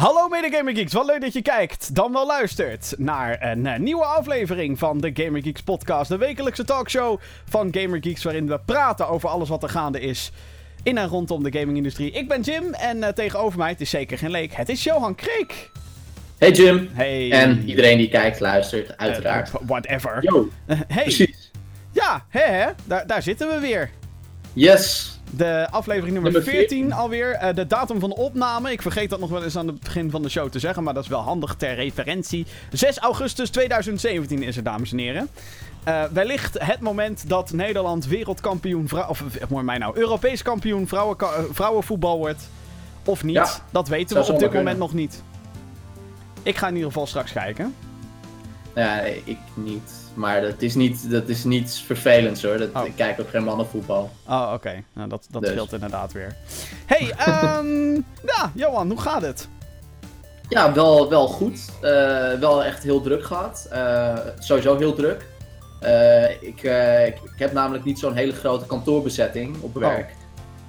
[0.00, 3.78] Hallo mede Gamer Geeks, wat leuk dat je kijkt, dan wel luistert naar een eh,
[3.78, 6.08] nieuwe aflevering van de Gamer Geeks podcast.
[6.08, 10.32] De wekelijkse talkshow van Gamer Geeks waarin we praten over alles wat er gaande is
[10.82, 12.10] in en rondom de gamingindustrie.
[12.10, 15.14] Ik ben Jim en eh, tegenover mij, het is zeker geen leek, het is Johan
[15.14, 15.70] Kreek.
[16.38, 16.88] Hey Jim.
[16.92, 17.32] Hey.
[17.32, 19.48] En iedereen die kijkt, luistert, uiteraard.
[19.48, 20.18] Eh, whatever.
[20.20, 21.02] Yo, hey.
[21.02, 21.50] precies.
[21.92, 22.70] Ja, hè, hè?
[22.84, 23.90] Daar, daar zitten we weer.
[24.60, 25.18] Yes.
[25.30, 27.32] De aflevering nummer, Nummer 14 alweer.
[27.32, 28.72] Eh, de datum van de opname.
[28.72, 30.82] Ik vergeet dat nog wel eens aan het begin van de show te zeggen.
[30.82, 32.46] Maar dat is wel handig ter referentie.
[32.72, 35.28] 6 augustus 2017 is het, dames en heren.
[35.84, 38.88] Eh, wellicht het moment dat Nederland wereldkampioen.
[39.08, 39.98] Of eh, mooi mij nou.
[39.98, 41.10] Europees kampioen eh,
[41.50, 42.48] vrouwenvoetbal wordt.
[43.04, 43.34] Of niet.
[43.34, 45.22] Ja, dat weten we op dit moment nog niet.
[46.42, 47.74] Ik ga in ieder geval straks kijken.
[48.74, 49.99] Nee, ik niet.
[50.14, 52.58] Maar dat is niet, dat is niets vervelends hoor.
[52.58, 52.86] Dat, Oh.
[52.86, 54.10] Ik kijk ook geen mannenvoetbal.
[54.28, 54.82] Oh, oké.
[54.92, 55.50] Nou, dat dat Dus.
[55.50, 56.36] scheelt inderdaad weer.
[56.86, 57.94] Hey, ehm
[58.26, 59.48] ja, Johan, hoe gaat het?
[60.48, 61.60] Ja, wel, wel goed.
[61.80, 61.90] Eh,
[62.40, 63.66] wel echt heel druk gehad.
[63.70, 65.26] Eh, sowieso heel druk.
[65.80, 66.62] Eh, ik, ik,
[67.24, 69.82] ik heb namelijk niet zo'n hele grote kantoorbezetting op Oh.
[69.82, 70.14] werk.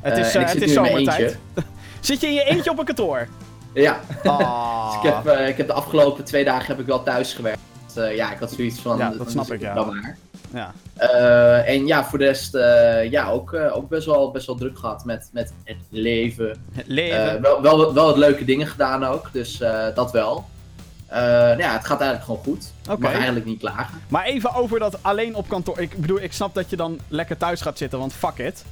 [0.01, 1.19] Het is, ik het is nu in mijn zomertijd.
[1.19, 1.63] eentje.
[1.99, 3.27] Zit je in je eentje op een kantoor?
[3.73, 4.91] Ja, Ah.
[5.01, 7.59] dus ik heb, ik heb de afgelopen twee dagen heb ik wel thuis gewerkt.
[7.97, 8.97] Eh, ja, ik had zoiets van...
[8.97, 9.73] Ja, dat snap ik, ja.
[9.73, 10.17] Dan maar.
[10.53, 10.73] Ja.
[10.95, 14.77] Eh, en ja, voor de rest, eh, ja, ook, ook best, wel, best wel druk
[14.79, 16.65] gehad met, met het leven.
[16.71, 17.41] Het leven.
[17.41, 19.57] wel, wel, wel wat leuke dingen gedaan ook, dus
[19.95, 20.45] dat wel.
[21.09, 22.73] Nou ja, het gaat eigenlijk gewoon goed.
[22.91, 24.01] Ik mag eigenlijk niet klagen.
[24.07, 25.79] Maar even over dat alleen op kantoor.
[25.79, 28.65] Ik bedoel, ik snap dat je dan lekker thuis gaat zitten, want fuck it.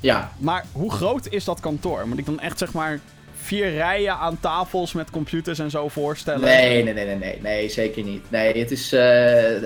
[0.00, 2.08] Ja, Maar hoe groot is dat kantoor?
[2.08, 3.00] Moet ik dan echt zeg maar
[3.46, 6.40] vier rijen aan tafels met computers en zo voorstellen?
[6.40, 8.30] nee, nee, nee, nee, nee, nee, zeker niet.
[8.30, 9.02] Nee, het, is, eh,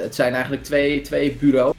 [0.02, 1.74] het zijn eigenlijk twee, twee bureaus.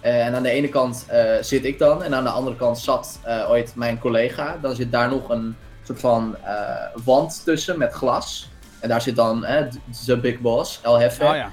[0.00, 2.78] Eh, en aan de ene kant eh, zit ik dan, en aan de andere kant
[2.78, 4.58] zat ooit mijn collega.
[4.62, 6.36] Dan zit daar nog een soort van
[7.04, 8.50] wand tussen met glas.
[8.80, 9.46] En daar zit dan
[10.06, 11.24] de Big Boss, El Jefe.
[11.24, 11.50] Oh ja.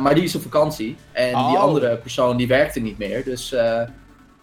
[0.00, 0.96] Maar die is op vakantie.
[1.12, 1.60] En die Oh.
[1.60, 3.24] andere persoon die werkte niet meer.
[3.24, 3.54] Dus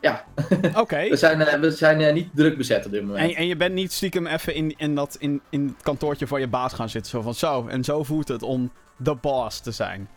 [0.01, 0.25] ja,
[0.75, 1.09] Oké.
[1.09, 3.29] we zijn, eh, we zijn eh, niet druk bezet op dit moment.
[3.31, 6.39] En, en je bent niet stiekem even in, in, dat, in, in het kantoortje van
[6.39, 7.11] je baas gaan zitten.
[7.11, 7.67] Zo van zo.
[7.67, 10.07] En zo voelt het om de boss te zijn.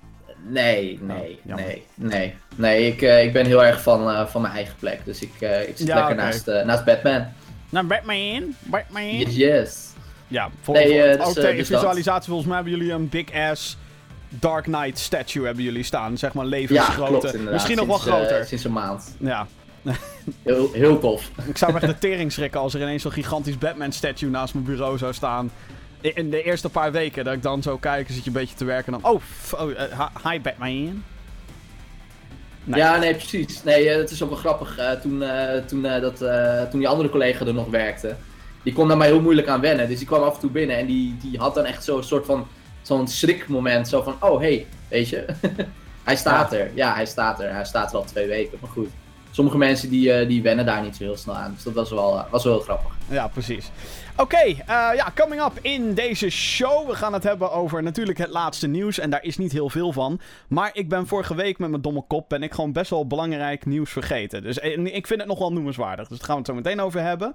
[0.49, 1.67] Nee, nee, Oh, jammer.
[1.67, 2.35] nee, nee.
[2.57, 5.05] Nee, ik, eh, ik ben heel erg van, van mijn eigen plek.
[5.05, 7.27] Dus ik, ik zit Ja, lekker naast, naast Batman.
[7.71, 8.55] Nou, Batman.
[8.61, 9.17] Batman.
[9.19, 9.91] Yes, yes.
[10.29, 11.79] Ja, voor, Nee, voor- dus, ook eh, tegen dus dat.
[11.79, 12.27] visualisatie.
[12.27, 13.77] Volgens mij hebben jullie een big ass
[14.29, 16.19] Dark Knight statue hebben jullie staan.
[16.19, 17.29] Zeg maar Ja, levensgrote.
[17.29, 17.51] klopt.
[17.51, 18.45] Misschien nog wel Sinds, groter.
[18.47, 19.17] sinds een maand.
[19.19, 19.47] Ja.
[20.43, 21.31] Heel, heel tof.
[21.47, 24.67] Ik zou me echt de tering schrikken als er ineens zo'n gigantisch Batman-statue naast mijn
[24.67, 25.51] bureau zou staan.
[26.01, 28.65] In de eerste paar weken dat ik dan zo kijk, zit je een beetje te
[28.65, 29.13] werken en dan...
[29.13, 29.21] Oh,
[29.61, 31.03] oh eh, hi- Batman.
[32.65, 32.81] Nee.
[32.81, 33.63] Ja, nee, precies.
[33.63, 34.79] Nee, eh, het is ook wel grappig.
[34.79, 35.25] eh, toen,
[35.67, 36.17] toen, dat,
[36.71, 38.17] toen die andere collega er nog werkte,
[38.63, 39.89] die kon daar maar heel moeilijk aan wennen.
[39.89, 42.27] Dus die kwam af en toe binnen en die, die had dan echt zo'n soort
[42.27, 42.47] van
[42.83, 43.89] zo'n schrikmoment.
[43.89, 45.25] Zo van, oh hey, weet je.
[46.05, 46.71] hij staat er.
[46.75, 47.53] Ja, hij staat er.
[47.55, 48.89] Hij staat er al twee weken, maar goed.
[49.33, 51.53] Sommige mensen die, eh, die wennen daar niet zo heel snel aan.
[51.55, 52.93] Dus dat was wel, eh, was wel heel grappig.
[53.09, 53.71] Ja, precies.
[54.17, 56.89] Oké, eh, ja, coming up in deze show.
[56.89, 58.99] We gaan het hebben over natuurlijk het laatste nieuws.
[58.99, 60.21] En daar is niet heel veel van.
[60.49, 62.29] Maar ik ben vorige week met mijn domme kop...
[62.29, 64.43] ben ik gewoon best wel belangrijk nieuws vergeten.
[64.43, 66.09] Dus ik vind het nog wel noemenswaardig.
[66.09, 67.35] Dus daar gaan we het zo meteen over hebben.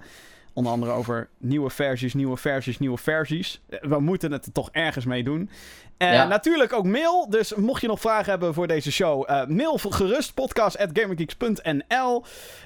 [0.58, 3.60] Onder andere over nieuwe versies, nieuwe versies, nieuwe versies.
[3.68, 5.50] Eh, We moeten het er toch ergens mee doen.
[5.96, 6.26] En Ja.
[6.26, 7.30] natuurlijk ook mail.
[7.30, 9.24] Dus mocht je nog vragen hebben voor deze show...
[9.26, 12.24] eh, mail gerust podcast.gamergeeks.nl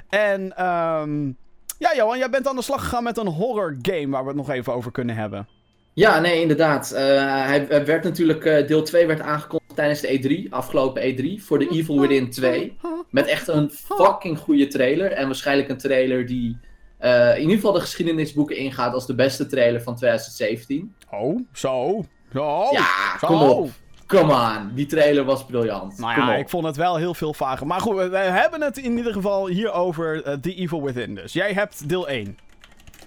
[0.09, 0.57] En...
[0.57, 1.27] ehm
[1.79, 4.37] ja, Johan, jij bent aan de slag gegaan met een horror game waar we het
[4.37, 5.49] nog even over kunnen hebben.
[5.93, 6.91] Ja, nee, inderdaad.
[6.93, 7.03] Eh,
[7.45, 10.09] hij, hij werd natuurlijk, eh, deel 2 werd aangekondigd tijdens de
[10.47, 12.77] E3, afgelopen E3, voor de Evil Within 2.
[13.11, 15.13] Met echt een fucking goede trailer.
[15.13, 16.71] En waarschijnlijk een trailer die eh,
[17.03, 20.95] in ieder geval de geschiedenisboeken ingaat als de beste trailer van 2017.
[21.11, 22.05] Oh, zo.
[22.33, 22.69] Zo.
[22.71, 23.27] ja, zo.
[23.27, 23.71] kom op.
[24.13, 24.75] Come on.
[24.75, 25.99] Die trailer was briljant.
[25.99, 27.67] Nou ja, ik vond het wel heel veel vager.
[27.67, 31.33] Maar goed, we, hebben het in ieder geval hier over eh, The Evil Within dus.
[31.33, 32.39] Jij hebt deel 1.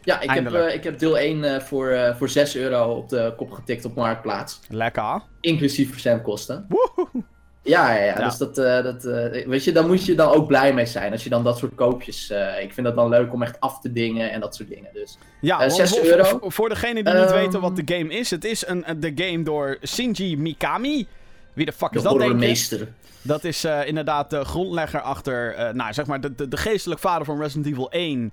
[0.04, 3.10] ja, ik heb, eh, ik heb deel 1 eh, voor, eh, voor 6 euro op
[3.10, 4.60] de kop getikt op Marktplaats.
[4.70, 5.22] Lekker.
[5.40, 6.66] Inclusief verzendkosten.
[6.70, 7.24] Woehoe.
[7.66, 8.20] Ja, ja, ja.
[8.20, 8.26] Ja.
[8.26, 11.12] Dus dat, eh, dat eh, weet je, dan moet je dan ook blij mee zijn.
[11.12, 12.30] Als je dan dat soort koopjes.
[12.30, 14.90] eh, ik vind dat dan leuk om echt af te dingen en dat soort dingen.
[14.94, 16.24] Dus Ja, Eh, want 6 voor, euro.
[16.24, 17.34] voor, voor degenen die niet Ehm.
[17.36, 18.30] weten wat de game is.
[18.32, 21.08] Het is een, de game door Shinji Mikami.
[21.54, 22.88] Wie de fuck de is dat, denk horrormeester.
[23.22, 27.42] Dat is inderdaad de grondlegger achter, nou zeg maar, de, de, de geestelijk vader van
[27.42, 28.32] Resident Evil 1,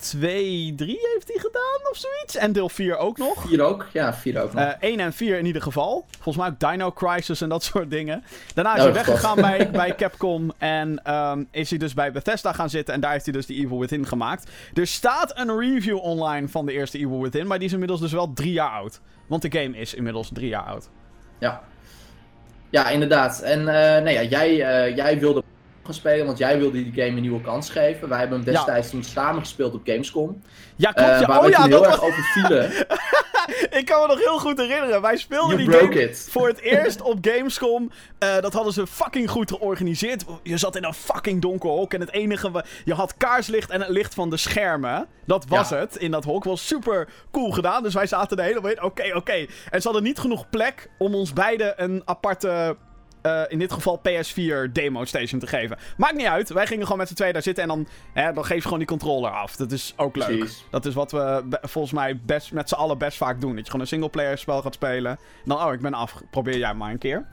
[0.00, 2.36] 2, 3 heeft hij gedaan of zoiets.
[2.36, 3.42] En deel 4 ook nog.
[3.48, 3.86] 4 ook?
[3.92, 4.62] Ja, 4 ook nog.
[4.62, 6.06] Uh, 1 en 4 in ieder geval.
[6.10, 8.24] Volgens mij ook Dino Crisis en dat soort dingen.
[8.54, 10.52] Daarna is Oh, hij weggegaan bij, bij Capcom.
[10.58, 12.94] En um, is hij dus bij Bethesda gaan zitten.
[12.94, 14.50] En daar heeft hij dus die Evil Within gemaakt.
[14.74, 17.46] Er staat een review online van de eerste Evil Within.
[17.46, 19.00] Maar die is inmiddels dus wel drie jaar oud.
[19.26, 20.88] Want de game is inmiddels drie jaar oud.
[21.38, 21.62] Ja.
[22.70, 23.40] Ja, inderdaad.
[23.40, 23.66] En uh,
[23.98, 25.42] nee, ja, jij, uh, jij wilde
[25.90, 28.08] gaan spelen, want jij wilde die game een nieuwe kans geven.
[28.08, 28.92] Wij hebben hem destijds ja.
[28.92, 30.42] toen samen gespeeld op Gamescom.
[30.76, 31.10] Ja, klopt.
[31.10, 31.20] Ja.
[31.20, 31.86] Uh, waar oh we ja, heel was...
[31.86, 32.70] erg over vielen.
[33.78, 35.00] ik kan me nog heel goed herinneren.
[35.02, 36.26] Wij speelden You die game it.
[36.32, 37.90] voor het eerst op Gamescom.
[38.24, 40.24] Uh, dat hadden ze fucking goed georganiseerd.
[40.42, 41.94] Je zat in een fucking donker hok.
[41.94, 42.64] En het enige...
[42.84, 45.06] Je had kaarslicht en het licht van de schermen.
[45.24, 45.76] Dat was Ja.
[45.76, 46.44] het in dat hok.
[46.44, 47.82] Was super cool gedaan.
[47.82, 48.82] Dus wij zaten de hele tijd...
[48.82, 49.46] Oké, oké.
[49.70, 52.76] En ze hadden niet genoeg plek om ons beiden een aparte...
[53.22, 55.78] Uh, in dit geval PS4 demo station te geven.
[55.96, 56.48] Maakt niet uit.
[56.50, 58.78] Wij gingen gewoon met z'n tweeën daar zitten en dan, hè, dan geef je gewoon
[58.78, 59.56] die controller af.
[59.56, 60.26] Dat is ook leuk.
[60.38, 60.64] Precies.
[60.70, 63.50] Dat is wat we volgens mij best, met z'n allen best vaak doen.
[63.50, 65.10] Dat je gewoon een singleplayer spel gaat spelen.
[65.10, 66.14] En dan, oh, ik ben af.
[66.30, 67.26] Probeer jij maar een keer.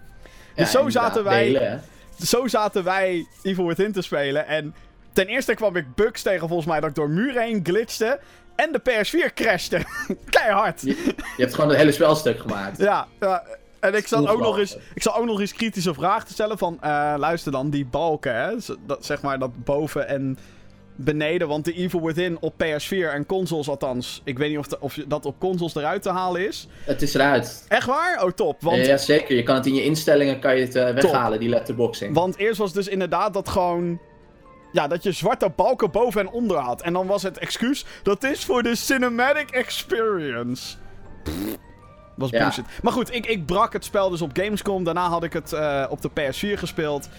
[0.56, 1.81] Dus zo zaten wij- delen.
[2.25, 4.48] Zo zaten wij Evil Within te spelen.
[4.48, 4.75] En
[5.13, 8.19] ten eerste kwam ik bugs tegen volgens mij dat ik door muren heen glitchte.
[8.56, 9.81] En de PS4 crashte.
[10.30, 10.81] Keihard.
[10.81, 10.88] Je,
[11.38, 12.78] je hebt gewoon het hele spelstuk gemaakt.
[12.78, 13.44] Ja, ja.
[13.88, 16.57] En ik zat, ook nog eens, ik zat ook nog eens kritische vragen te stellen
[16.57, 16.78] van...
[16.81, 18.51] eh, luister dan, die balken, hè?
[18.86, 20.38] Dat, zeg maar dat boven en
[20.95, 21.48] beneden.
[21.48, 24.22] Want de Evil Within op PS4 en consoles althans...
[24.24, 26.68] Ik weet niet of, de- of dat op consoles eruit te halen is.
[26.84, 27.66] Het is eruit.
[27.68, 28.24] Echt waar?
[28.24, 28.62] Oh, top.
[28.62, 29.36] Want, Ja, zeker.
[29.36, 32.13] Je kan het in je instellingen kan je het eh, weghalen, die letterboxing.
[32.13, 34.00] want eerst was het dus inderdaad dat gewoon...
[34.72, 36.81] Ja, dat je zwarte balken boven en onder had.
[36.81, 37.86] En dan was het excuus...
[38.04, 40.75] Dat is voor de cinematic experience.
[41.24, 41.34] Pff,
[42.18, 42.40] was Ja.
[42.42, 42.66] bullshit.
[42.81, 44.84] Maar goed, ik, ik brak het spel dus op Gamescom.
[44.84, 47.10] Daarna had ik het eh, op de PS4 gespeeld.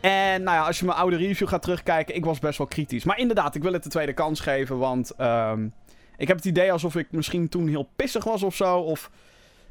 [0.00, 3.04] En nou ja, als je mijn oude review gaat terugkijken, ik was best wel kritisch.
[3.04, 5.68] Maar inderdaad, ik wil het de tweede kans geven, want ehm,
[6.16, 8.78] ik heb het idee alsof ik misschien toen heel pissig was of zo.
[8.78, 9.10] Of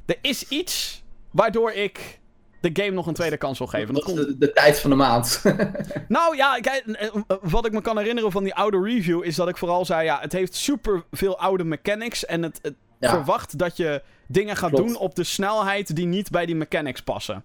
[0.05, 2.19] er is iets waardoor ik
[2.61, 3.93] de game nog een tweede kans wil geven.
[3.93, 5.41] dat Dat is komt- de, de tijd van de maand.
[6.07, 9.35] nou ja, kijk, eh, eh, wat ik me kan herinneren van die oude review is
[9.35, 12.25] dat ik vooral zei: ja, het heeft super veel oude mechanics.
[12.25, 13.09] En het, het Ja.
[13.09, 14.87] verwacht dat je dingen gaat Klopt.
[14.87, 17.43] doen op de snelheid die niet bij die mechanics passen.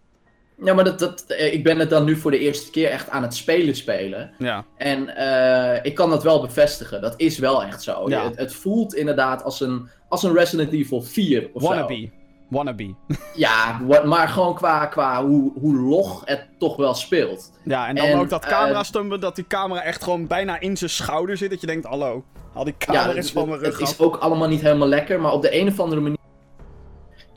[0.65, 3.09] ja, maar dat, dat, eh, ik ben het dan nu voor de eerste keer echt
[3.11, 4.31] aan het spelen spelen.
[4.39, 7.01] Ja, En eh, ik kan dat wel bevestigen.
[7.01, 8.09] Dat is wel echt zo.
[8.09, 8.25] Ja.
[8.25, 11.69] Het, het voelt inderdaad als een, als een Resident Evil 4 of zo.
[11.69, 12.11] wannabe.
[12.49, 12.95] Wannabe.
[13.35, 17.53] Ja, maar gewoon qua, qua hoe, hoe log het toch wel speelt.
[17.65, 20.77] Ja, en dan En, ook dat camera stumpen, dat die camera echt gewoon bijna in
[20.77, 21.51] zijn schouder zit.
[21.51, 22.25] Dat je denkt, hallo,
[22.55, 25.33] haal die camera ja, van mijn rug het is ook allemaal niet helemaal lekker, maar
[25.33, 26.19] op de een of andere manier.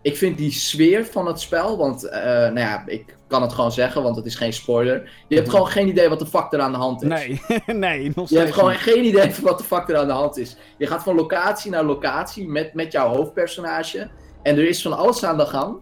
[0.02, 3.72] Ik vind die sfeer van het spel, want eh, nou ja, ik kan het gewoon
[3.72, 5.10] zeggen, want het is geen spoiler.
[5.28, 7.08] Je hebt gewoon geen idee wat de fuck er aan de hand is.
[7.08, 7.42] Nee,
[7.78, 8.80] nee, nog Je hebt steeds gewoon niet.
[8.80, 10.56] geen idee van wat de fuck er aan de hand is.
[10.78, 14.10] Je gaat van locatie naar locatie met, met jouw hoofdpersonage.
[14.42, 15.78] En er is van alles aan de gang.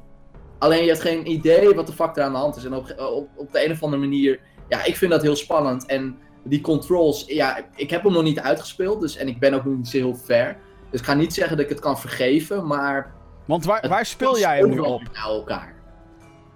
[0.60, 2.66] Alleen je hebt geen idee wat de fuck er aan de hand is.
[2.66, 5.86] En op, op, op de een of andere manier, ja, ik vind dat heel spannend.
[5.86, 9.02] En die controls, ja, ik heb hem nog niet uitgespeeld.
[9.02, 10.58] Dus, en ik ben ook nog niet zo heel ver.
[10.90, 13.12] Dus ik ga niet zeggen dat ik het kan vergeven, maar...
[13.46, 15.02] Want waar, waar speel jij hem nu op?
[15.26, 15.74] Elkaar.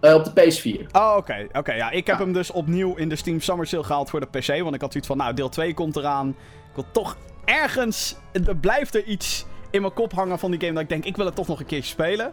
[0.02, 0.92] Eh, op de PS4.
[0.92, 1.48] Oh, oké.
[1.54, 1.92] Oké, ja.
[1.92, 2.24] Ik heb Ja.
[2.24, 4.62] hem dus opnieuw in de Steam Summer Sale gehaald voor de PC.
[4.62, 6.30] Want ik had zoiets van, nou, deel 2 komt eraan.
[6.30, 6.36] Ik
[6.76, 8.16] wil toch ergens...
[8.32, 11.16] Er blijft er iets in mijn kop hangen van die game dat ik denk, ik
[11.16, 12.32] wil het toch nog een keertje spelen.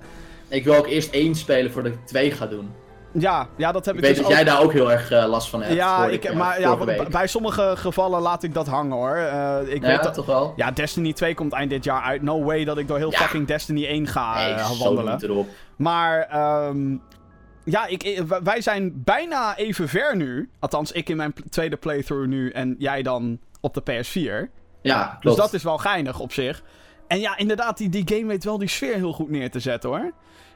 [0.48, 2.70] Ik wil ook eerst één spelen voordat ik twee ga doen.
[3.12, 4.38] Ja, ja dat heb Ik ik, weet dus dat ook...
[4.38, 5.74] jij daar ook heel erg eh, last van hebt.
[5.74, 7.08] ja, ik, eh, maar ja, week.
[7.08, 9.16] bij sommige gevallen laat ik dat hangen hoor.
[9.16, 10.14] Eh, ik Ja, weet dat...
[10.14, 10.52] toch wel?
[10.56, 12.22] Ja, Destiny 2 komt eind dit jaar uit.
[12.22, 13.18] No way dat ik door heel Ja.
[13.18, 15.22] fucking Destiny 1 ga Nee, wandelen.
[15.24, 15.48] erop.
[15.76, 16.96] Maar ehm,
[17.64, 20.50] ja, ik, wij zijn bijna even ver nu.
[20.58, 24.50] Althans, ik in mijn tweede playthrough nu en jij dan op de PS4.
[24.82, 25.36] Ja, Dus klopt.
[25.38, 26.62] dat is wel geinig op zich.
[27.08, 29.90] En ja, inderdaad, die, die game weet wel die sfeer heel goed neer te zetten
[29.90, 30.12] hoor.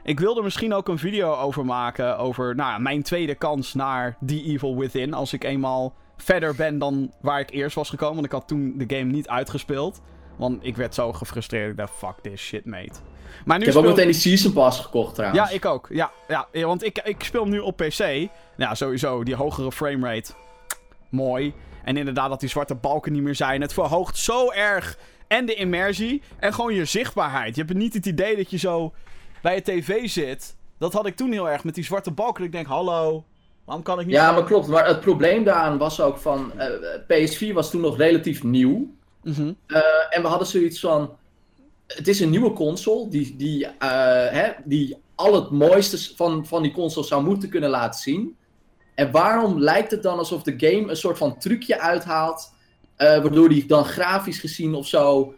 [0.07, 2.17] Ik wilde misschien ook een video over maken.
[2.17, 5.13] Over nou, ja, mijn tweede kans naar The Evil Within.
[5.13, 8.13] Als ik eenmaal verder ben dan waar ik eerst was gekomen.
[8.13, 10.01] Want ik had toen de game niet uitgespeeld.
[10.37, 11.71] Want ik werd zo gefrustreerd.
[11.71, 12.99] Ik dacht, fuck this shit, mate.
[13.45, 15.49] Maar nu Ik heb ook meteen die Season Pass gekocht trouwens.
[15.49, 15.87] ja, ik ook.
[15.91, 18.27] Ja, ja, want ik, ik speel hem nu op PC.
[18.57, 20.33] Ja, sowieso, die hogere framerate.
[21.09, 21.53] Mooi.
[21.83, 23.61] En inderdaad dat die zwarte balken niet meer zijn.
[23.61, 24.97] Het verhoogt zo erg.
[25.27, 26.21] En de immersie.
[26.39, 27.55] En gewoon je zichtbaarheid.
[27.55, 28.93] Je hebt niet het idee dat je zo
[29.41, 30.55] bij je tv zit.
[30.77, 32.43] Dat had ik toen heel erg met die zwarte balken.
[32.43, 33.25] Ik denk, hallo,
[33.65, 34.15] waarom kan ik niet...
[34.15, 34.67] Ja, maar klopt.
[34.67, 36.51] Maar het probleem daaraan was ook van...
[36.59, 36.69] eh,
[37.01, 38.93] PS4 was toen nog relatief nieuw.
[39.23, 39.53] Mhm.
[39.67, 41.17] Eh, en we hadden zoiets van...
[41.87, 43.69] Het is een nieuwe console die, die, eh,
[44.29, 48.35] hè, die al het mooiste van, van die console zou moeten kunnen laten zien.
[48.95, 52.53] En waarom lijkt het dan alsof de game een soort van trucje uithaalt...
[52.97, 55.33] waardoor die dan grafisch gezien of zo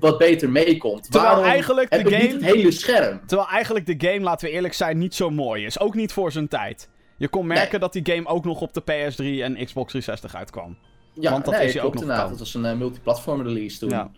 [0.00, 1.02] wat beter meekomt.
[1.02, 3.20] Terwijl Waarom eigenlijk de ik niet game- het hele scherm?
[3.26, 5.80] Terwijl eigenlijk de game, laten we eerlijk zijn, niet zo mooi is.
[5.80, 6.88] Ook niet voor zijn tijd.
[7.16, 7.80] Je kon merken Nee.
[7.80, 10.76] dat die game ook nog op de PS3 en Xbox 360 uitkwam.
[11.14, 12.28] Ja, Want dat nee, is hij ook nog inderdaad.
[12.28, 13.88] Dat was een eh, multiplatform release toen.
[13.90, 14.10] Ja.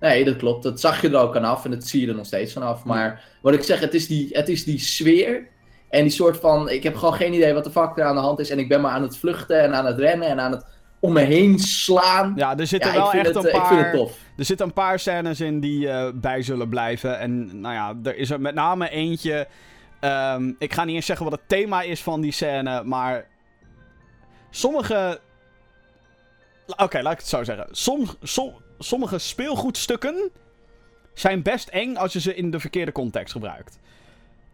[0.00, 0.62] Nee, dat klopt.
[0.62, 2.84] Dat zag je er ook aan af en dat zie je er nog steeds vanaf.
[2.84, 5.48] Maar wat ik zeg, het is, die, het is die sfeer
[5.88, 6.70] en die soort van...
[6.70, 8.50] Ik heb gewoon geen idee wat de fuck er aan de hand is.
[8.50, 10.64] En ik ben maar aan het vluchten en aan het rennen en aan het
[11.00, 12.32] om me heen slaan.
[12.36, 13.62] Ja, er zitten Ja, wel echt het, een eh, paar...
[13.62, 14.18] ik vind het tof.
[14.36, 17.18] Er zitten een paar scènes in die eh, bij zullen blijven.
[17.18, 19.46] En nou ja, er is er met name eentje.
[20.00, 23.26] ehm, ik ga niet eens zeggen wat het thema is van die scène, maar.
[24.50, 25.20] Sommige.
[26.76, 27.66] Oké, laat ik het zo zeggen.
[27.70, 30.30] Som, som- sommige speelgoedstukken
[31.14, 33.78] zijn best eng als je ze in de verkeerde context gebruikt.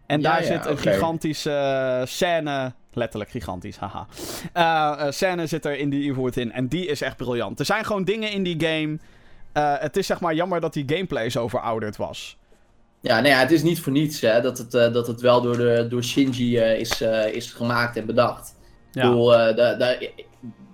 [0.05, 2.73] En daar ja, zit een gigantische eh, scène.
[2.97, 4.07] Letterlijk gigantisch, haha.
[4.53, 6.51] Eh, eh, scène zit er in die Evil Within.
[6.51, 7.59] En die is echt briljant.
[7.59, 8.97] Er zijn gewoon dingen in die game.
[9.53, 12.37] eh, het is zeg maar jammer dat die gameplay zo verouderd was.
[13.01, 15.57] Ja, nee, ja, het is niet voor niets hè, dat, het, dat het wel door,
[15.57, 17.01] de, door Shinji is,
[17.31, 18.55] is gemaakt en bedacht.
[18.93, 20.11] Ik bedoel, de, de,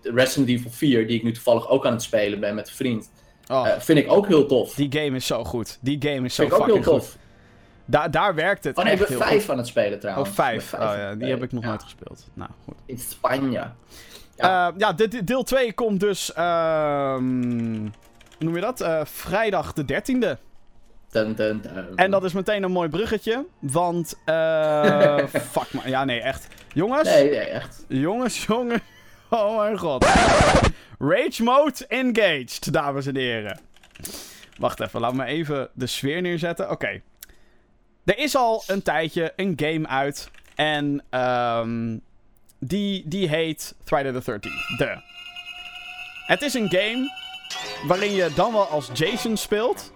[0.01, 2.73] de Resident Evil 4, die ik nu toevallig ook aan het spelen ben met een
[2.75, 3.11] vriend,
[3.47, 4.73] Oh, vind ik ook heel tof.
[4.73, 5.77] die game is zo goed.
[5.81, 7.09] Die game is zo vind ik ook heel fucking tof.
[7.11, 7.19] goed.
[7.85, 9.51] Daar, daar werkt het Oh nee, ik echt ben heel vijf goed.
[9.51, 10.29] aan het spelen Oh, trouwens.
[10.29, 10.73] vijf.
[10.73, 12.27] Ik ben Oh, ja, die heb ik nog nooit gespeeld.
[12.33, 12.75] Nou, goed.
[12.85, 13.51] In Spanje.
[13.51, 13.75] Ja,
[14.35, 14.73] Ja.
[14.77, 16.33] ja dit, deel 2 komt dus...
[16.33, 17.77] ehm,
[18.37, 18.81] hoe noem je dat?
[18.81, 20.39] Eh, vrijdag de 13e.
[21.09, 21.95] Dun, dun, dun.
[21.95, 23.45] En dat is meteen een mooi bruggetje.
[23.59, 24.19] Want...
[24.25, 25.17] eh
[25.51, 25.89] fuck maar.
[25.89, 26.47] Ja, nee, echt.
[26.73, 27.09] Jongens.
[27.09, 27.85] Nee, nee, echt.
[27.87, 28.81] Jongens, jongens.
[29.29, 30.05] Oh mijn god.
[30.99, 33.59] Rage mode engaged, dames en heren.
[34.57, 36.69] Wacht even, laat me even de sfeer neerzetten.
[36.71, 37.01] Oké.
[38.05, 40.29] Er is al een tijdje een game uit.
[40.55, 41.97] En ehm
[42.59, 44.77] die, die heet Friday the 13th.
[44.77, 45.01] De.
[46.25, 47.11] Het is een game
[47.87, 49.93] waarin je dan wel als Jason speelt.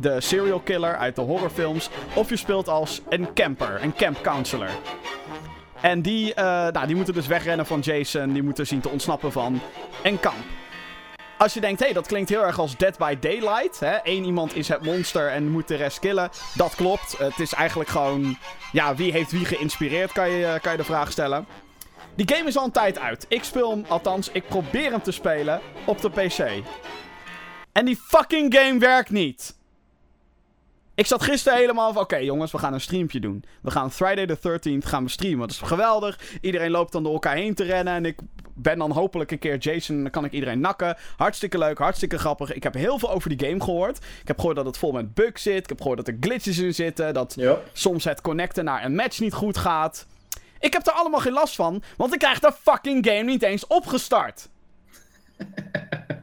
[0.00, 1.88] De serial killer uit de horrorfilms.
[2.14, 4.70] Of je speelt als een camper, een camp counselor.
[5.80, 8.32] En die, eh, nou, die moeten dus wegrennen van Jason.
[8.32, 9.60] Die moeten zien te ontsnappen van
[10.02, 10.44] een kamp.
[11.38, 13.80] Als je denkt, hé, hey, dat klinkt heel erg als Dead by Daylight.
[13.80, 13.96] Hè?
[14.02, 16.30] Eén iemand is het monster en moet de rest killen.
[16.54, 17.18] Dat klopt.
[17.18, 18.38] Het is eigenlijk gewoon...
[18.72, 21.46] Ja, wie heeft wie geïnspireerd, kan je, kan je de vraag stellen.
[22.14, 23.26] Die game is al een tijd uit.
[23.28, 26.64] Ik speel hem, althans, ik probeer hem te spelen op de PC.
[27.72, 29.56] En die fucking game werkt niet.
[30.94, 33.44] Ik zat gisteren helemaal van, oké jongens, we gaan een streampje doen.
[33.62, 35.38] We gaan Friday the 13th gaan we streamen.
[35.38, 36.20] Dat is geweldig.
[36.40, 37.94] Iedereen loopt dan door elkaar heen te rennen.
[37.94, 38.18] En ik
[38.56, 40.02] ben dan hopelijk een keer Jason.
[40.02, 40.96] Dan kan ik iedereen nakken.
[41.16, 42.52] Hartstikke leuk, hartstikke grappig.
[42.52, 43.96] Ik heb heel veel over die game gehoord.
[43.98, 45.62] Ik heb gehoord dat het vol met bugs zit.
[45.62, 47.14] Ik heb gehoord dat er glitches in zitten.
[47.14, 47.58] Dat Ja.
[47.72, 50.06] soms het connecten naar een match niet goed gaat.
[50.60, 53.66] Ik heb er allemaal geen last van, want ik krijg de fucking game niet eens
[53.66, 54.48] opgestart.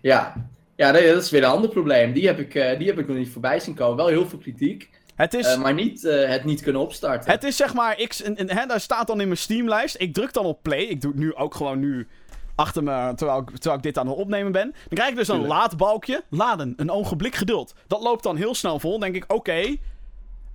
[0.00, 0.34] Ja,
[0.76, 2.12] ja nee, dat is weer een ander probleem.
[2.12, 3.96] Die heb, ik, eh, die heb ik nog niet voorbij zien komen.
[3.96, 4.90] Wel heel veel kritiek,
[5.22, 7.30] Het is, eh, maar niet eh, het niet kunnen opstarten.
[7.30, 9.96] het is zeg maar, ik, en, en, hè, daar staat dan in mijn Steamlijst.
[9.98, 10.82] Ik druk dan op play.
[10.82, 12.08] Ik doe het nu ook gewoon nu
[12.54, 14.70] achter me, terwijl ik, terwijl ik dit aan het opnemen ben.
[14.70, 15.54] Dan krijg ik dus een Tuurlijk.
[15.54, 16.24] laadbalkje.
[16.28, 17.74] Laden, een ogenblik geduld.
[17.86, 18.90] Dat loopt dan heel snel vol.
[18.90, 19.76] Dan denk ik, oké.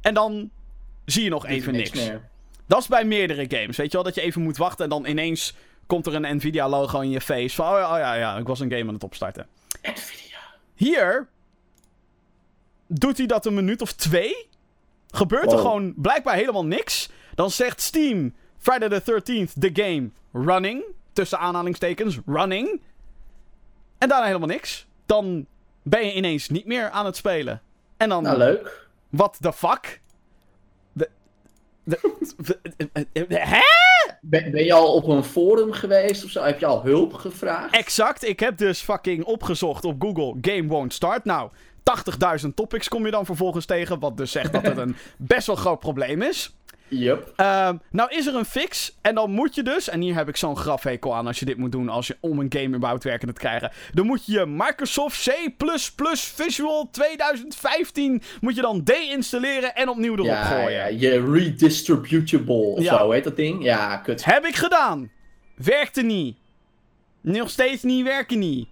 [0.01, 0.49] En dan
[1.05, 1.91] zie je nog Doet even niks.
[1.91, 2.21] meer.
[2.67, 3.77] Dat is bij meerdere games.
[3.77, 5.55] Weet je wel, dat je even moet wachten en dan ineens
[5.85, 7.55] komt er een Nvidia-logo in je face.
[7.55, 9.47] Van, oh ja, oh ja, ja, ik was een game aan het opstarten.
[9.81, 10.39] Nvidia.
[10.75, 11.27] Hier
[12.87, 14.47] doet hij dat een minuut of twee.
[15.17, 15.59] Gebeurt er Wow.
[15.59, 17.09] gewoon blijkbaar helemaal niks.
[17.35, 20.09] Dan zegt Steam Friday the 13th the game
[20.45, 20.83] running.
[21.13, 22.81] Tussen aanhalingstekens running.
[23.97, 24.87] En daarna helemaal niks.
[25.05, 25.45] Dan
[25.83, 27.61] ben je ineens niet meer aan het spelen.
[27.97, 28.87] En dan, Nou, leuk.
[29.09, 30.01] what the fuck?
[30.93, 31.09] De-
[31.83, 32.59] de-
[33.29, 33.59] hè?
[34.21, 36.43] Ben, ben je al op een forum geweest of zo?
[36.43, 37.73] Heb je al hulp gevraagd?
[37.75, 41.25] Exact, ik heb dus fucking opgezocht op Google Game Won't Start.
[41.25, 41.49] Nou,
[42.43, 45.55] 80.000 topics kom je dan vervolgens tegen, wat dus zegt dat het een best wel
[45.55, 46.51] groot probleem is.
[46.89, 47.33] Yup.
[47.35, 50.37] Ehm, nou is er een fix en dan moet je dus, en hier heb ik
[50.37, 53.33] zo'n grafhekel aan als je dit moet doen, als je om een game überhaupt werkende
[53.33, 53.71] te krijgen.
[53.93, 55.55] Dan moet je Microsoft C++
[56.15, 60.71] Visual 2015 moet je dan deinstalleren en opnieuw erop Ja, gooien.
[60.71, 62.97] ja, je redistributable of Ja.
[62.97, 63.63] zo, heet dat ding?
[63.63, 64.25] Ja, kut.
[64.25, 65.11] Heb ik gedaan.
[65.55, 66.37] Werkte niet.
[67.21, 68.67] Nog steeds niet werken niet.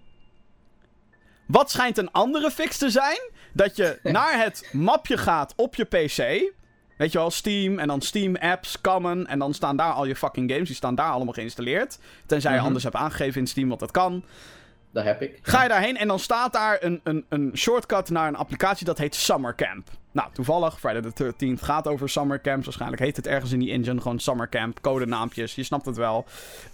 [1.46, 3.30] Wat schijnt een andere fix te zijn?
[3.52, 6.52] Dat je naar het mapje gaat op je PC.
[6.96, 9.26] Weet je wel, Steam en dan Steam apps, Common.
[9.26, 10.66] En dan staan daar al je fucking games.
[10.66, 11.98] Die staan daar allemaal geïnstalleerd.
[12.26, 12.66] Tenzij je Mhm.
[12.66, 14.24] anders hebt aangegeven in Steam wat dat kan.
[14.90, 15.38] daar heb ik.
[15.42, 18.98] Ga je daarheen en dan staat daar een, een, een shortcut naar een applicatie dat
[18.98, 19.88] heet Summer Camp.
[20.12, 22.64] Nou, toevallig, Friday the 13th gaat over Summer Camps.
[22.64, 26.24] Waarschijnlijk heet het ergens in die engine gewoon Summer Camp, codenaampjes, je snapt het wel.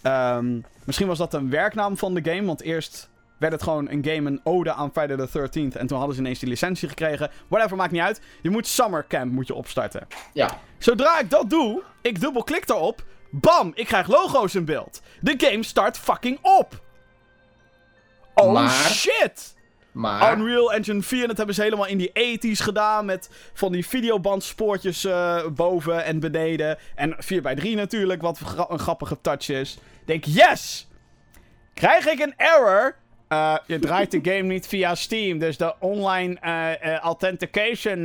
[0.02, 3.11] Ehm, misschien was dat een werknaam van de game, want eerst
[3.43, 5.77] werd het gewoon een game, een ode aan Friday the 13th.
[5.77, 7.31] En toen hadden ze ineens die licentie gekregen.
[7.49, 8.21] Whatever, maakt niet uit.
[8.43, 10.07] Je moet Summer Camp moet je opstarten.
[10.33, 13.05] Ja, Zodra ik dat doe, ik dubbelklik erop.
[13.31, 15.03] Bam, ik krijg logo's in beeld.
[15.21, 16.81] De game start fucking op.
[18.35, 19.55] Oh Maar- shit!
[19.93, 20.39] maar...
[20.39, 23.05] Unreal Engine 4, dat hebben ze helemaal in die 80s gedaan.
[23.05, 26.79] Met van die videobandspoortjes eh, boven en beneden.
[26.95, 29.79] En 4x3 natuurlijk, wat een grappige touch is.
[30.05, 30.89] Denk, yes!
[31.75, 32.97] Krijg ik een error?
[33.33, 38.05] Eh, je draait de game niet via Steam, dus de online eh, eh, authentication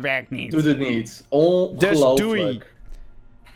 [0.00, 0.50] werkt niet.
[0.50, 1.26] Doet het niet.
[1.28, 1.80] Ongelooflijk.
[1.80, 2.62] Dus doei.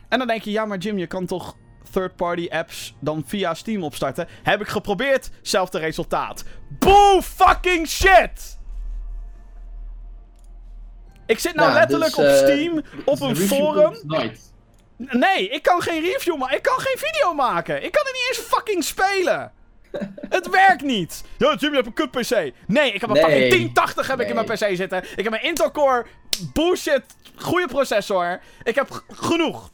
[0.08, 1.56] En dan denk je, ja, maar Jim, je kan toch
[1.90, 4.28] third-party apps dan via Steam opstarten?
[4.42, 6.44] Heb ik geprobeerd, zelfde resultaat.
[6.78, 8.58] Boo fucking shit!
[11.26, 13.96] Ik zit nou Ja, letterlijk dus, op Steam, op een forum.
[14.96, 16.56] Nee, ik kan geen review maken.
[16.56, 17.84] Ik kan geen video maken.
[17.84, 19.52] Ik kan het niet eens fucking spelen.
[20.36, 21.24] Het werkt niet.
[21.38, 22.52] Ja, Jim, je hebt een kut PC.
[22.66, 23.24] Nee, ik heb een Nee.
[23.24, 25.02] fucking 1080 heb ik in mijn PC zitten.
[25.16, 26.06] Ik heb een Intel Core
[26.52, 27.02] bullshit
[27.36, 28.40] goede processor.
[28.62, 29.70] Ik heb genoeg.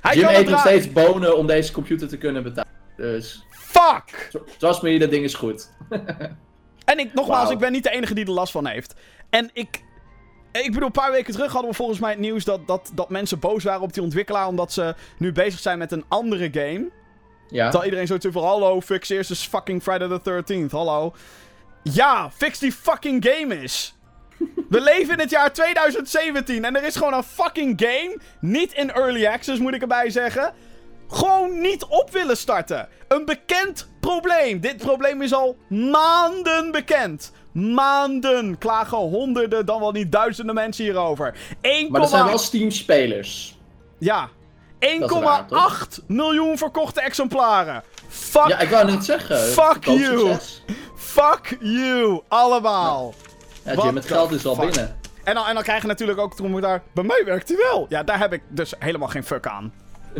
[0.00, 2.70] Hij Jim kan eet nog steeds bonen om deze computer te kunnen betalen.
[2.96, 4.30] Dus, Fuck!
[4.58, 5.70] trust me, dat ding is goed.
[6.84, 8.94] En ik, nogmaals, ik ben niet de enige die er last van heeft.
[9.30, 9.82] En ik...
[10.52, 13.10] Ik bedoel, een paar weken terug hadden we volgens mij het nieuws dat, dat, dat
[13.10, 14.46] mensen boos waren op die ontwikkelaar.
[14.46, 16.90] Omdat ze nu bezig zijn met een andere game.
[17.48, 17.62] Ja.
[17.64, 21.14] Terwijl iedereen zoiets heeft van, hallo, fix eerst eens fucking Friday the 13th, hallo.
[21.82, 23.94] Ja, fix die fucking game eens.
[24.68, 28.90] We leven in het jaar 2017 en er is gewoon een fucking game, niet in
[28.90, 30.52] early access moet ik erbij zeggen,
[31.08, 32.88] gewoon niet op willen starten.
[33.08, 34.60] Een bekend probleem.
[34.60, 37.32] Dit probleem is al maanden bekend.
[37.52, 41.34] Maanden klagen honderden, dan wel niet duizenden mensen hierover.
[41.60, 43.58] 1, Maar er zijn wel Steam-spelers.
[43.98, 44.30] ja, is
[44.78, 47.82] 1,8 miljoen verkochte exemplaren.
[48.08, 49.38] Fuck Ja, ik wou net zeggen.
[49.38, 50.18] Fuck you.
[50.18, 50.62] succes.
[50.96, 53.14] Fuck you, allemaal.
[53.64, 54.64] Ja, Jim, het geld is al fuck?
[54.70, 54.96] binnen.
[55.24, 56.82] En dan, en dan krijg je natuurlijk ook het daar.
[56.92, 57.86] Bij mij werkt hij wel.
[57.88, 59.72] Ja, daar heb ik dus helemaal geen fuck aan.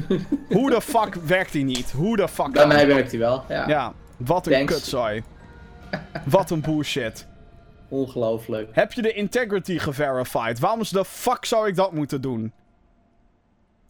[0.48, 1.90] Hoe de fuck werkt hij niet?
[1.90, 2.52] Hoe de fuck.
[2.52, 3.44] Bij mij werkt hij wel.
[3.48, 3.68] Ja.
[3.68, 4.72] Ja, wat een Thanks.
[4.74, 5.22] kutzooi.
[6.24, 7.26] Wat een bullshit.
[7.88, 8.68] Ongelooflijk.
[8.72, 10.58] Heb je de integrity geverified?
[10.58, 12.52] Waarom de fuck zou ik dat moeten doen?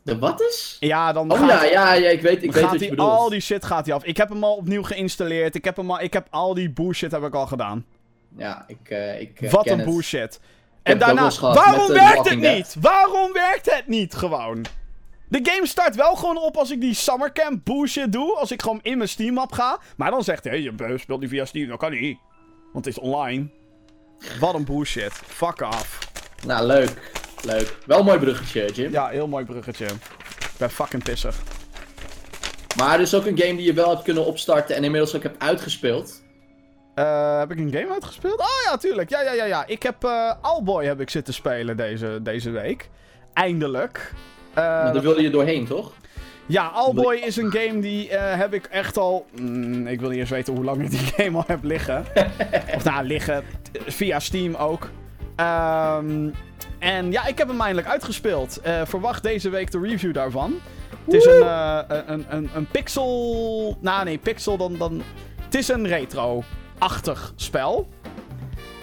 [0.09, 0.77] De wat is?
[0.81, 3.11] Ja, dan Oh ja, ja, ja, ik weet, ik weet wat je bedoelt.
[3.11, 4.05] al die shit gaat hij af.
[4.05, 5.55] Ik heb hem al opnieuw geïnstalleerd.
[5.55, 7.87] Ik heb, hem al, ik heb al die bullshit heb ik al gedaan.
[8.37, 10.41] Ja, ik, eh ik eh, Wat een bullshit.
[10.83, 12.77] En daarna, waarom eh, werkt het niet?
[12.81, 14.67] Waarom werkt het niet gewoon?
[15.29, 18.37] De game start wel gewoon op als ik die summercamp bullshit doe.
[18.37, 19.79] Als ik gewoon in mijn Steam map ga.
[19.97, 21.69] Maar dan zegt hij, hey, je speelt niet via Steam.
[21.69, 22.19] Dat kan niet.
[22.73, 23.49] Want het is online.
[24.41, 25.13] Wat een bullshit.
[25.13, 25.99] Fuck off.
[26.47, 27.11] Nou, leuk.
[27.45, 27.77] Leuk.
[27.87, 28.91] Wel een mooi bruggetje, Jim.
[28.93, 29.85] Ja, heel mooi bruggetje.
[30.41, 31.37] Ik ben fucking pissig.
[32.77, 35.23] Maar er is ook een game die je wel hebt kunnen opstarten en inmiddels ook
[35.23, 36.23] hebt uitgespeeld.
[36.95, 38.41] Eh, heb ik een game uitgespeeld?
[38.41, 39.11] Oh ja, tuurlijk.
[39.11, 39.67] Ja, ja, ja, ja.
[39.67, 42.89] Ik heb eh Allboy heb ik zitten spelen deze, deze week.
[43.33, 44.13] Eindelijk.
[44.55, 45.93] Eh, Maar daar wilde je doorheen, toch?
[46.47, 49.27] Ja, Allboy is een game die heb ik echt al.
[49.41, 52.05] mm, ik wil niet eens weten hoe lang ik die game al heb liggen.
[52.75, 53.45] of nou, liggen.
[53.87, 54.89] Via Steam ook.
[55.37, 56.29] Ehm,
[56.79, 58.61] en ja, ik heb hem eindelijk uitgespeeld.
[58.61, 60.55] Eh, verwacht deze week de review daarvan.
[61.05, 63.77] Het is een, eh, een, een, een pixel.
[63.81, 64.77] Nou, nee, pixel dan.
[64.79, 65.03] dan
[65.45, 67.89] het is een retro-achtig spel.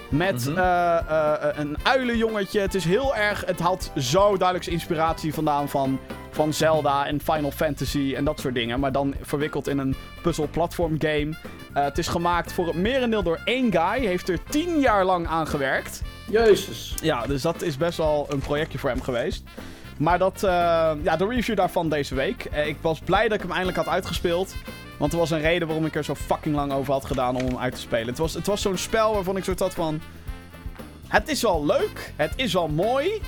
[0.08, 0.58] Met Mhm.
[0.58, 2.60] eh, eh, een uilenjongetje.
[2.60, 3.44] Het is heel erg.
[3.46, 5.98] Het haalt zo duidelijk zijn inspiratie vandaan van,
[6.30, 8.80] van Zelda en Final Fantasy en dat soort dingen.
[8.80, 11.34] Maar dan verwikkeld in een puzzel-platform game.
[11.72, 14.06] Het is gemaakt voor het merendeel door één guy.
[14.06, 16.02] Heeft er tien jaar lang aan gewerkt.
[16.30, 16.94] Jezus.
[17.02, 19.42] Ja, dus dat is best wel een projectje voor hem geweest.
[19.98, 22.44] Maar dat, eh, ja, de review daarvan deze week.
[22.44, 24.54] Eh, ik was blij dat ik hem eindelijk had uitgespeeld.
[24.98, 27.44] Want er was een reden waarom ik er zo fucking lang over had gedaan om
[27.44, 28.06] hem uit te spelen.
[28.06, 30.00] Het was, het was zo'n spel waarvan ik zoiets had van...
[31.06, 33.22] Het is wel leuk, het is wel mooi.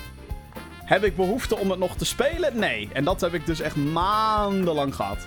[0.84, 2.58] Heb ik behoefte om het nog te spelen?
[2.58, 2.88] Nee.
[2.92, 5.26] En dat heb ik dus echt maandenlang gehad.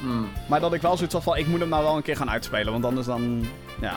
[0.00, 0.28] Hmm.
[0.48, 2.30] Maar dat ik wel zoiets had van, ik moet hem nou wel een keer gaan
[2.30, 2.72] uitspelen.
[2.72, 3.46] Want anders dan,
[3.80, 3.96] ja...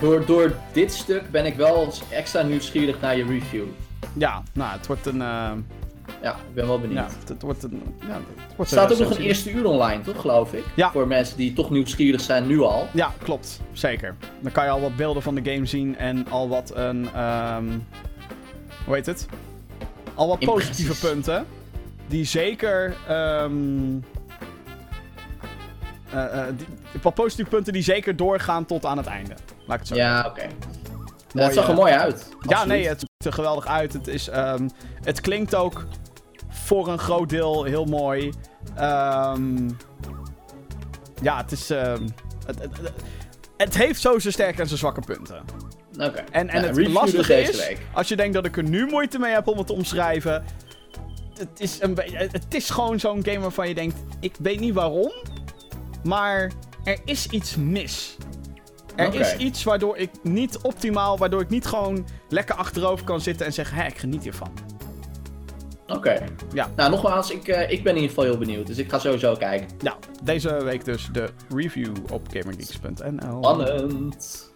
[0.00, 3.64] Door, door dit stuk ben ik wel extra nieuwsgierig naar je review.
[4.12, 5.22] Ja, nou, het wordt een...
[5.22, 5.50] eh,
[6.22, 6.98] Ja, ik ben wel benieuwd.
[6.98, 7.82] ja, het, het wordt een...
[8.00, 10.64] Ja, het wordt Er staat ook nog een eerste uur online, toch, geloof ik?
[10.76, 10.90] Ja.
[10.90, 12.88] Voor mensen die toch nieuwsgierig zijn nu al.
[12.92, 13.60] Ja, klopt.
[13.72, 14.14] Zeker.
[14.40, 17.08] Dan kan je al wat beelden van de game zien en al wat een.
[17.14, 17.64] ehm
[18.84, 19.26] hoe heet het?
[20.14, 20.68] Al wat Impressies.
[20.70, 21.46] positieve punten.
[22.06, 22.96] Die zeker.
[26.56, 29.34] die- wat positieve punten die zeker doorgaan tot aan het einde.
[29.72, 30.46] Laat ik het zo Ja, oké.
[31.32, 32.28] Mooi, het zag er mooi uit.
[32.48, 33.92] Ja, nee, het ziet er geweldig uit.
[33.92, 34.68] Het, is, ehm,
[35.02, 35.84] het klinkt ook
[36.48, 38.32] voor een groot deel heel mooi.
[38.76, 39.68] Ehm,
[41.22, 41.70] ja, het is.
[41.70, 42.02] ehm,
[42.46, 42.92] het, het, het-
[43.56, 45.42] het heeft zo zijn sterke en zijn zwakke punten.
[45.98, 46.24] Oké.
[46.30, 47.80] En, en Ja, het lastige dus deze is, week.
[47.94, 50.44] als je denkt dat ik er nu moeite mee heb om het te omschrijven.
[51.38, 55.12] Het is, een het is gewoon zo'n game waarvan je denkt: ik weet niet waarom,
[56.04, 56.52] maar
[56.84, 58.16] er is iets mis.
[58.96, 63.46] Er is iets waardoor ik niet optimaal, waardoor ik niet gewoon lekker achterover kan zitten
[63.46, 64.52] en zeggen: hé, ik geniet hiervan.
[65.86, 66.24] Oké.
[66.52, 66.70] Ja.
[66.76, 68.66] Nou, nogmaals, ik, eh, ik ben in ieder geval heel benieuwd.
[68.66, 69.66] Dus ik ga sowieso kijken.
[69.82, 73.38] Nou, deze week dus de review op gamergeeks.nl.
[73.42, 74.50] Spannend.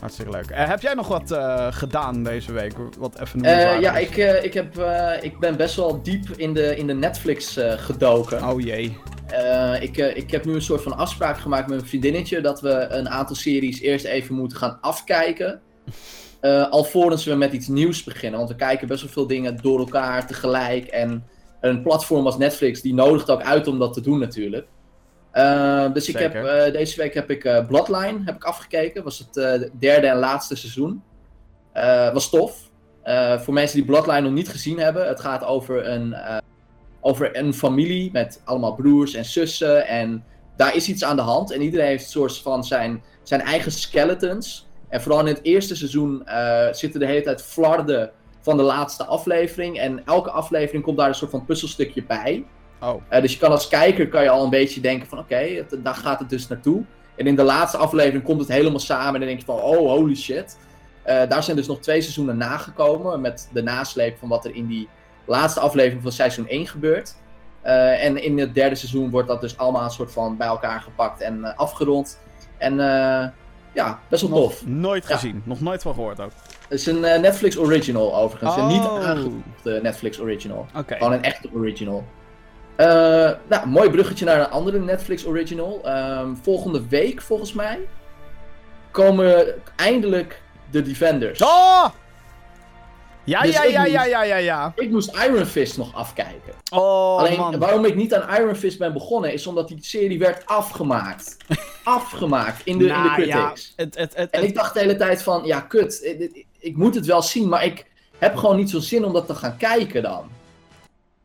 [0.00, 0.50] Hartstikke leuk.
[0.50, 2.72] Eh, heb jij nog wat eh, gedaan deze week?
[2.98, 4.08] Wat even noemenswaardig ja, is?
[4.08, 4.78] ik, ik, heb,
[5.22, 8.48] ik ben best wel diep in de, in de Netflix gedoken.
[8.48, 8.98] Oh jee.
[9.26, 12.60] Eh, ik, eh, ik heb nu een soort van afspraak gemaakt met mijn vriendinnetje dat
[12.60, 15.60] we een aantal series eerst even moeten gaan afkijken.
[16.40, 18.38] Eh, alvorens we met iets nieuws beginnen.
[18.38, 20.86] Want we kijken best wel veel dingen door elkaar tegelijk.
[20.86, 21.24] En
[21.60, 24.66] een platform als Netflix die nodigt ook uit om dat te doen natuurlijk.
[25.92, 26.32] Dus ik heb,
[26.72, 29.04] deze week heb ik Bloodline heb ik afgekeken.
[29.04, 31.02] Was het derde en laatste seizoen.
[32.12, 32.70] Was tof.
[33.38, 35.08] Voor mensen die Bloodline nog niet gezien hebben.
[35.08, 36.14] Het gaat over een,
[37.06, 39.86] over een familie met allemaal broers en zussen.
[39.86, 40.24] En
[40.56, 41.52] daar is iets aan de hand.
[41.52, 44.66] En iedereen heeft een soort van zijn, zijn eigen skeletons.
[44.88, 49.04] En vooral in het eerste seizoen eh, zitten de hele tijd flarden van de laatste
[49.04, 49.78] aflevering.
[49.78, 52.44] En elke aflevering komt daar een soort van puzzelstukje bij.
[52.80, 53.02] Oh.
[53.08, 55.78] Eh, dus je kan als kijker kan je al een beetje denken van oké, het-
[55.82, 56.82] daar gaat het dus naartoe.
[57.16, 59.76] En in de laatste aflevering komt het helemaal samen en dan denk je van oh
[59.76, 60.58] holy shit.
[61.02, 64.66] Eh, daar zijn dus nog twee seizoenen nagekomen met de nasleep van wat er in
[64.66, 64.88] die
[65.26, 67.14] laatste aflevering van seizoen 1 gebeurt.
[67.62, 70.80] Eh, en in het derde seizoen wordt dat dus allemaal een soort van bij elkaar
[70.80, 72.18] gepakt en eh, afgerond.
[72.58, 73.28] En eh,
[73.72, 74.66] ja, best wel Nog tof.
[74.66, 75.14] nooit Ja.
[75.14, 75.42] gezien.
[75.44, 76.30] Nog nooit van gehoord ook.
[76.68, 78.56] Het is een Netflix original overigens.
[78.56, 79.04] Een niet Oh.
[79.06, 80.66] aangekondigde Netflix original.
[80.86, 82.04] Gewoon een echte original.
[82.76, 85.80] Nou, mooi bruggetje naar een andere Netflix original.
[85.84, 87.78] Ehm, volgende week, volgens mij,
[88.90, 91.42] komen eindelijk de Defenders.
[91.42, 91.84] Oh!
[93.24, 94.72] Ja, Dus ja, ja, ja, ja, ja, ja.
[94.76, 96.52] Ik moest Iron Fist nog afkijken.
[96.70, 97.58] Oh, Alleen man.
[97.58, 101.36] waarom ik niet aan Iron Fist ben begonnen, is omdat die serie werd afgemaakt.
[101.84, 103.72] afgemaakt in de, in de Nou, ja, critics.
[103.76, 106.76] het, het, het, En ik dacht de hele tijd van, ja kut, ik, ik- ik
[106.76, 107.86] moet het wel zien, maar ik
[108.18, 110.28] heb gewoon niet zo'n zin om dat te gaan kijken dan.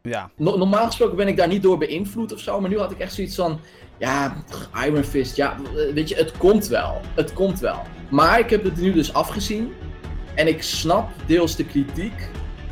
[0.02, 0.30] ja.
[0.36, 3.00] No- normaal gesproken ben ik daar niet door beïnvloed of zo, maar nu had ik
[3.00, 3.60] echt zoiets van,
[3.98, 4.44] ja,
[4.86, 7.02] Iron Fist, ja, eh, weet je, het komt wel.
[7.16, 7.82] Het komt wel.
[8.10, 9.74] Maar ik heb het nu dus afgezien
[10.40, 12.30] en ik snap deels de kritiek.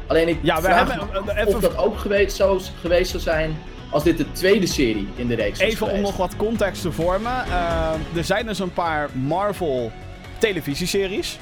[0.07, 3.09] Alleen ik Ja, we vraag hebben- me af even- of dat ook geweest zou, geweest
[3.11, 3.57] zou zijn
[3.91, 6.91] als dit de tweede serie in de reeks was Even om nog wat context te
[6.91, 7.43] vormen.
[7.45, 9.91] eh, er zijn dus een paar Marvel
[10.37, 11.39] televisieseries.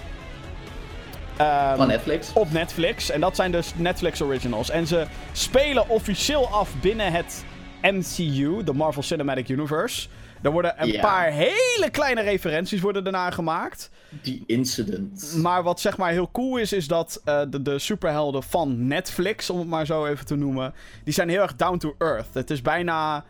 [1.38, 2.34] Ehm, Van Netflix.
[2.34, 3.10] op Netflix.
[3.12, 4.70] En dat zijn dus Netflix originals.
[4.70, 7.46] En ze spelen officieel af binnen het
[7.82, 10.08] MCU, de Marvel Cinematic Universe.
[10.42, 11.02] Er worden een Ja.
[11.02, 13.90] paar hele kleine referenties worden daarna gemaakt.
[14.22, 15.34] Die incident.
[15.38, 19.50] Maar wat zeg maar heel cool is, is dat eh, de, de superhelden van Netflix,
[19.50, 22.34] om het maar zo even te noemen, die zijn heel erg down to earth.
[22.34, 23.24] Het is bijna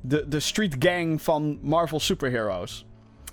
[0.00, 2.86] de, de street gang van Marvel superheroes.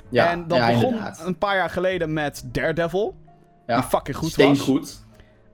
[0.10, 1.22] Ja, en dat ja, begon inderdaad.
[1.26, 3.16] een paar jaar geleden met Daredevil,
[3.68, 4.58] Ja, die fucking goed was.
[4.58, 5.04] steengoed.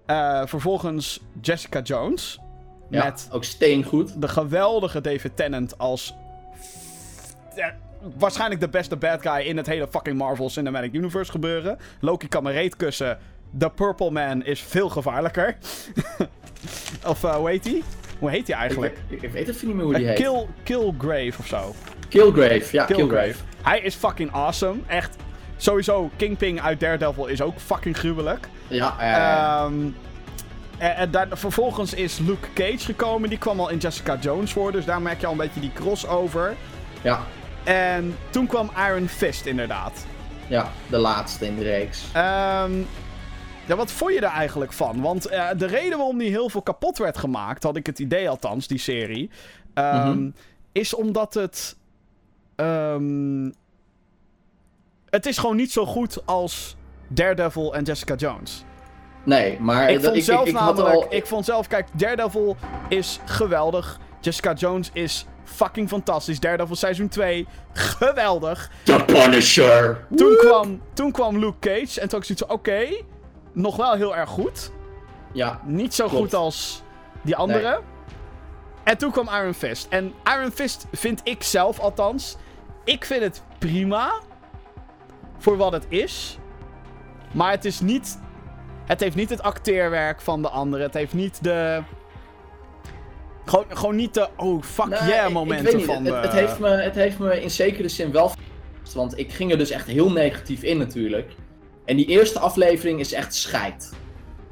[0.05, 2.39] Eh, vervolgens Jessica Jones,
[2.89, 4.21] Ja, met ook steengoed.
[4.21, 6.13] de geweldige David Tennant als
[8.17, 11.77] waarschijnlijk de beste bad guy in het hele fucking Marvel Cinematic Universe gebeuren.
[11.99, 13.17] Loki kan me reet kussen.
[13.57, 15.57] The Purple Man is veel gevaarlijker.
[17.07, 17.83] of eh, hoe heet hij?
[18.19, 18.97] Hoe heet hij eigenlijk?
[19.07, 20.19] Ik, ik weet even niet meer hoe die Eh, heet.
[20.27, 21.75] Kill, Killgrave of zo.
[22.09, 22.93] Killgrave, ja, Killgrave.
[22.95, 23.35] Killgrave.
[23.61, 24.79] Hij is fucking awesome.
[24.87, 25.15] Echt.
[25.57, 28.47] Sowieso, Kingpin uit Daredevil is ook fucking gruwelijk.
[28.67, 29.63] Ja, ja.
[29.65, 29.73] Ehm,
[30.77, 33.29] en, en daar, vervolgens is Luke Cage gekomen.
[33.29, 34.71] Die kwam al in Jessica Jones voor.
[34.71, 36.55] Dus daar merk je al een beetje die crossover.
[37.01, 37.19] ja,
[37.63, 40.05] En toen kwam Iron Fist inderdaad.
[40.47, 42.03] ja, de laatste in de reeks.
[42.13, 42.71] Ehm,
[43.65, 45.01] ja, wat vond je er eigenlijk van?
[45.01, 48.29] Want eh, de reden waarom die heel veel kapot werd gemaakt, had ik het idee
[48.29, 49.29] althans, die serie,
[49.73, 50.29] ehm, Mhm.
[50.71, 51.75] is omdat het.
[52.55, 53.49] ehm,
[55.09, 56.75] het is gewoon niet zo goed als
[57.07, 58.63] Daredevil en Jessica Jones.
[59.23, 62.55] Nee, maar Ik vond zelf ik namelijk, al- ik vond zelf, kijk, Daredevil
[62.89, 63.99] is geweldig.
[64.19, 66.39] Jessica Jones is fucking fantastisch.
[66.39, 68.69] Daredevil seizoen 2, geweldig.
[68.83, 70.05] The Punisher!
[70.15, 72.87] Toen kwam, toen kwam Luke Cage en toen had ik zoiets van, oké,
[73.53, 74.71] nog wel heel erg goed.
[75.33, 76.21] Ja, Niet zo Klopt.
[76.23, 76.83] goed als
[77.21, 77.79] die andere.
[78.83, 79.87] En toen kwam Iron Fist.
[79.89, 82.37] En Iron Fist vind ik zelf althans
[82.83, 84.11] ik vind het prima.
[85.37, 86.37] Voor wat het is.
[87.31, 88.19] Maar het is niet.
[88.85, 90.85] Het heeft niet het acteerwerk van de anderen.
[90.85, 91.81] Het heeft niet de.
[93.51, 94.27] Gewoon, gewoon niet de.
[94.37, 97.51] Oh, fuck yeah ik- ik momenten van het, het, heeft me, het heeft me in
[97.51, 98.31] zekere zin wel
[98.95, 101.31] want ik ging er dus echt heel negatief in natuurlijk.
[101.85, 103.93] En die eerste aflevering is echt scheid.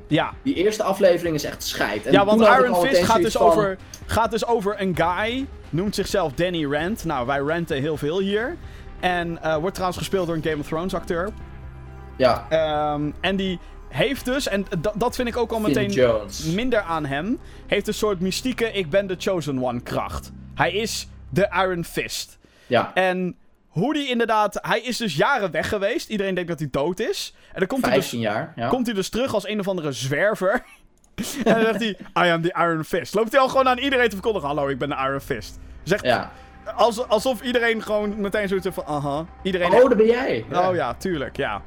[0.08, 0.34] Ja.
[0.44, 2.06] Die eerste aflevering is echt scheid.
[2.06, 5.46] En Ja, want Iron Fist gaat dus, van- over, gaat dus over een guy.
[5.70, 7.06] Noemt zichzelf Danny Rand.
[7.06, 8.58] Nou, wij ranten heel veel hier.
[9.00, 11.30] En eh, wordt trouwens gespeeld door een Game of Thrones acteur.
[12.18, 13.60] Ja, Ehm, en die
[13.90, 15.94] heeft dus, en dat vind ik ook al meteen
[16.54, 17.40] minder aan hem.
[17.68, 20.32] Heeft een soort mystieke ik ben de chosen one kracht.
[20.56, 22.38] Hij is de Iron Fist.
[22.68, 23.36] Ja, En
[23.68, 26.10] hoe die inderdaad, hij is dus jaren weg geweest.
[26.10, 27.34] Iedereen denkt dat hij dood is.
[27.54, 28.54] En dan komt hij dus 15 jaar.
[28.56, 28.68] Ja.
[28.68, 30.52] komt hij dus terug als een of andere zwerver.
[31.46, 33.14] en dan zegt hij, I am the Iron Fist.
[33.14, 35.60] Loopt hij al gewoon aan iedereen te verkondigen, hallo, ik ben de Iron Fist.
[35.84, 36.32] Zegt, ja.
[36.76, 39.26] als, alsof iedereen gewoon meteen zoiets heeft van, aha.
[39.44, 39.72] Iedereen...
[39.72, 40.46] Oh, daar ben jij.
[40.54, 41.62] Oh ja, tuurlijk, ja.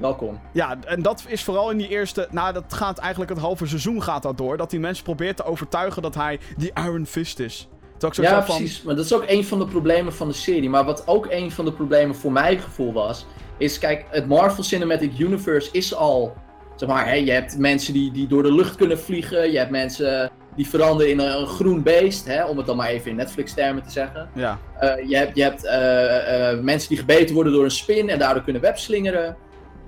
[0.00, 0.40] Welkom.
[0.52, 2.28] Ja, en dat is vooral in die eerste...
[2.30, 4.56] Nou, dat gaat eigenlijk het halve seizoen gaat dat door.
[4.56, 7.68] Dat die mensen probeert te overtuigen dat hij die Iron Fist is.
[8.06, 8.56] Ik zo Ja, van...
[8.56, 8.82] precies.
[8.82, 10.70] Maar dat is ook een van de problemen van de serie.
[10.70, 13.26] Maar wat ook een van de problemen voor mijn gevoel was,
[13.58, 16.34] is kijk, het Marvel Cinematic Universe is al,
[16.76, 19.70] zeg maar, hè, je hebt mensen die, die door de lucht kunnen vliegen, je hebt
[19.70, 23.16] mensen die veranderen in een, een groen beest, hè, om het dan maar even in
[23.16, 24.30] Netflix-termen te zeggen.
[24.34, 28.08] Ja, Eh, je hebt, je hebt eh, eh, mensen die gebeten worden door een spin
[28.08, 29.36] en daardoor kunnen webslingeren.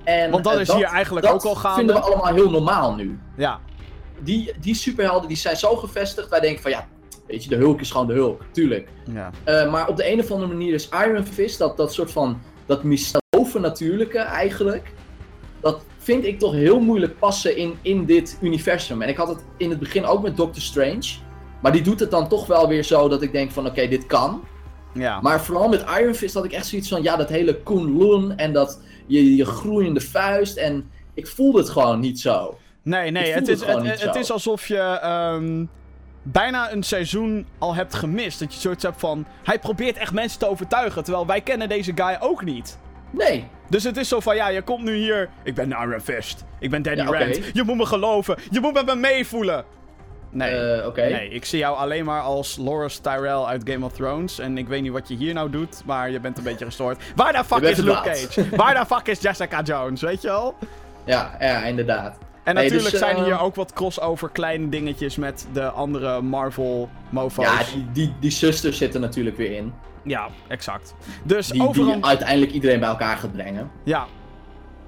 [0.05, 1.77] En, want dat eh, is hier eigenlijk dat ook al gaande.
[1.77, 3.61] vinden we allemaal heel normaal nu Ja,
[4.21, 6.29] die, die superhelden die zijn zo gevestigd.
[6.29, 6.88] Wij denken van ja,
[7.27, 8.88] weet je, de Hulk is gewoon de Hulk, tuurlijk.
[9.12, 9.31] ja.
[9.45, 12.41] Eh, maar op de een of andere manier is Iron Fist, dat, dat soort van,
[12.67, 14.93] dat dat bovennatuurlijke eigenlijk,
[15.61, 19.03] dat vind ik toch heel moeilijk passen in, in dit universum.
[19.03, 21.09] En ik had het in het begin ook met Doctor Strange.
[21.62, 24.07] Maar die doet het dan toch wel weer zo dat ik denk van oké, dit
[24.07, 24.45] kan.
[24.95, 25.21] Ja.
[25.21, 28.53] Maar vooral met Iron Fist had ik echt zoiets van, ja, dat hele Kunlun en
[28.53, 30.57] dat je, je groeiende vuist.
[30.57, 32.59] En ik voelde het gewoon niet zo.
[32.83, 33.65] Nee, nee, het is,
[34.01, 35.65] het is alsof je ehm,
[36.23, 38.38] bijna een seizoen al hebt gemist.
[38.38, 41.93] Dat je zoiets hebt van, hij probeert echt mensen te overtuigen, terwijl wij kennen deze
[41.95, 42.79] guy ook niet.
[43.11, 46.45] Nee, Dus het is zo van, ja, je komt nu hier, ik ben Iron Fist,
[46.61, 47.19] ik ben Danny Ja.
[47.19, 49.65] Rand, je moet me geloven, je moet met me meevoelen.
[50.35, 51.03] Nee, oké.
[51.03, 54.38] nee, ik zie jou alleen maar als Loras Tyrell uit Game of Thrones.
[54.38, 57.03] En ik weet niet wat je hier nou doet, maar je bent een beetje gestoord.
[57.16, 58.01] Waar de fuck is Luke.
[58.03, 58.57] Cage?
[58.57, 60.55] Waar de fuck is Jessica Jones, weet je wel?
[61.05, 62.18] Ja, ja, inderdaad.
[62.45, 66.21] En Nee, natuurlijk dus, zijn eh, hier ook wat crossover kleine dingetjes met de andere
[66.21, 67.45] Marvel mofo's.
[67.45, 69.73] Ja, die, die, die zusters zitten natuurlijk weer in.
[70.05, 70.95] Ja, exact.
[71.25, 71.95] Dus Die, overal...
[71.95, 73.71] die uiteindelijk iedereen bij elkaar gaat brengen.
[73.85, 74.07] Ja.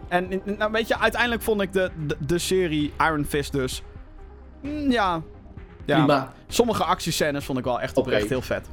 [0.09, 3.83] En nou, weet je, uiteindelijk vond ik de, de, de serie Iron Fist dus...
[4.61, 5.23] mm, ja.
[5.85, 5.97] Ja.
[5.97, 6.33] Prima.
[6.49, 8.67] Sommige actiescènes vond ik wel echt oprecht heel vet.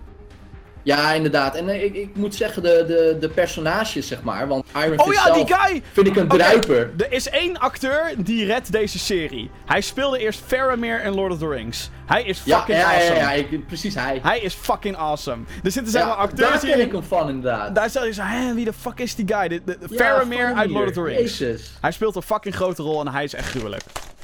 [0.84, 1.56] Ja, inderdaad.
[1.56, 4.47] En eh, ik, ik moet zeggen, de, de, de personages, zeg maar.
[4.47, 5.82] Want Iron Oh Fist ja, die guy!
[5.91, 6.91] vind ik een Oké, druiper.
[6.97, 9.50] Er is één acteur die redt deze serie.
[9.65, 11.89] Hij speelde eerst Faramir in Lord of the Rings.
[12.06, 13.19] Hij is Ja, fucking ja, ja, awesome.
[13.19, 14.19] ja, ik- precies hij.
[14.24, 15.43] Hij is fucking awesome.
[15.63, 16.69] Er zitten zeg Ja, maar acteurs daar die...
[16.69, 17.76] ken ik hem van, inderdaad.
[17.76, 19.47] Daar stel je zo, hè, wie de fuck is die guy?
[19.47, 20.69] De, de, Ja, Faramir uit.
[20.69, 21.38] Lord of the Rings.
[21.38, 21.71] Jezus.
[21.82, 23.84] Hij speelt een fucking grote rol en hij is echt gruwelijk.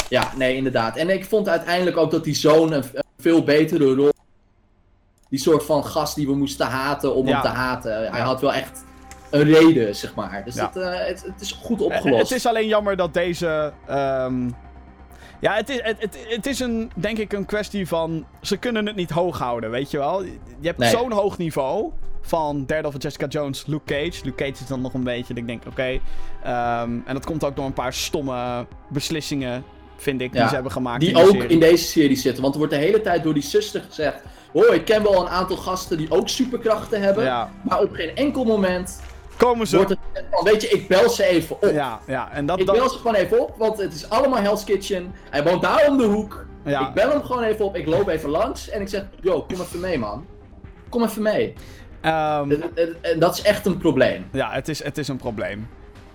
[0.09, 0.97] Ja, nee, inderdaad.
[0.97, 4.11] En ik vond uiteindelijk ook dat die zoon een, een veel betere rol...
[5.29, 7.33] Die soort van gast die we moesten haten om Ja.
[7.33, 8.11] hem te haten.
[8.11, 8.83] Hij had wel echt
[9.31, 10.41] een reden, zeg maar.
[10.45, 10.69] Dus Ja.
[10.73, 12.29] dat, eh, het, het is goed opgelost.
[12.29, 13.73] Het is alleen jammer dat deze.
[13.87, 14.49] ehm,
[15.39, 18.25] ja, het is, het, het, het is een, denk ik, een kwestie van.
[18.41, 20.23] Ze kunnen het niet hoog houden, weet je wel?
[20.23, 20.89] Je hebt Nee.
[20.89, 21.91] zo'n hoog niveau.
[22.21, 24.23] Van Daredevil, Jessica Jones, Luke Cage.
[24.25, 25.27] Luke Cage is dan nog een beetje.
[25.33, 25.99] dat Ik denk, oké.
[26.43, 29.63] ehm, en dat komt ook door een paar stomme beslissingen.
[29.97, 30.99] Vind ik, die ze hebben gemaakt.
[30.99, 31.47] Die in ook serie.
[31.47, 32.41] in deze serie zitten.
[32.41, 34.17] Want er wordt de hele tijd door die zuster gezegd...
[34.53, 37.23] Hoor, ik ken wel een aantal gasten die ook superkrachten hebben.
[37.23, 39.01] Ja, Maar op geen enkel moment
[39.37, 39.75] komen ze.
[39.75, 39.99] wordt het.
[40.43, 41.69] Weet je, ik bel ze even op.
[41.71, 42.59] Ja, ja, en dat.
[42.59, 45.13] Ik dat bel ze gewoon even op, want het is allemaal Hell's Kitchen.
[45.29, 46.45] Hij woont daar om de hoek.
[46.65, 46.87] ja.
[46.87, 49.03] Ik bel hem gewoon even op, ik loop even langs en ik zeg...
[49.21, 50.25] Yo, kom even mee, man.
[50.89, 51.53] Kom even mee.
[52.01, 54.25] En dat is echt een probleem.
[54.31, 55.67] Ja, het is, het is een probleem.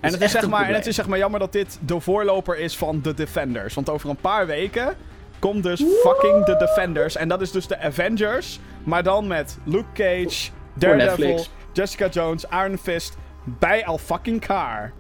[0.03, 2.01] En is het, is zeg maar, en het is zeg maar jammer dat dit de
[2.01, 3.75] voorloper is van The Defenders.
[3.75, 4.97] Want over een paar weken
[5.39, 7.17] komt dus fucking The Defenders.
[7.17, 8.61] En dat is dus de Avengers.
[8.85, 11.51] Maar dan met Luke Cage, Daredevil, Netflix.
[11.73, 13.17] Jessica Jones, Iron Fist.
[13.45, 14.93] Bij al fucking Car.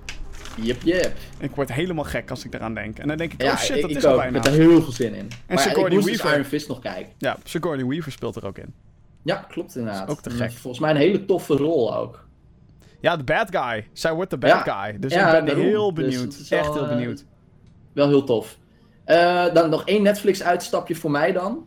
[0.56, 1.12] Yep, yep.
[1.38, 2.98] Ik word helemaal gek als ik eraan denk.
[2.98, 4.18] En dan denk ik, Ja, oh shit, dat ik is al ook.
[4.18, 4.36] bijna.
[4.38, 5.28] Ik heb daar heel veel zin in.
[5.48, 6.32] maar ja, Sigourney dus Weaver.
[6.32, 7.12] Iron Fist nog kijken.
[7.18, 8.74] Ja, Sigourney Weaver speelt er ook in.
[9.22, 10.08] Ja, klopt inderdaad.
[10.08, 10.52] Is ook te En gek.
[10.52, 12.24] Volgens mij een hele toffe rol ook.
[13.02, 13.88] Ja, de bad guy.
[13.92, 14.82] Zij wordt de bad Ja.
[14.82, 14.98] guy.
[14.98, 16.34] Dus Ja, ik ben heel Dus benieuwd.
[16.50, 17.24] Echt heel eh, benieuwd.
[17.92, 18.58] Wel heel tof.
[19.04, 21.66] Eh, dan nog één Netflix uitstapje voor mij dan.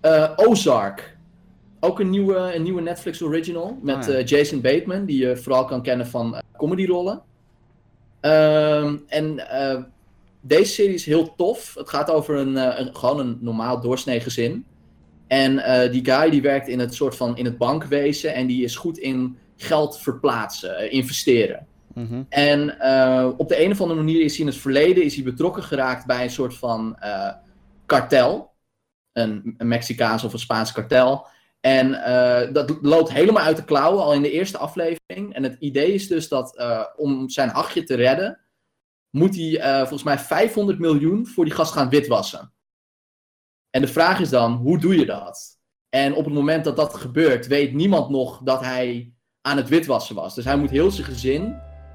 [0.00, 1.12] Eh, Ozark.
[1.80, 4.20] ook een nieuwe, een nieuwe Netflix original met Ah, ja.
[4.20, 7.22] Jason Bateman, die je vooral kan kennen van comedyrollen.
[8.20, 9.46] Ehm, en
[10.40, 11.74] deze serie is heel tof.
[11.74, 14.64] Het gaat over een, een, gewoon een normaal doorsnee gezin.
[15.26, 15.54] En
[15.90, 18.98] die guy die werkt in het soort van in het bankwezen en die is goed
[18.98, 21.66] in geld verplaatsen, eh, investeren.
[21.94, 22.22] Mhm.
[22.28, 25.24] En eh, op de een of andere manier is hij in het verleden is hij
[25.24, 27.32] betrokken geraakt bij een soort van eh,
[27.86, 28.52] kartel.
[29.12, 31.26] Een, een Mexicaans of een Spaans kartel.
[31.60, 31.90] En
[32.52, 35.34] dat loopt helemaal uit de klauwen al in de eerste aflevering.
[35.34, 36.64] En het idee is dus dat
[36.96, 38.40] om zijn hachje te redden,
[39.10, 42.52] moet hij volgens mij 500 miljoen voor die gast gaan witwassen.
[43.70, 45.58] En de vraag is dan, hoe doe je dat?
[45.94, 49.12] En op het moment dat dat gebeurt, weet niemand nog dat hij
[49.46, 50.34] aan het witwassen was.
[50.34, 51.54] Dus hij moet heel zijn gezin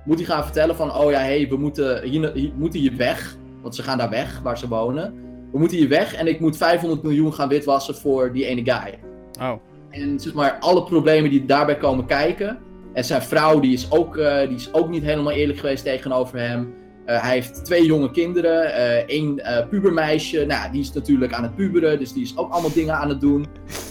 [0.10, 3.38] moet hij gaan vertellen van, oh ja, hey, we moeten hier, hier, moeten hier weg.
[3.62, 5.14] Want ze gaan daar weg, waar ze wonen.
[5.52, 9.00] We moeten hier weg en ik moet 500 miljoen gaan witwassen voor die ene guy.
[9.42, 9.54] Oh.
[9.90, 12.58] En zeg maar, alle problemen die daarbij komen kijken.
[12.94, 16.40] En zijn vrouw, die is ook, eh, die is ook niet helemaal eerlijk geweest tegenover
[16.40, 16.74] hem.
[17.06, 20.46] Eh, hij heeft twee jonge kinderen, eh één pubermeisje.
[20.46, 23.22] Nou, die is natuurlijk aan het puberen, dus die is ook allemaal dingen aan het
[23.22, 23.46] doen.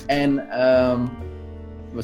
[0.06, 1.00] En, ehm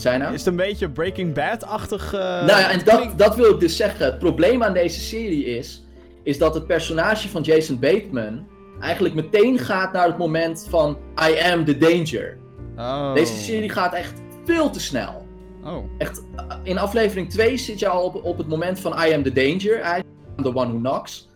[0.03, 0.33] wat nou?
[0.33, 2.13] Is het een beetje Breaking Bad-achtig?
[2.15, 4.05] eh, Nou ja, en dat, dat wil ik dus zeggen.
[4.05, 5.85] Het probleem aan deze serie is,
[6.23, 8.47] is dat het personage van Jason Bateman
[8.81, 10.97] eigenlijk meteen gaat naar het moment van
[11.29, 12.37] I am the danger.
[12.77, 13.15] Oh.
[13.15, 14.13] Deze serie gaat echt
[14.45, 15.27] veel te snel.
[15.65, 15.85] Oh.
[15.99, 19.23] Echt, uh, in aflevering 2 zit je al op, op het moment van I am
[19.23, 19.79] the danger.
[19.79, 20.03] I
[20.37, 21.29] am the one who knocks.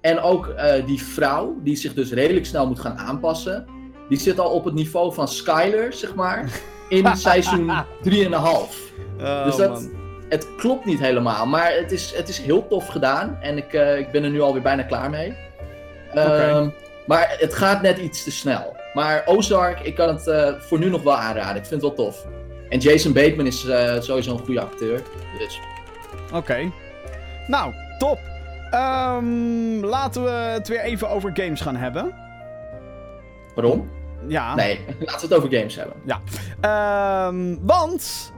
[0.00, 3.66] En ook eh, die vrouw, die zich dus redelijk snel moet gaan aanpassen.
[4.08, 6.50] Die zit al op het niveau van Skyler, zeg maar.
[6.88, 7.74] In seizoen 3,5.
[9.20, 9.90] Oh, Dus dat, man.
[10.28, 13.98] het klopt niet helemaal, maar het is, het is heel tof gedaan en ik, eh,
[13.98, 15.34] ik ben er nu alweer bijna klaar mee.
[16.14, 16.68] Ehm,
[17.06, 18.76] Maar het gaat net iets te snel.
[18.94, 21.56] Maar Ozark, ik kan het eh, voor nu nog wel aanraden.
[21.62, 22.26] Ik vind het wel tof.
[22.68, 25.02] En Jason Bateman is eh, sowieso een goede acteur.
[25.38, 25.60] Dus.
[26.34, 26.70] Oké.
[27.46, 28.18] Nou, top.
[28.70, 32.14] Ehm, laten we het weer even over games gaan hebben.
[33.54, 33.90] Waarom?
[34.28, 34.54] Ja.
[34.54, 35.96] Nee, laten we het over games hebben.
[36.60, 38.32] Ehm, want,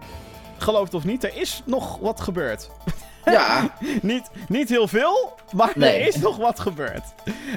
[0.59, 2.71] geloof het of niet, er is nog wat gebeurd.
[3.25, 6.01] Ja, niet, niet heel veel, maar Nee.
[6.01, 7.03] er is nog wat gebeurd.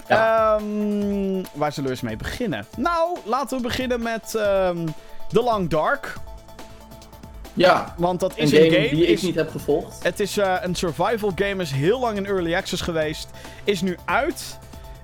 [0.07, 0.55] Ja.
[0.55, 2.65] Ehm, waar zullen we eens mee beginnen?
[2.77, 4.85] Nou, laten we beginnen met ehm
[5.27, 6.13] The Long Dark.
[7.53, 7.93] ja.
[7.97, 8.89] Want dat een is game, een game.
[8.89, 10.03] die ik is, niet heb gevolgd.
[10.03, 13.29] Het is eh, een survival game, is heel lang in early access geweest.
[13.63, 14.59] Is nu uit.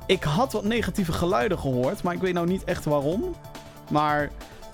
[0.07, 3.35] Ik had wat negatieve geluiden gehoord, maar ik weet nou niet echt waarom.
[3.91, 4.29] Maar,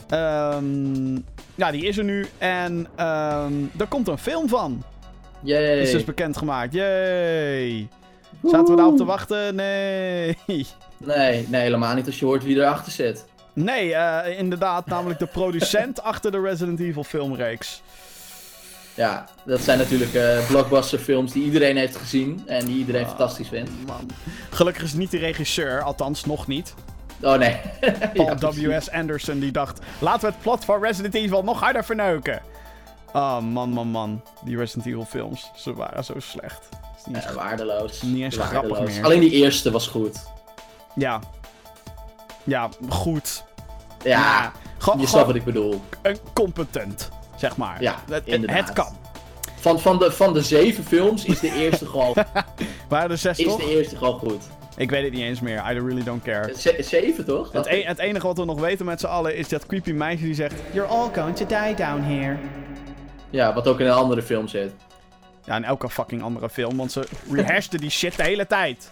[0.09, 1.15] ehm,
[1.55, 2.25] ja, die is er nu.
[2.37, 4.83] En ehm er komt een film van.
[5.41, 5.79] Yay.
[5.79, 6.73] Is dus bekendgemaakt.
[6.73, 7.87] Yay.
[8.43, 9.55] Zaten we daarop te wachten?
[9.55, 10.37] Nee.
[10.97, 13.25] Nee, nee, helemaal niet als je hoort wie erachter zit.
[13.53, 17.81] Nee, eh, inderdaad, namelijk de producent achter de Resident Evil filmreeks.
[18.95, 23.07] Ja, dat zijn natuurlijk eh blockbuster films die iedereen heeft gezien en die iedereen Ah.
[23.07, 23.71] fantastisch vindt.
[23.87, 24.09] Man.
[24.49, 26.73] Gelukkig is niet de regisseur, althans nog niet.
[27.21, 27.59] Oh nee.
[28.13, 28.77] Paul Ja.
[28.77, 28.89] W.S.
[28.91, 32.41] Anderson die dacht, laten we het plot van Resident Evil nog harder verneuken.
[33.13, 34.21] Oh man, man, man.
[34.45, 36.69] Die Resident Evil films, ze waren zo slecht.
[36.97, 38.01] Is niet eens Ja, gra- waardeloos.
[38.01, 39.03] Niet eens grappig meer.
[39.03, 40.23] Alleen die eerste was goed.
[40.95, 41.19] Ja.
[42.43, 43.43] Ja, goed.
[44.03, 45.81] Ja, Gewoon je snapt wat ik bedoel.
[46.01, 47.09] een competent,
[47.43, 47.81] zeg maar.
[47.81, 48.65] Ja, het, het, inderdaad.
[48.67, 48.95] het kan.
[49.59, 52.15] Van, van, de, van de zeven films is de eerste gewoon,
[52.89, 53.57] Waren er zes is toch?
[53.57, 54.43] de eerste gewoon goed.
[54.77, 55.55] Ik weet het niet eens meer.
[55.57, 56.53] I really don't care.
[56.57, 57.51] Ze- zeven toch?
[57.51, 60.23] Het, e- het enige wat we nog weten met z'n allen is dat creepy meisje
[60.23, 60.53] die zegt...
[60.71, 62.37] You're all going to die down here.
[63.29, 64.71] Ja, wat ook in een andere film zit.
[65.45, 68.91] Ja, in elke fucking andere film, want ze rehashten die shit de hele tijd.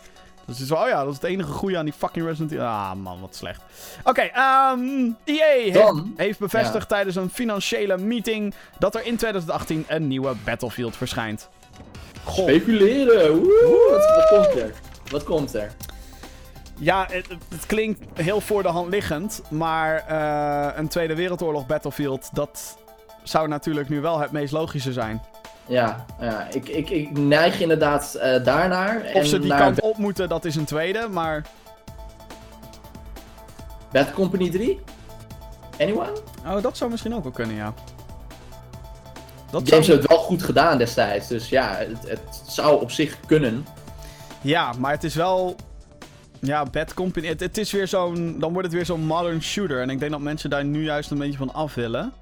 [0.51, 2.51] Dus het is wel, oh ja, dat is het enige goede aan die fucking Resident
[2.51, 2.65] Evil.
[2.65, 3.61] Ah man, wat slecht.
[4.03, 4.79] Oké, ehm
[5.23, 6.95] EA heeft, Dan, heeft bevestigd ja.
[6.95, 11.49] tijdens een financiële meeting dat er in 2018 een nieuwe Battlefield verschijnt.
[12.23, 13.35] Goh, Speculeren!
[13.39, 14.73] Woe, wat, wat komt er?
[15.11, 15.71] Wat komt er?
[16.77, 21.65] ja, het, het- het klinkt heel voor de hand liggend, maar eh, een Tweede Wereldoorlog
[21.65, 22.77] Battlefield, dat
[23.23, 25.21] zou natuurlijk nu wel het meest logische zijn.
[25.67, 28.97] Ja, ja ik, ik, ik neig inderdaad eh, daarnaar.
[28.97, 31.45] Of en ze die naar kant op moeten, dat is een tweede, maar...
[33.91, 34.80] Bad Company 3?
[35.80, 36.13] Anyone?
[36.45, 37.74] Oh, dat zou misschien ook wel kunnen, ja.
[39.52, 39.82] Dat zou...
[39.82, 41.28] heeft het wel goed gedaan destijds.
[41.28, 43.65] Dus ja, het, het zou op zich kunnen.
[44.41, 45.56] Ja, maar het is wel...
[46.39, 47.28] Ja, Bad Company...
[47.28, 48.39] Het, het is weer zo'n...
[48.39, 49.81] Dan wordt het weer zo'n modern shooter.
[49.81, 52.13] En ik denk dat mensen daar nu juist een beetje van af willen.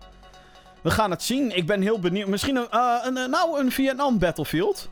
[0.81, 1.55] We gaan het zien.
[1.57, 2.27] Ik ben heel benieuwd.
[2.27, 2.67] Misschien een...
[2.69, 4.89] eh, een eh, nou, een Vietnam Battlefield.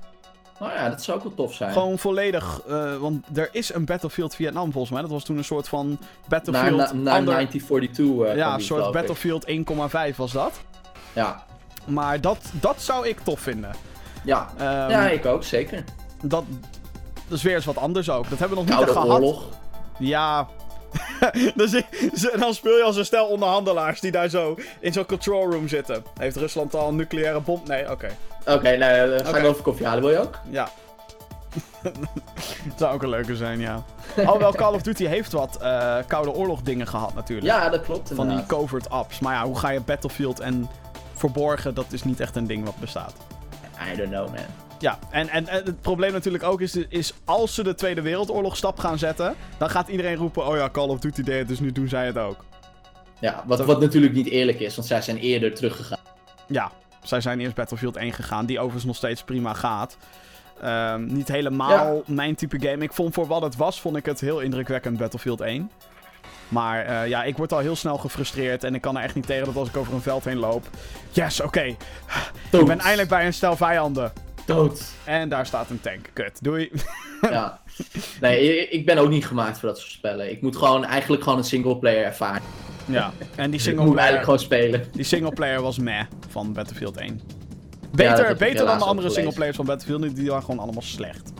[0.59, 1.71] Oh ja, dat zou ook wel tof zijn.
[1.71, 5.01] Gewoon volledig, eh, want er is een Battlefield Vietnam volgens mij.
[5.01, 6.77] Dat was toen een soort van naar, Battlefield...
[6.77, 8.27] na, naar ander- 1942.
[8.27, 8.91] eh, ja, een soort.
[8.91, 9.45] Battlefield
[10.11, 10.51] 1,5 was dat.
[11.13, 11.43] Ja,
[11.85, 13.71] Maar dat, dat zou ik tof vinden.
[14.23, 14.49] ja.
[14.57, 15.83] Ehm, ja, ik ook, zeker.
[16.21, 16.43] dat,
[17.27, 18.29] dat is weer eens wat anders ook.
[18.29, 19.19] Dat hebben we nog niet Koude echt gehad.
[19.21, 19.43] oorlog.
[19.99, 20.47] Ja.
[21.55, 25.51] dus ik- dan speel je als een stel onderhandelaars die daar zo in zo'n control
[25.51, 26.03] room zitten.
[26.19, 27.61] Heeft Rusland al een nucleaire bom?
[27.65, 28.09] Nee, oké.
[28.45, 30.39] Oké, nou, eh, ga wel even koffie halen, wil je ook?
[30.49, 30.69] Ja.
[32.77, 33.83] Zou ook een leuke zijn, ja.
[34.17, 37.47] Alhoewel Call of Duty heeft wat eh, Koude Oorlog dingen gehad natuurlijk.
[37.47, 39.19] Ja, dat klopt Van die covert apps.
[39.19, 40.69] Maar ja, hoe ga je Battlefield en
[41.13, 43.13] verborgen, dat is niet echt een ding wat bestaat.
[43.93, 44.45] I don't know, man.
[44.79, 48.57] Ja, en, en, en het probleem natuurlijk ook is, is als ze de Tweede Wereldoorlog
[48.57, 51.59] stap gaan zetten, dan gaat iedereen roepen, oh ja, Call of Duty deed het, dus
[51.59, 52.45] nu doen zij het ook.
[53.19, 55.99] Ja, wat, wat natuurlijk niet eerlijk is, want zij zijn eerder teruggegaan.
[56.47, 56.71] Ja,
[57.03, 59.97] zij zijn eerst Battlefield 1 gegaan, die overigens nog steeds prima gaat.
[60.61, 62.83] Ehm, niet helemaal mijn type game.
[62.83, 65.71] Ik vond voor wat het was, vond ik het heel indrukwekkend Battlefield 1.
[66.47, 69.25] Maar eh, ja, ik word al heel snel gefrustreerd en ik kan er echt niet
[69.25, 70.69] tegen dat als ik over een veld heen loop.
[71.11, 71.63] Yes, oké.
[72.51, 74.11] Ik ben eindelijk bij een stel vijanden.
[74.47, 74.83] Dood.
[75.03, 76.09] En daar staat een tank.
[76.13, 76.43] Kut.
[76.43, 76.71] Doei.
[77.21, 77.59] Ja.
[78.21, 80.31] Nee, ik- ben ook niet gemaakt voor dat soort spellen.
[80.31, 82.41] Ik moet gewoon eigenlijk gewoon een singleplayer ervaren.
[82.85, 84.83] ja, en die Ik moet singleplayer, eigenlijk gewoon spelen.
[84.91, 87.17] die singleplayer was meh van Battlefield 1.
[87.17, 90.01] dat Beter, beter dan de andere singleplayers van Battlefield.
[90.01, 91.31] Die- Die waren gewoon allemaal slecht.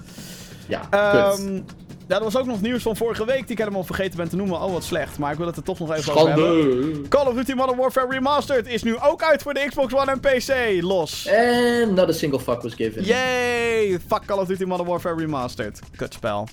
[0.67, 1.63] Ja, kut.
[2.07, 4.35] Ja, er was ook nog nieuws van vorige week die ik helemaal vergeten ben te
[4.35, 4.61] noemen.
[4.61, 5.17] Oh, wat slecht.
[5.17, 7.07] Maar ik wil het er toch nog even over hebben.
[7.09, 10.19] Call of Duty Modern Warfare Remastered is nu ook uit voor de Xbox One en
[10.19, 10.81] PC.
[10.83, 11.29] Los.
[11.29, 13.03] And not a single fuck was given.
[13.03, 13.99] Yay!
[14.07, 15.79] Fuck Call of Duty Modern Warfare Remastered.
[15.95, 16.47] Kutspel.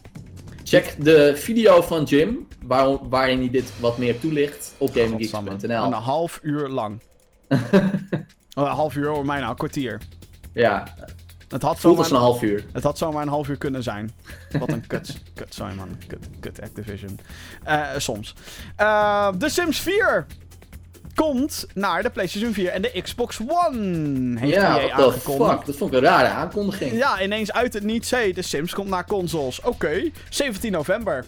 [0.64, 4.90] Check de video van Jim, waar, waarin hij dit wat meer toelicht op.
[4.94, 5.84] GameGeeks.nl.
[5.84, 7.00] Een half uur lang.
[8.54, 10.00] Een half uur hoor mij nou, een kwartier.
[10.52, 10.94] Ja,
[11.54, 12.64] Het had, als zomaar, een half uur.
[12.72, 14.12] het had zomaar een half uur kunnen zijn.
[14.58, 15.20] Wat een kut.
[15.34, 15.88] Kut, sorry man.
[16.06, 17.18] Kut, kut Activision.
[17.64, 18.34] Eh, soms.
[18.76, 20.26] Eh, The Sims 4
[21.14, 24.38] komt naar de PlayStation 4 en de Xbox One.
[24.38, 25.50] Heeft ja, EA aangekondigd.
[25.50, 25.66] fuck.
[25.66, 26.92] Dat vond ik een rare aankondiging.
[26.92, 28.10] Ja, ineens uit het niets.
[28.10, 29.60] Hey, de Sims komt naar consoles.
[29.60, 31.24] Oké, 17 november.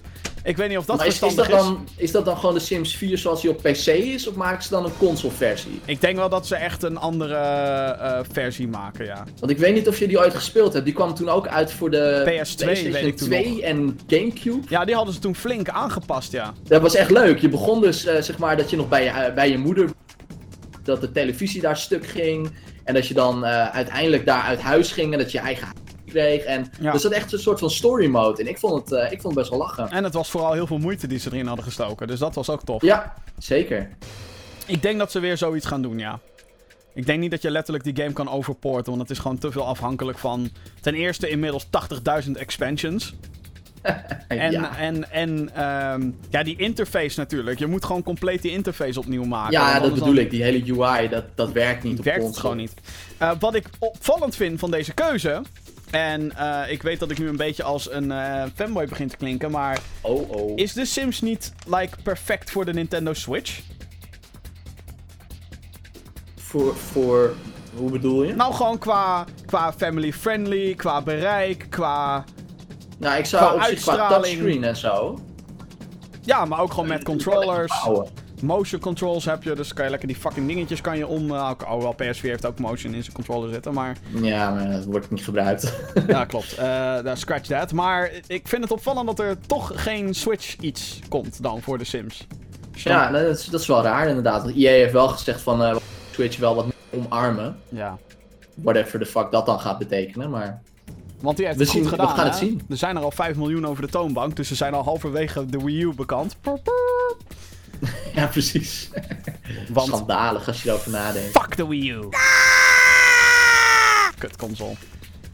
[0.47, 2.61] Ik weet niet of dat maar is, is, dat dan, is dat dan gewoon de
[2.61, 4.29] Sims 4 zoals die op PC is?
[4.29, 5.81] Of maken ze dan een consoleversie?
[5.85, 9.25] Ik denk wel dat ze echt een andere eh, versie maken, ja.
[9.39, 10.85] Want ik weet niet of je die ooit gespeeld hebt.
[10.85, 13.61] Die kwam toen ook uit voor de PS2 PlayStation weet ik toen 2 nog.
[13.61, 14.67] en Gamecube.
[14.69, 16.53] Ja, die hadden ze toen flink aangepast, ja.
[16.63, 17.39] Dat was echt leuk.
[17.39, 19.91] Je begon dus, eh, zeg maar, dat je nog bij je, eh, bij je moeder...
[20.83, 22.51] Dat de televisie daar stuk ging.
[22.85, 25.13] En dat je dan eh, uiteindelijk daar uit huis ging.
[25.13, 25.69] En dat je eigen
[26.07, 26.43] kreeg.
[26.45, 26.93] En Ja.
[26.93, 28.43] dus dat echt een soort van story mode.
[28.43, 29.91] En ik vond het, eh, ik vond het best wel lachen.
[29.91, 32.07] En het was vooral heel veel moeite die ze erin hadden gestoken.
[32.07, 32.83] Dus dat was ook tof.
[32.83, 33.89] Ja, zeker.
[34.67, 36.21] Ik denk dat ze weer zoiets gaan doen, ja.
[36.95, 39.53] Ik denk niet dat je letterlijk die game kan overporten, want het is gewoon te
[39.53, 40.51] veel afhankelijk van...
[40.81, 41.67] Ten eerste inmiddels
[42.25, 43.15] 80.000 expansions.
[44.29, 44.77] En, ja.
[44.79, 47.59] en, en ehm, ja, die interface natuurlijk.
[47.59, 49.53] Je moet gewoon compleet die interface opnieuw maken.
[49.53, 50.31] ja, dat bedoel dan ik.
[50.31, 52.73] Die hele UI, dat, dat werkt niet Werkt gewoon niet.
[53.19, 55.43] Eh, wat ik opvallend vind van deze keuze...
[55.91, 59.17] En eh, ik weet dat ik nu een beetje als een eh, fanboy begin te
[59.17, 59.79] klinken, maar...
[60.01, 60.53] Oh, oh.
[60.55, 63.61] Is The Sims niet, like, perfect voor de Nintendo Switch?
[66.37, 67.35] Voor, voor...
[67.77, 68.35] Hoe bedoel je?
[68.35, 72.25] Nou, gewoon qua, qua family friendly, qua bereik, qua...
[72.99, 75.19] Nou, ik zou qua op zich qua uitstraling- touchscreen en zo...
[76.23, 77.73] Ja, maar ook gewoon met controllers.
[78.43, 81.31] Motion controls heb je, dus kan je lekker die fucking dingetjes kan je om...
[81.31, 83.97] Uh, oh, wel, PS4 heeft ook motion in zijn controller zitten, maar...
[84.23, 85.75] Ja, maar dat wordt niet gebruikt.
[86.09, 86.57] ja, klopt.
[86.57, 87.73] Daar scratch that.
[87.73, 91.85] Maar ik vind het opvallend dat er toch geen Switch iets komt dan voor de
[91.85, 92.27] Sims.
[92.73, 94.43] Ja, dat is, dat is wel raar inderdaad.
[94.43, 95.63] Want EA heeft wel gezegd van...
[95.63, 95.77] eh
[96.13, 97.57] Switch wel wat omarmen.
[97.69, 97.99] ja.
[98.55, 100.63] Whatever the fuck dat dan gaat betekenen, maar...
[101.21, 102.31] Want die heeft We het goed zien- we gedaan, gaan hè?
[102.31, 102.63] het zien.
[102.71, 105.59] Er zijn er al 5 miljoen over de toonbank, dus ze zijn al halverwege de
[105.59, 106.37] Wii U bekend.
[108.17, 108.91] Ja, precies.
[109.69, 111.31] Want Schandalig als je erover nadenkt.
[111.41, 112.09] fuck de Wii U.
[114.19, 114.75] Kut console.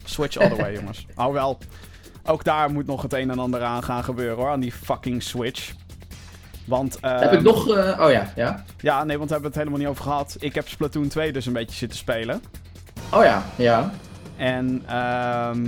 [0.05, 1.07] Switch all the way, jongens.
[1.16, 1.59] Oh wel.
[2.24, 5.22] Ook daar moet nog het een en ander aan gaan gebeuren hoor, aan die fucking
[5.22, 5.72] Switch.
[6.64, 7.68] Want, Heb ehm, ik nog...
[7.76, 8.64] eh, oh ja, ja.
[8.80, 10.37] Ja, nee, want we hebben het helemaal niet over gehad.
[10.39, 12.43] Ik heb Splatoon 2 dus een beetje zitten spelen.
[13.11, 13.93] Oh ja, ja.
[14.37, 15.66] En ehm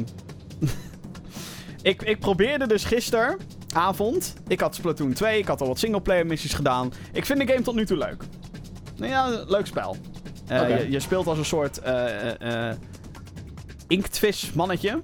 [1.83, 2.85] ik, ik probeerde dus
[3.75, 4.35] gisteravond.
[4.49, 6.93] Ik had Splatoon 2, ik had al wat singleplayer missies gedaan.
[7.13, 8.23] Ik vind de game tot nu toe leuk.
[8.97, 9.97] Nou ja, leuk spel.
[10.47, 12.77] Eh, je, je speelt als een soort eh eh,
[13.89, 15.03] inktvis mannetje.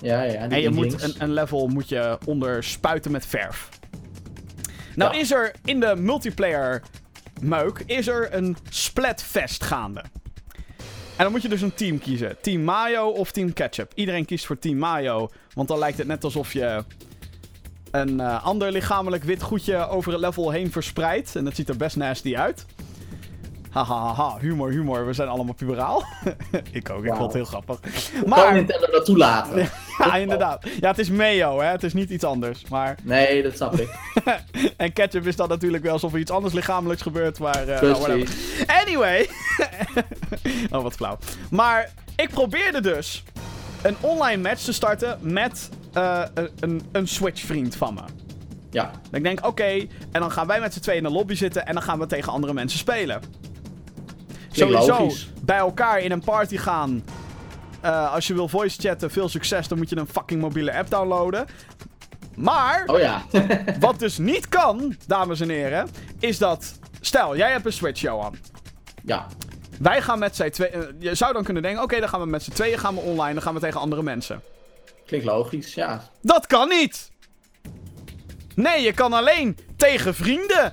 [0.00, 0.48] Ja, ja.
[0.48, 3.68] En je moet een, een level moet je onder spuiten met verf.
[4.94, 5.20] Nou Ja.
[5.20, 6.82] is er in de multiplayer
[7.40, 10.00] meuk is er een splatfest gaande.
[11.16, 12.36] En dan moet je dus een team kiezen.
[12.40, 13.92] Team Mayo of Team Ketchup.
[13.94, 15.30] Iedereen kiest voor Team Mayo.
[15.54, 16.84] Want dan lijkt het net alsof je
[17.90, 21.36] een eh, ander lichamelijk wit goedje over het level heen verspreidt.
[21.36, 22.66] En dat ziet er best nasty uit.
[23.70, 25.06] Hahaha, humor, humor.
[25.06, 26.04] We zijn allemaal puberaal.
[26.72, 27.80] ik ook, ik vond het heel grappig.
[27.80, 29.68] Kan Maar, Nintendo dat toelaten?
[29.98, 30.66] ja, inderdaad.
[30.80, 31.66] Ja, het is mayo, hè.
[31.66, 32.68] Het is niet iets anders.
[32.68, 33.98] Maar, Nee, dat snap ik.
[34.76, 37.38] en ketchup is dan natuurlijk wel alsof er iets anders lichamelijks gebeurt.
[37.38, 38.24] Maar, nou, whatever.
[38.24, 38.66] Precies.
[38.66, 39.28] Anyway.
[40.70, 41.18] oh, wat flauw.
[41.50, 43.24] Maar ik probeerde dus
[43.82, 48.00] een online match te starten met eh, een- een, een Switch-vriend van me.
[48.70, 49.64] Ja, Dan ik denk, oké,
[50.12, 52.06] en dan gaan wij met z'n tweeën in de lobby zitten en dan gaan we
[52.06, 53.20] tegen andere mensen spelen.
[54.52, 55.30] Sowieso logisch.
[55.42, 57.04] bij elkaar in een party gaan.
[57.80, 60.90] Eh, als je wil voice chatten, veel succes, dan moet je een fucking mobiele app
[60.90, 61.46] downloaden.
[62.36, 63.22] Maar, oh ja.
[63.80, 65.88] wat dus niet kan, dames en heren,
[66.18, 66.78] is dat...
[67.00, 68.36] Stel, jij hebt een Switch, Johan.
[69.02, 69.26] ja,
[69.78, 70.72] Wij gaan met z'n tweeën...
[70.72, 73.00] eh, je zou dan kunnen denken, oké, dan gaan we met z'n tweeën gaan we
[73.00, 74.40] online, dan gaan we tegen andere mensen.
[75.10, 76.02] Klinkt logisch, ja.
[76.22, 77.10] Dat kan niet!
[78.54, 80.72] Nee, je kan alleen tegen vrienden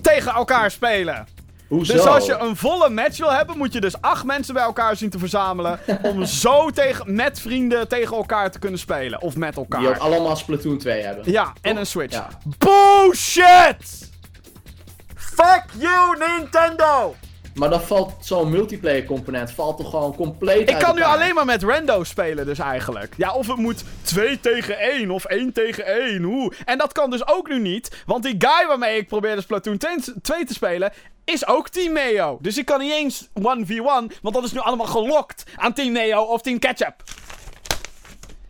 [0.00, 1.26] tegen elkaar spelen.
[1.68, 1.92] Hoezo?
[1.92, 4.96] Dus als je een volle match wil hebben, moet je dus acht mensen bij elkaar
[4.96, 5.80] zien te verzamelen.
[6.02, 9.20] om zo tegen, met vrienden tegen elkaar te kunnen spelen.
[9.22, 9.98] Of met Die ook elkaar.
[9.98, 11.30] allemaal Splatoon 2 hebben.
[11.32, 12.14] Ja, en een Switch.
[12.14, 12.28] Ja.
[12.58, 14.10] Bullshit!
[15.14, 17.14] Fuck you, Nintendo!
[17.58, 21.16] Maar dan valt zo'n multiplayer component valt toch gewoon compleet Ik uit kan nu elkaar?
[21.16, 23.14] alleen maar met rando spelen, dus eigenlijk.
[23.16, 26.22] Ja, of het moet 2 tegen 1 of 1 tegen 1.
[26.22, 26.52] Hoe?
[26.64, 28.02] En dat kan dus ook nu niet.
[28.06, 29.78] Want die guy waarmee ik probeerde Splatoon
[30.22, 30.92] 2 te spelen.
[31.24, 32.38] Is ook Team Neo.
[32.40, 34.20] Dus ik kan niet eens 1v1.
[34.22, 37.02] Want dat is nu allemaal gelokt aan Team Neo of Team Ketchup.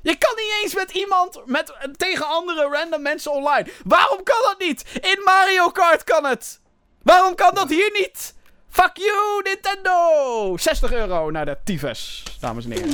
[0.02, 1.40] Je kan niet eens met iemand.
[1.44, 3.66] Met, tegen andere random mensen online.
[3.84, 4.84] Waarom kan dat niet?
[5.00, 6.61] In Mario Kart kan het.
[7.02, 8.36] Waarom kan dat hier niet?
[8.79, 10.57] Fuck you, Nintendo!
[10.57, 12.91] 60 euro naar de tyfus, dames en heren.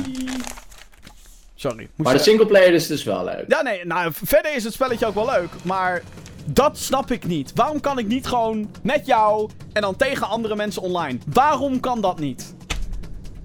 [1.55, 1.89] Sorry.
[1.95, 3.45] Maar de er- singleplayer is dus wel leuk.
[3.47, 6.03] Ja, nee, nou, verder is het spelletje ook wel leuk, maar
[6.45, 7.51] dat snap ik niet.
[7.55, 11.17] Waarom kan ik niet gewoon met jou en dan tegen andere mensen online?
[11.25, 12.55] Waarom kan dat niet?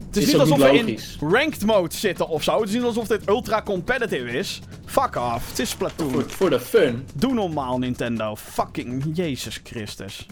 [0.07, 2.61] Het is, Is niet alsof niet we in ranked mode zitten of zo.
[2.61, 4.61] Het is niet alsof dit ultra competitive is.
[4.85, 6.25] Fuck off, het is Splatoon.
[6.31, 7.07] Voor de fun.
[7.15, 8.37] Doe normaal, Nintendo.
[8.37, 10.27] Fucking Jezus Christus.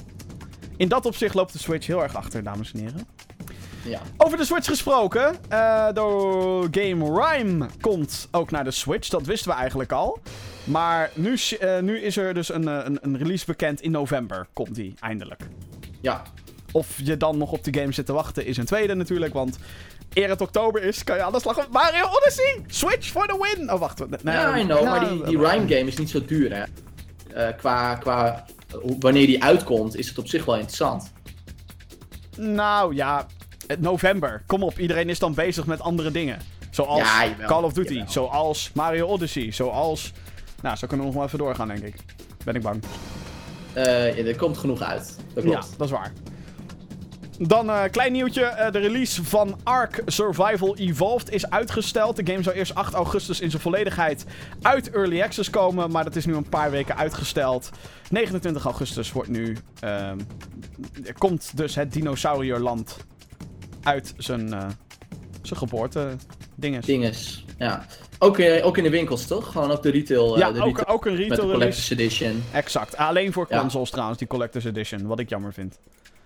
[0.79, 3.07] In dat opzicht loopt de Switch heel erg achter, dames en heren.
[3.85, 4.01] Ja.
[4.16, 5.37] Over de Switch gesproken.
[5.49, 9.09] eh de game Rhyme komt ook naar de Switch.
[9.09, 10.18] Dat wisten we eigenlijk al.
[10.64, 13.81] Maar nu, eh, nu is er dus een, eh, een, een release bekend.
[13.81, 15.41] In november komt die eindelijk.
[16.01, 16.22] Ja.
[16.72, 19.33] Of je dan nog op die game zit te wachten is een tweede natuurlijk.
[19.33, 19.59] Want
[20.12, 22.61] eer het oktober is, kan je aan de slag met Mario Odyssey.
[22.66, 23.72] Switch for the win.
[23.72, 24.09] Oh, wacht.
[24.22, 26.64] Nee, Ja, I know, maar die, die Rhyme game is niet zo duur, hè.
[27.35, 28.45] Eh, qua, qua
[29.01, 31.12] wanneer die uitkomt, is het op zich wel interessant.
[32.37, 33.27] Nou ja,
[33.79, 34.43] november.
[34.47, 36.39] Kom op, iedereen is dan bezig met andere dingen.
[36.71, 37.47] Zoals Ja, jawel.
[37.47, 38.11] Call of Duty, Jawel.
[38.12, 40.12] zoals Mario Odyssey, zoals...
[40.62, 41.95] Nou, zo kunnen we nog wel even doorgaan, denk ik.
[42.45, 42.83] Ben ik bang.
[43.73, 45.16] Eh, ja, er komt genoeg uit.
[45.35, 45.75] Dat Ja, klopt.
[45.79, 46.12] dat is waar.
[47.39, 48.43] Dan een klein nieuwtje.
[48.45, 52.16] eh, de release van Ark Survival Evolved is uitgesteld.
[52.16, 54.24] De game zou eerst 8 augustus in zijn volledigheid
[54.62, 55.91] uit Early Access komen.
[55.91, 57.70] Maar dat is nu een paar weken uitgesteld.
[58.11, 59.57] 29 augustus wordt nu...
[59.80, 60.18] ehm,
[61.18, 62.97] komt dus het dinosaurierland
[63.82, 64.66] uit zijn, eh
[65.43, 66.09] zijn geboorte
[66.55, 66.84] dinges.
[66.86, 67.45] Dinges.
[67.59, 67.86] Ja.
[68.18, 69.53] Ook, eh, ook in de winkels, toch?
[69.53, 70.34] Gewoon ook de retail.
[70.34, 71.59] eh, ja, de ook, retail ook een met de retail release.
[71.86, 72.43] Collector's Edition.
[72.53, 72.97] Exact.
[72.97, 73.61] Alleen voor Ja.
[73.61, 75.07] consoles trouwens, die Collector's Edition.
[75.07, 75.78] Wat ik jammer vind.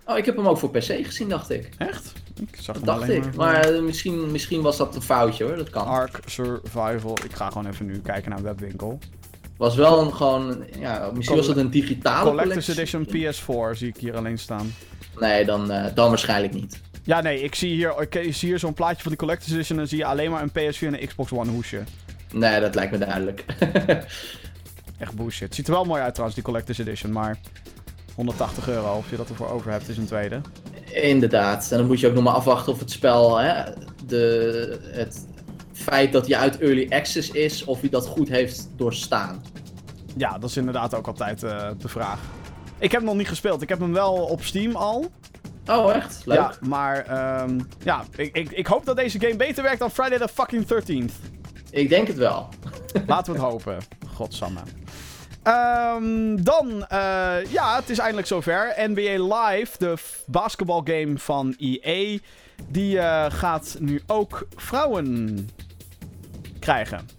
[0.05, 1.69] Oh, ik heb hem ook voor PC gezien, dacht ik.
[1.77, 2.13] Echt?
[2.39, 3.23] Ik zag Dat hem dacht alleen ik.
[3.23, 5.85] voor- Maar eh, misschien, misschien was dat een foutje hoor, dat kan.
[5.85, 7.17] Ark Survival.
[7.23, 8.99] Ik ga gewoon even nu kijken naar een webwinkel.
[9.57, 12.99] Was wel een gewoon, ja, misschien was het een digitale Collector's collectie.
[13.01, 13.33] Edition
[13.73, 14.73] PS4 zie ik hier alleen staan.
[15.19, 16.81] Nee, dan, eh, dan waarschijnlijk niet.
[17.03, 19.83] Ja, nee, ik zie hier, ik zie hier zo'n plaatje van die Collector's Edition en
[19.83, 21.83] dan zie je alleen maar een PS4 en een Xbox One hoesje.
[22.31, 23.45] Nee, dat lijkt me duidelijk.
[24.99, 25.55] Echt bullshit.
[25.55, 27.37] Ziet er wel mooi uit trouwens, die Collector's Edition, maar
[28.15, 30.41] 180 euro, of je dat ervoor over hebt, is een tweede.
[30.91, 31.71] Inderdaad.
[31.71, 33.63] En dan moet je ook nog maar afwachten of het spel, hè,
[34.05, 35.27] de, het
[35.73, 39.41] feit dat hij uit early access is, of hij dat goed heeft doorstaan.
[40.17, 42.19] Ja, dat is inderdaad ook altijd eh, de vraag.
[42.77, 43.61] Ik heb hem nog niet gespeeld.
[43.61, 45.11] Ik heb hem wel op Steam al.
[45.65, 46.21] Oh, echt?
[46.25, 46.37] Leuk.
[46.37, 50.17] Ja, maar ehm, ja, ik, ik, ik hoop dat deze game beter werkt dan Friday
[50.17, 51.13] the fucking 13th.
[51.71, 52.49] Ik denk het wel.
[53.07, 53.77] Laten we het hopen.
[54.13, 54.59] Godsamme.
[55.43, 58.73] Ehm, dan, eh, ja, het is eindelijk zover.
[58.77, 59.93] NBA Live, de
[60.25, 62.17] basketbalgame van EA,
[62.67, 65.49] die eh, gaat nu ook vrouwen
[66.59, 67.09] krijgen.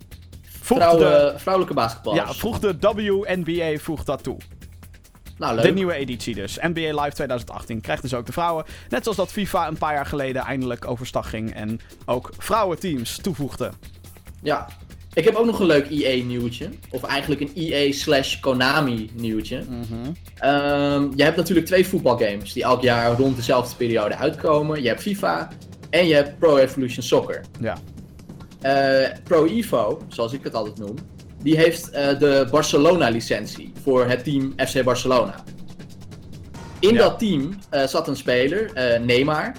[0.43, 2.29] Vrouwen, de, vrouwelijke basketballers.
[2.29, 4.37] ja, voegt de WNBA voegt dat toe.
[5.39, 5.75] Nou, De leuk.
[5.75, 6.59] nieuwe editie dus.
[6.61, 8.65] NBA Live 2018 krijgt dus ook de vrouwen.
[8.89, 13.71] Net zoals dat FIFA een paar jaar geleden eindelijk overstag ging en ook vrouwenteams toevoegde.
[14.43, 14.67] Ja.
[15.15, 16.69] Ik heb ook nog een leuk EA nieuwtje.
[16.91, 19.63] Of eigenlijk een EA slash Konami nieuwtje.
[20.39, 24.83] Ehm, je hebt natuurlijk twee voetbalgames die elk jaar rond dezelfde periode uitkomen.
[24.83, 25.49] Je hebt FIFA
[25.91, 27.45] en je hebt Pro Evolution Soccer.
[27.61, 27.77] Ja.
[28.61, 30.95] Eh, Pro Evo, zoals ik het altijd noem,
[31.43, 35.35] die heeft eh, de Barcelona-licentie voor het team FC Barcelona.
[36.81, 36.99] In Ja.
[36.99, 38.71] dat team eh, zat een speler,
[39.05, 39.53] Neymar.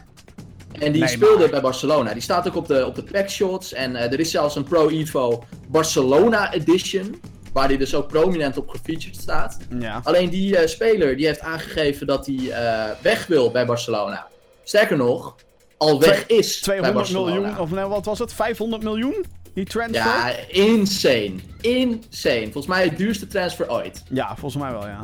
[0.80, 2.14] En die speelde bij Barcelona.
[2.14, 3.74] Die staat ook op de, op de packshots.
[3.74, 7.22] En eh, er is zelfs een Pro Evo Barcelona Edition.
[7.54, 9.58] Waar die dus ook prominent op gefeatured staat.
[9.80, 10.02] Ja.
[10.04, 14.28] Alleen die eh, speler die heeft aangegeven dat hij eh, weg wil bij Barcelona.
[14.64, 15.36] Sterker nog,
[15.78, 17.34] al weg is bij 200 Barcelona.
[17.34, 18.34] miljoen, of nee, wat was het?
[18.34, 19.26] 500 miljoen?
[19.54, 20.06] Die transfer?
[20.06, 21.34] Ja, insane.
[21.62, 22.44] Insane.
[22.44, 24.04] Volgens mij het duurste transfer ooit.
[24.10, 25.00] Ja, volgens mij wel, ja.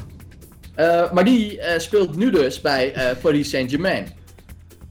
[1.13, 4.20] Maar die speelt nu dus bij Paris Saint-Germain.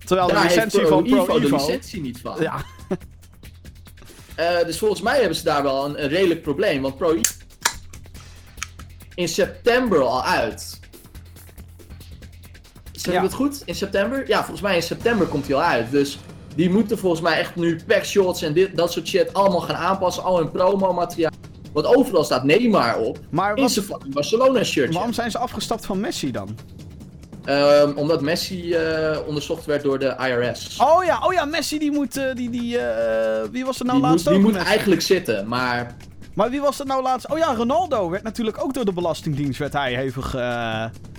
[0.05, 2.37] Terwijl de licentie Pro van Pro Evo de licentie niet van.
[2.41, 2.65] Ja,
[4.37, 6.83] Eh, dus volgens mij hebben ze daar wel een, een redelijk probleem.
[6.83, 7.33] Want Pro Evo
[9.15, 10.79] in september al uit.
[12.93, 13.23] Zeg Ja.
[13.23, 13.63] het goed?
[13.65, 14.29] In september?
[14.29, 15.91] Ja, volgens mij in september komt hij al uit.
[15.91, 16.19] Dus
[16.55, 20.23] die moeten volgens mij echt nu packshots en dit, dat soort shit allemaal gaan aanpassen.
[20.23, 21.33] Al hun promo materiaal.
[21.73, 23.19] Want overal staat Neymar op.
[23.31, 24.95] maar In wat, zijn fucking Barcelona shirtje.
[24.95, 26.57] waarom zijn ze afgestapt van Messi dan?
[27.45, 30.77] Ehm, omdat Messi eh, onderzocht werd door de IRS.
[30.83, 32.17] Oh ja, oh ja, Messi die moet...
[32.17, 34.69] eh, die, die, eh, wie was er nou die moet, laatst die ook moet Messi?
[34.69, 35.97] eigenlijk zitten, maar
[36.35, 37.31] Maar wie was er nou laatst?
[37.31, 40.37] Oh ja, Ronaldo werd natuurlijk ook door de Belastingdienst werd hij hevig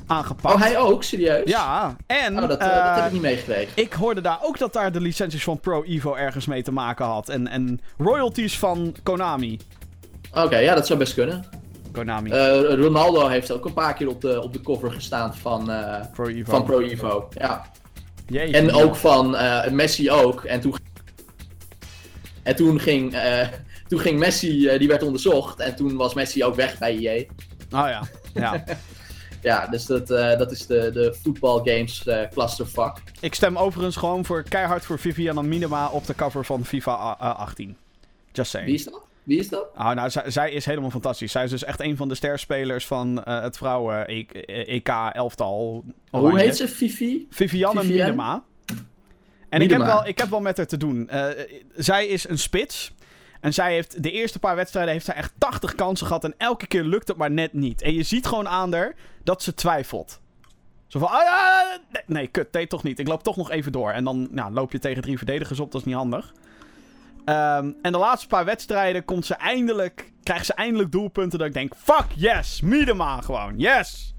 [0.07, 0.55] aangepakt.
[0.55, 1.03] Oh, hij ook?
[1.03, 1.49] Serieus?
[1.49, 3.71] Ja, en Oh, dat, dat heb ik niet meegekregen.
[3.75, 7.05] ik hoorde daar ook dat daar de licenties van Pro Evo ergens mee te maken
[7.05, 7.29] had.
[7.29, 9.59] En, en royalties van Konami.
[10.33, 11.45] Oké, ja, dat zou best kunnen.
[11.91, 15.71] Konami, Eh, Ronaldo heeft ook een paar keer op de, op de cover gestaan van,
[15.71, 16.51] eh, Pro Evo.
[16.51, 17.29] van Pro Evo.
[17.37, 17.65] Ja.
[18.27, 18.57] Jeetje.
[18.57, 20.43] En ook van eh, Messi ook.
[20.43, 20.75] En toen,
[22.43, 23.15] en toen, ging,
[23.87, 25.59] toen ging Messi, die werd onderzocht.
[25.59, 27.23] En toen was Messi ook weg bij EA.
[27.71, 28.01] Oh ja,
[28.33, 28.63] ja.
[29.41, 32.91] Ja, dus dat, dat is de, de voetbalgames eh clusterfuck.
[33.19, 37.39] ik stem overigens gewoon voor keihard voor Viviana Minima op de cover van FIFA eh,
[37.39, 37.77] 18.
[38.31, 38.69] Just saying.
[38.69, 39.01] Wie is dat?
[39.23, 39.67] Wie is dat?
[39.75, 41.31] Oh, nou, zij, zij is helemaal fantastisch.
[41.31, 45.83] Zij is dus echt een van de sterspelers van eh, het vrouwen-EK-elftal.
[46.09, 46.67] Hoe heet ze?
[46.67, 47.27] Fifi?
[47.29, 47.83] Vivianne?
[47.83, 48.43] Minima.
[49.49, 51.09] En ik heb, wel, ik heb wel met haar te doen.
[51.09, 51.27] Eh,
[51.75, 52.93] zij is een spits.
[53.39, 56.23] En zij heeft de eerste paar wedstrijden heeft zij echt 80 kansen gehad.
[56.23, 57.81] En elke keer lukt het maar net niet.
[57.81, 60.19] En je ziet gewoon aan haar dat ze twijfelt.
[60.87, 62.99] Zo van, ah ja, nee, nee, kut, nee, toch niet.
[62.99, 63.91] Ik loop toch nog even door.
[63.91, 66.33] En dan nou, loop je tegen drie verdedigers op, dat is niet handig.
[67.25, 71.53] Ehm, en de laatste paar wedstrijden komt ze eindelijk, krijgt ze eindelijk doelpunten dat ik
[71.53, 74.15] denk, fuck yes, Miedema gewoon, yes.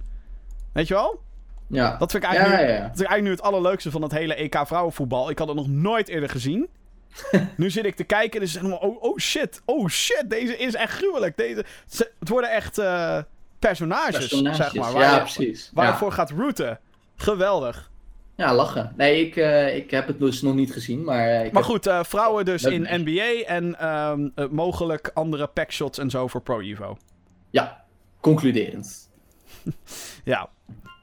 [0.72, 1.20] Weet je wel?
[1.68, 1.96] Ja.
[1.96, 2.82] Dat vind ik eigenlijk, Ja, nu, ja, ja.
[2.86, 5.30] Dat vind ik eigenlijk nu het allerleukste van het hele EK vrouwenvoetbal.
[5.30, 6.68] Ik had het nog nooit eerder gezien.
[7.56, 10.56] nu zit ik te kijken en is het helemaal, oh, oh shit, oh shit, deze
[10.56, 11.36] is echt gruwelijk.
[11.36, 13.18] Deze, ze- het worden echt eh,
[13.58, 14.56] personages, Personages.
[14.56, 14.92] zeg maar.
[14.92, 15.70] Waar ja, precies.
[15.74, 15.96] waar je ja.
[15.98, 16.78] voor gaat routen.
[17.16, 17.90] Geweldig.
[18.36, 18.92] Ja, lachen.
[18.96, 21.28] Nee, ik, eh, ik heb het dus nog niet gezien, maar...
[21.28, 23.00] eh, ik Maar goed, eh, vrouwen dus Leuk in.
[23.04, 26.96] NBA en ehm, eh, mogelijk andere packshots en zo voor Pro Evo.
[27.50, 27.84] Ja,
[28.20, 29.10] concluderend.
[30.24, 30.48] Ja,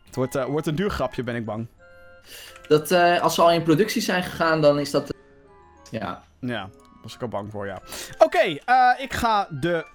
[0.05, 1.67] het wordt, wordt een duur grapje, ben ik bang.
[2.67, 5.13] Dat, als ze al in productie zijn gegaan, dan is dat...
[5.91, 6.23] ja.
[6.39, 6.69] Ja,
[7.03, 7.81] was ik al bang voor, ja.
[8.17, 8.43] Oké,
[8.97, 9.85] ik ga de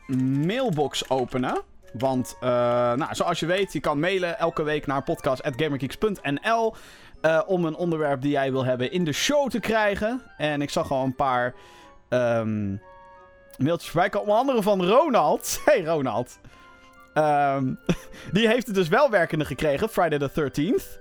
[0.47, 1.61] mailbox openen.
[1.93, 6.75] Want, nou, zoals je weet, je kan mailen elke week naar podcast.gamergeeks.nl
[7.25, 10.23] eh, om een onderwerp die jij wil hebben in de show te krijgen.
[10.37, 11.55] En ik zag al een paar
[12.09, 12.77] ehm,
[13.59, 14.29] mailtjes voorbij komen.
[14.29, 15.61] Onder andere van Ronald.
[15.65, 16.39] Hey Ronald.
[17.15, 17.75] Ehm,
[18.33, 21.01] die heeft het dus wel werkende gekregen, Friday the 13th.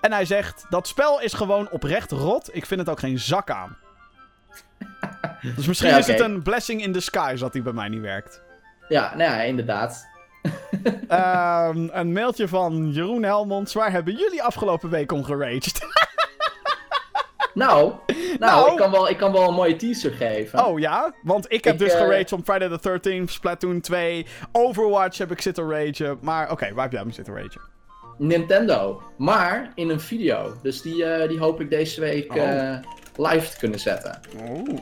[0.00, 2.54] En hij zegt, dat spel is gewoon oprecht rot.
[2.54, 3.76] Ik vind het ook geen zak aan.
[5.56, 8.42] Dus misschien Ja, is het een blessing in disguise dat hij bij mij niet werkt.
[8.88, 10.06] Ja, nou ja, inderdaad.
[11.08, 13.74] Ehm, een mailtje van Jeroen Helmonds.
[13.74, 15.78] Waar hebben jullie afgelopen week om geraged?
[17.54, 18.70] Nou, nou, Nou.
[18.70, 20.66] Ik, kan wel, ik kan wel een mooie teaser geven.
[20.66, 21.14] oh ja?
[21.22, 25.30] Want ik heb Ik, dus eh, geraged om Friday the 13th, Splatoon 2, Overwatch heb
[25.30, 26.18] ik zitten ragen.
[26.20, 27.60] Maar oké, waar heb jij hem zitten ragen?
[28.18, 29.02] Nintendo.
[29.16, 30.54] Maar in een video.
[30.62, 32.38] Dus die, eh, die hoop ik deze week Oh.
[32.72, 32.78] eh,
[33.16, 34.20] live te kunnen zetten.
[34.48, 34.78] Oeh.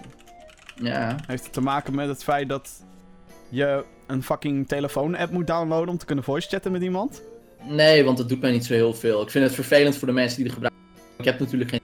[0.74, 1.16] Ja.
[1.26, 2.70] Heeft het te maken met het feit dat
[3.48, 7.22] je een fucking telefoon-app moet downloaden om te kunnen voice chatten met iemand?
[7.62, 9.22] Nee, want dat doet mij niet zo heel veel.
[9.22, 10.82] Ik vind het vervelend voor de mensen die er gebruiken.
[11.16, 11.80] Ik heb natuurlijk geen...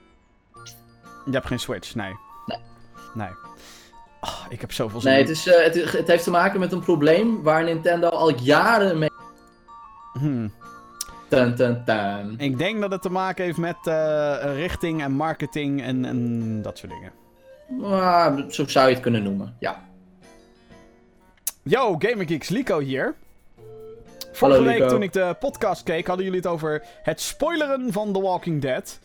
[1.25, 2.13] Je hebt geen Switch, nee.
[2.45, 2.57] Nee.
[3.13, 3.29] Nee.
[4.19, 6.71] Ah, ik heb zoveel zin Nee, het, is, eh, het, het heeft te maken met
[6.71, 9.09] een probleem waar Nintendo al jaren mee...
[10.13, 10.53] Hmm.
[11.29, 12.35] Dun, dun, dun.
[12.37, 16.77] Ik denk dat het te maken heeft met eh, richting en marketing en, en dat
[16.77, 17.11] soort dingen.
[17.81, 19.83] Ah, zo zou je het kunnen noemen, ja.
[21.65, 23.15] Yo, Gamer Geeks, Lico hier.
[24.31, 24.87] Vorige Hallo, week Lico.
[24.89, 28.99] toen ik de podcast keek, hadden jullie het over het spoileren van The Walking Dead.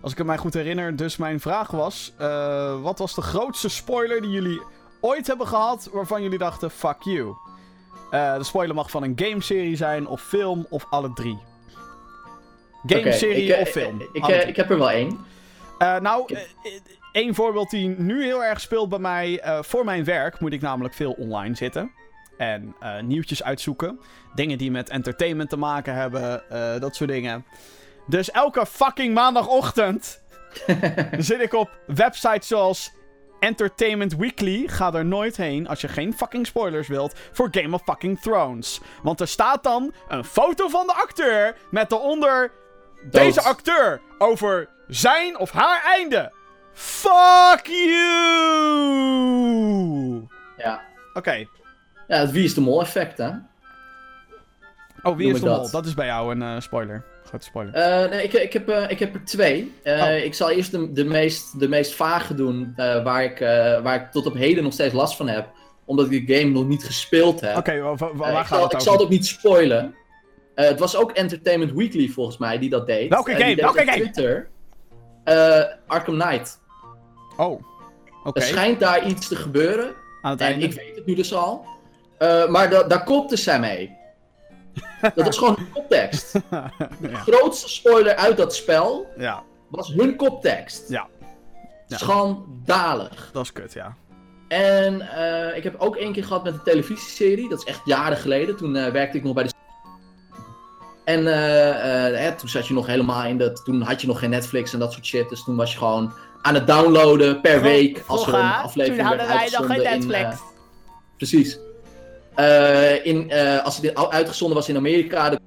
[0.00, 0.96] Als ik het mij goed herinner.
[0.96, 4.62] Dus mijn vraag was: eh, wat was de grootste spoiler die jullie
[5.00, 7.34] ooit hebben gehad waarvan jullie dachten: fuck you?
[8.10, 11.38] Eh, de spoiler mag van een gameserie zijn, of film, of alle drie.
[12.86, 14.00] Gameserie ik, eh, of film.
[14.12, 15.18] Ik, ik heb er wel één.
[15.78, 16.38] Nou,
[17.12, 19.40] één voorbeeld die nu heel erg speelt bij mij.
[19.40, 21.90] eh, voor mijn werk moet ik namelijk veel online zitten.
[22.36, 24.00] En eh, nieuwtjes uitzoeken.
[24.34, 26.50] Dingen die met entertainment te maken hebben.
[26.50, 27.44] eh, dat soort dingen.
[28.06, 30.22] Dus elke fucking maandagochtend
[31.18, 32.92] zit ik op websites zoals
[33.40, 34.68] Entertainment Weekly.
[34.68, 38.80] Ga er nooit heen als je geen fucking spoilers wilt voor Game of fucking Thrones.
[39.02, 42.52] Want er staat dan een foto van de acteur met daaronder
[43.10, 46.32] deze acteur over zijn of haar einde.
[46.80, 47.66] Fuck
[48.98, 50.26] you!
[50.56, 50.80] Ja.
[51.14, 51.32] Oké.
[52.08, 53.28] ja, het wie is de mol effect, hè?
[55.02, 55.58] Oh, wie Noem is ik de dat.
[55.60, 55.70] mol?
[55.70, 57.04] Dat is bij jou een eh, spoiler.
[57.24, 57.74] Grote spoiler.
[57.74, 59.72] Eh, nee, ik, ik, heb, eh, ik heb er twee.
[59.84, 60.16] Oh.
[60.16, 63.38] Ik zal eerst de, de, meest, de meest vage doen, waar, ik,
[63.82, 65.48] waar ik tot op heden nog steeds last van heb.
[65.84, 67.56] Omdat ik de game nog niet gespeeld heb.
[67.56, 68.80] Oké, wa- wa- wa- waar ik, gaat zal, het ik over?
[68.80, 69.94] zal het ook niet spoilen.
[70.54, 73.08] Het was ook Entertainment Weekly volgens mij die dat deed.
[73.08, 73.54] Welke game?
[73.56, 73.92] Welke game?
[74.00, 74.48] Twitter.
[75.86, 76.60] Arkham Knight.
[77.38, 77.62] Oh.
[78.24, 78.40] Oké.
[78.40, 79.94] Er schijnt daar iets te gebeuren.
[80.22, 80.64] Aan het En einde.
[80.64, 81.66] ik weet het nu dus al.
[82.18, 83.96] Eh, maar da daar kopte zij mee.
[85.14, 86.32] Dat was gewoon hun koptekst.
[86.50, 86.70] ja.
[87.00, 90.88] De grootste spoiler uit dat spel ja, was hun koptekst.
[90.88, 91.08] Ja.
[91.86, 91.96] Ja.
[91.96, 93.30] Schandalig.
[93.32, 93.96] dat is kut, ja.
[94.48, 97.48] En eh, ik heb ook één keer gehad met een televisieserie.
[97.48, 98.56] Dat is echt jaren geleden.
[98.56, 99.50] Toen eh, werkte ik nog bij de.
[101.04, 101.24] En
[102.16, 103.64] hè, toen zat je nog helemaal in dat.
[103.64, 105.28] Toen had je nog geen Netflix en dat soort shit.
[105.28, 106.12] Dus toen was je gewoon
[106.48, 108.02] aan het downloaden per week.
[108.06, 110.12] Als er een aflevering werd uitgezonden in.
[110.14, 110.38] eh,
[111.16, 111.58] precies.
[112.34, 115.38] Eh, in, eh, als het uitgezonden was in Amerika, dan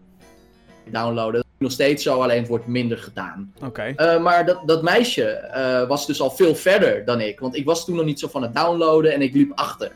[0.92, 1.34] downloaden.
[1.34, 3.54] Dat is nog steeds zo, alleen het wordt minder gedaan.
[3.66, 3.82] Oké.
[3.96, 7.40] Eh, maar dat, dat meisje eh, was dus al veel verder dan ik.
[7.40, 9.92] Want ik was toen nog niet zo van het downloaden en ik liep achter.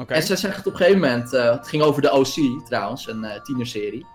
[0.00, 0.14] Oké.
[0.14, 3.24] En ze zegt op een gegeven moment, eh, het ging over de OC trouwens, een
[3.24, 4.06] eh, tienerserie.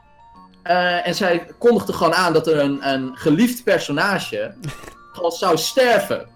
[0.63, 4.53] Eh, en zij kondigde gewoon aan dat er een, een geliefd personage
[5.11, 6.27] gewoon zou sterven.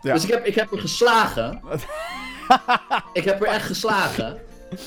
[0.00, 0.12] Ja.
[0.12, 1.60] Dus ik heb, ik heb er geslagen.
[3.12, 4.40] ik heb er echt geslagen.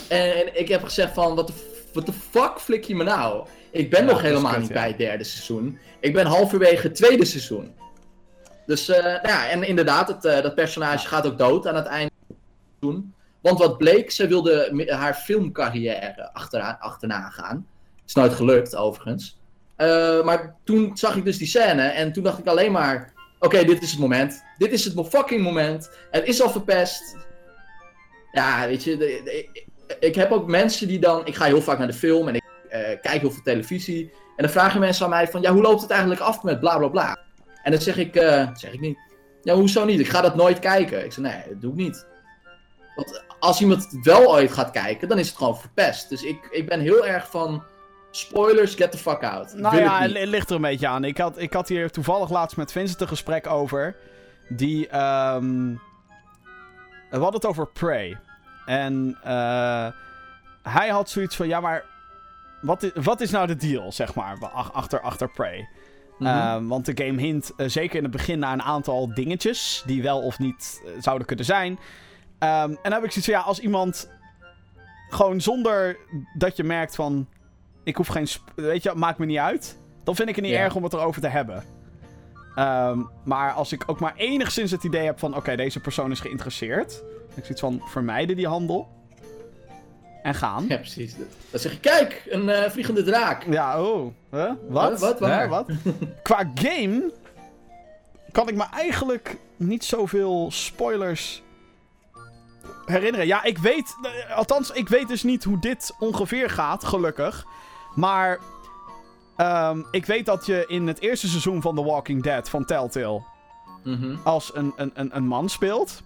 [0.07, 1.53] En, en ik heb gezegd van, wat de,
[1.93, 3.47] wat de fuck flik je me nou?
[3.71, 4.73] Ik ben Ja, nog helemaal kut, niet ja.
[4.73, 5.79] bij het derde seizoen.
[5.99, 7.75] Ik ben halverwege het tweede seizoen.
[8.65, 11.85] Dus, eh, nou ja, en inderdaad, het, eh, dat personage gaat ook dood aan het
[11.85, 12.45] einde van het
[12.79, 13.13] seizoen.
[13.41, 17.67] Want wat bleek, ze wilde haar filmcarrière achteraan, achterna gaan.
[18.05, 19.39] Is nooit gelukt, overigens.
[19.77, 23.13] Eh, maar toen zag ik dus die scène en toen dacht ik alleen maar...
[23.39, 24.43] Oké, dit is het moment.
[24.57, 25.89] Dit is het fucking moment.
[26.11, 27.17] Het is al verpest.
[28.31, 29.53] Ja, weet je,
[29.99, 31.25] ik heb ook mensen die dan...
[31.25, 34.11] Ik ga heel vaak naar de film en ik eh, kijk heel veel televisie.
[34.11, 35.41] En dan vragen mensen aan mij van...
[35.41, 37.17] Ja, hoe loopt het eigenlijk af met bla bla bla?
[37.63, 38.15] En dan zeg ik...
[38.15, 38.97] eh, zeg ik niet.
[39.41, 39.99] Ja, hoezo niet?
[39.99, 41.05] Ik ga dat nooit kijken.
[41.05, 42.05] Ik zeg, nee, dat doe ik niet.
[42.95, 46.09] Want als iemand het wel ooit gaat kijken, dan is het gewoon verpest.
[46.09, 47.63] Dus ik, ik ben heel erg van...
[48.17, 49.53] Spoilers, get the fuck out.
[49.53, 51.03] Nou wil ja, het ligt er een beetje aan.
[51.03, 53.95] Ik had, ik had hier toevallig laatst met Vincent een gesprek over.
[54.49, 55.71] Die, ehm
[57.09, 58.19] We hadden het over Prey.
[58.65, 59.87] En eh
[60.63, 61.83] hij had zoiets van, ja maar...
[62.61, 65.69] Wat is, wat is nou de deal, zeg maar, ach- achter, achter Prey?
[66.17, 66.29] Mhm.
[66.29, 69.83] Ehm, want de game hint eh, zeker in het begin naar een aantal dingetjes...
[69.85, 71.79] die wel of niet eh, zouden kunnen zijn.
[72.39, 74.09] Ehm, en dan heb ik zoiets van, ja, als iemand...
[75.09, 75.97] gewoon zonder
[76.37, 77.27] dat je merkt van...
[77.87, 78.27] ik hoef geen...
[78.55, 79.77] weet je, maakt me niet uit...
[80.03, 81.63] dan vind ik het niet erg om het erover te hebben.
[82.55, 85.35] Ehm, maar als ik ook maar enigszins het idee heb van...
[85.35, 86.89] oké, deze persoon is geïnteresseerd...
[87.29, 88.87] dan ik zoiets van, vermijden die handel...
[90.23, 90.65] en gaan.
[90.67, 91.15] Ja, precies.
[91.51, 93.43] Dan zeg je, kijk, een eh, vliegende draak.
[93.49, 94.13] Ja, oh.
[94.31, 94.51] Huh?
[94.69, 94.91] Wat?
[94.91, 94.99] Huh?
[94.99, 95.19] Wat?
[95.19, 95.49] Huh?
[95.49, 95.69] Wat?
[96.23, 97.11] Qua game
[98.31, 101.43] kan ik me eigenlijk niet zoveel spoilers
[102.85, 103.27] herinneren.
[103.27, 103.95] Ja, ik weet...
[104.01, 107.45] eh, Althans, ik weet dus niet hoe dit ongeveer gaat, gelukkig.
[107.97, 108.39] Maar
[109.35, 113.21] ehm, ik weet dat je in het eerste seizoen van The Walking Dead van Telltale...
[113.83, 116.01] Mhm, als een, een, een, een man speelt.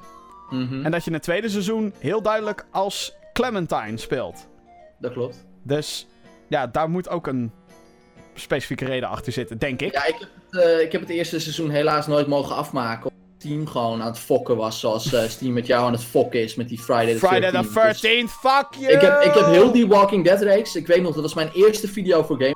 [0.50, 0.86] mhm.
[0.86, 4.48] En dat je in het tweede seizoen heel duidelijk als Clementine speelt.
[5.00, 5.46] Dat klopt.
[5.64, 6.08] Dus
[6.48, 7.52] ja, daar moet ook een
[8.34, 9.94] specifieke reden achter zitten, denk ik.
[9.94, 13.12] Ja, ik heb, het, eh, ik heb het eerste seizoen helaas nooit mogen afmaken.
[13.42, 14.80] Team gewoon aan het fokken was.
[14.80, 17.20] Zoals eh Steam met jou aan het fokken is met die Friday the 13th.
[17.20, 18.92] Friday the Dus 13th, fuck you!
[18.94, 20.76] ik, heb, ik heb heel die Walking Dead reeks.
[20.76, 22.56] Ik weet nog, dat was mijn eerste video voor game.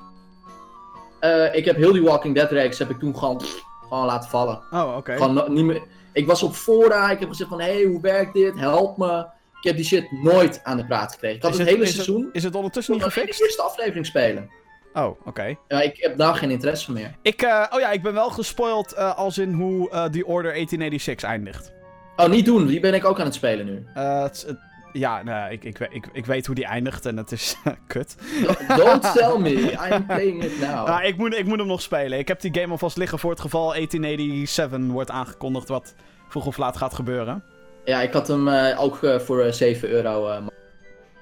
[1.20, 3.42] Eh, ik heb heel die Walking Dead reeks heb ik toen gewoon,
[3.90, 4.62] gewoon laten vallen.
[4.72, 5.16] Oh, oké.
[5.18, 5.82] Gewoon niet meer.
[6.14, 8.60] Ik was op fora, ik heb gezegd van, hé, hey, hoe werkt dit?
[8.60, 9.18] Help me.
[9.62, 11.38] Ik heb die shit nooit aan de praat gekregen.
[11.38, 13.28] Ik had Is het, hele is het- seizoen Is het ondertussen niet nog in de
[13.28, 13.42] gefixt?
[13.46, 14.50] eerste aflevering spelen.
[14.96, 15.56] Oh, oké.
[15.68, 17.16] Ja, ik heb daar geen interesse meer.
[17.22, 20.52] Ik, eh, oh ja, ik ben wel gespoild eh, als in hoe eh die Order
[20.52, 21.74] 1886 eindigt.
[22.16, 22.66] Oh, niet doen.
[22.66, 23.86] Die ben ik ook aan het spelen nu.
[23.94, 27.56] Het, het- ja, nou, ik, ik, ik, ik weet hoe die eindigt en het is
[27.88, 28.16] kut.
[28.78, 29.52] Don't tell me.
[29.92, 30.88] I'm playing it now.
[30.90, 32.20] Nou, ik, moet, ik moet hem nog spelen.
[32.20, 35.96] Ik heb die game alvast liggen voor het geval 1887 wordt aangekondigd wat
[36.30, 37.44] vroeg of laat gaat gebeuren.
[37.86, 40.42] Ja, ik had hem ook voor eh, 7 euro.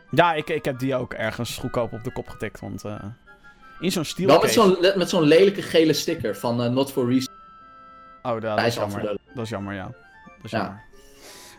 [0.09, 2.83] Ja, ik, ik heb die ook ergens goedkoop op de kop getikt, want
[3.79, 7.07] in zo'n steel wel met zo'n met zo'n lelijke gele sticker van eh, Not for
[7.13, 7.37] Resale.
[8.21, 9.17] Oh, dat, dat is jammer.
[9.33, 9.83] Dat is jammer, ja.
[10.25, 10.57] Dat is Ja.
[10.57, 10.81] jammer.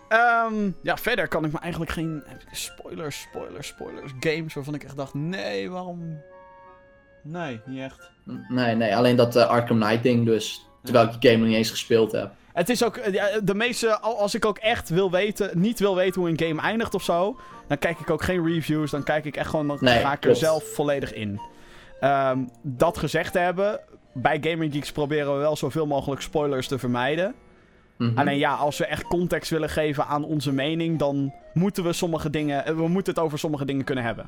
[0.09, 2.25] Ehm, ja, verder kan ik me eigenlijk geen...
[2.53, 4.12] Spoilers, spoilers, spoilers.
[4.21, 6.21] Games waarvan ik echt dacht, nee, waarom...
[7.23, 8.11] Nee, niet echt.
[8.49, 10.67] Nee, nee, alleen dat eh, Arkham Knight ding dus.
[10.83, 12.33] Terwijl ik die game nog niet eens gespeeld heb.
[12.53, 15.97] Het is ook, eh, de meeste, al- als ik ook echt wil weten, niet wil
[15.97, 19.25] weten hoe een game eindigt of zo, dan kijk ik ook geen reviews, dan kijk
[19.25, 20.39] ik echt gewoon, dan Nee, ga ik er klopt.
[20.39, 21.41] zelf volledig in.
[22.01, 23.80] Ehm, dat gezegd te hebben,
[24.12, 27.34] bij Gaming Geeks proberen we wel zoveel mogelijk spoilers te vermijden.
[27.99, 28.18] Mhm.
[28.18, 32.30] Alleen ja, als we echt context willen geven aan onze mening, dan moeten we sommige
[32.30, 34.26] dingen, eh, we moeten het over sommige dingen kunnen hebben.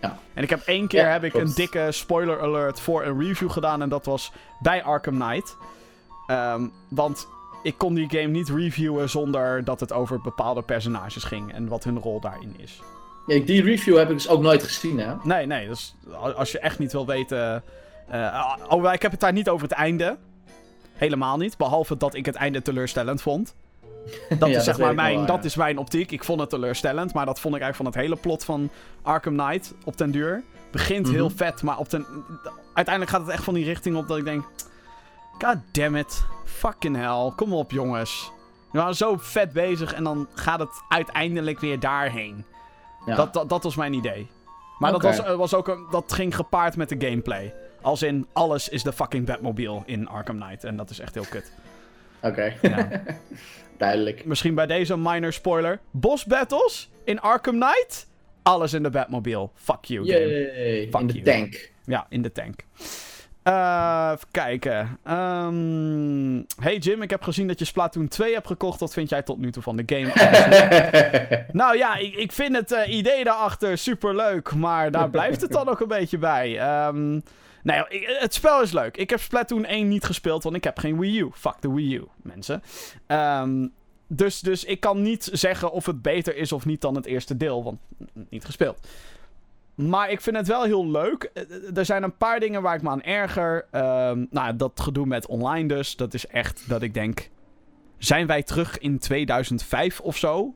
[0.00, 0.18] Ja.
[0.34, 1.46] En ik heb één keer Ja, heb ik klopt.
[1.46, 5.56] een dikke spoiler alert voor een review gedaan en dat was bij Arkham Knight.
[6.26, 7.28] Ehm, want
[7.62, 11.84] ik kon die game niet reviewen zonder dat het over bepaalde personages ging en wat
[11.84, 12.82] hun rol daarin is.
[13.26, 15.14] Ja, die review heb ik dus ook nooit gezien, hè?
[15.22, 15.94] Nee, nee, dus
[16.36, 17.62] als je echt niet wil weten.
[18.08, 20.16] eh, oh, ik heb het daar niet over het einde.
[20.92, 21.56] Helemaal niet.
[21.56, 23.54] Behalve dat ik het einde teleurstellend vond.
[24.38, 25.42] Dat Ja, is zeg dat maar mijn, wel, dat ja.
[25.44, 26.10] is mijn optiek.
[26.10, 28.70] Ik vond het teleurstellend, maar dat vond ik eigenlijk van het hele plot van
[29.02, 30.42] Arkham Knight op den duur.
[30.70, 31.36] Begint heel Mhm.
[31.36, 32.06] vet, maar op den,
[32.74, 34.44] uiteindelijk gaat het echt van die richting op dat ik denk...
[35.38, 36.24] God damn it.
[36.44, 37.32] Fucking hell.
[37.36, 38.30] Kom op jongens.
[38.72, 42.44] We waren zo vet bezig en dan gaat het uiteindelijk weer daarheen.
[43.06, 43.14] Ja.
[43.14, 44.26] Dat, dat, dat was mijn idee.
[44.78, 47.54] Maar dat, was, eh, was ook een, dat ging gepaard met de gameplay.
[47.80, 50.64] Als in, alles is de fucking Batmobile in Arkham Knight.
[50.64, 51.52] En dat is echt heel kut.
[52.22, 52.88] Oké, Ja.
[53.78, 54.24] duidelijk.
[54.24, 55.80] Misschien bij deze een minor spoiler.
[55.90, 58.06] Boss battles in Arkham Knight?
[58.42, 59.48] Alles in de Batmobile.
[59.54, 60.18] Fuck you, game.
[60.18, 61.70] Yay, Fuck in de tank.
[61.84, 62.64] Ja, in de tank.
[63.42, 64.98] Eh, even kijken.
[65.04, 68.80] Ehm, hey Jim, ik heb gezien dat je Splatoon 2 hebt gekocht.
[68.80, 70.10] Wat vind jij tot nu toe van de game?
[71.52, 75.52] Nou ja, ik, ik vind het eh, idee daarachter super leuk, maar daar blijft het
[75.52, 76.58] dan ook een beetje bij.
[76.58, 77.10] Ehm
[77.62, 78.96] nou ja, ik- het spel is leuk.
[78.96, 81.28] Ik heb Splatoon 1 niet gespeeld, want ik heb geen Wii U.
[81.34, 82.62] Fuck de Wii U, mensen.
[83.06, 83.66] Ehm,
[84.06, 87.36] dus, dus ik kan niet zeggen of het beter is of niet dan het eerste
[87.36, 87.78] deel, want
[88.30, 88.86] niet gespeeld.
[89.74, 91.30] Maar ik vind het wel heel leuk.
[91.34, 93.66] Eh, eh, Er zijn een paar dingen waar ik me aan erger.
[93.70, 95.96] Ehm, nou, dat gedoe met online dus.
[95.96, 97.30] Dat is echt dat ik denk...
[97.98, 100.54] Zijn wij terug in 2005 of zo?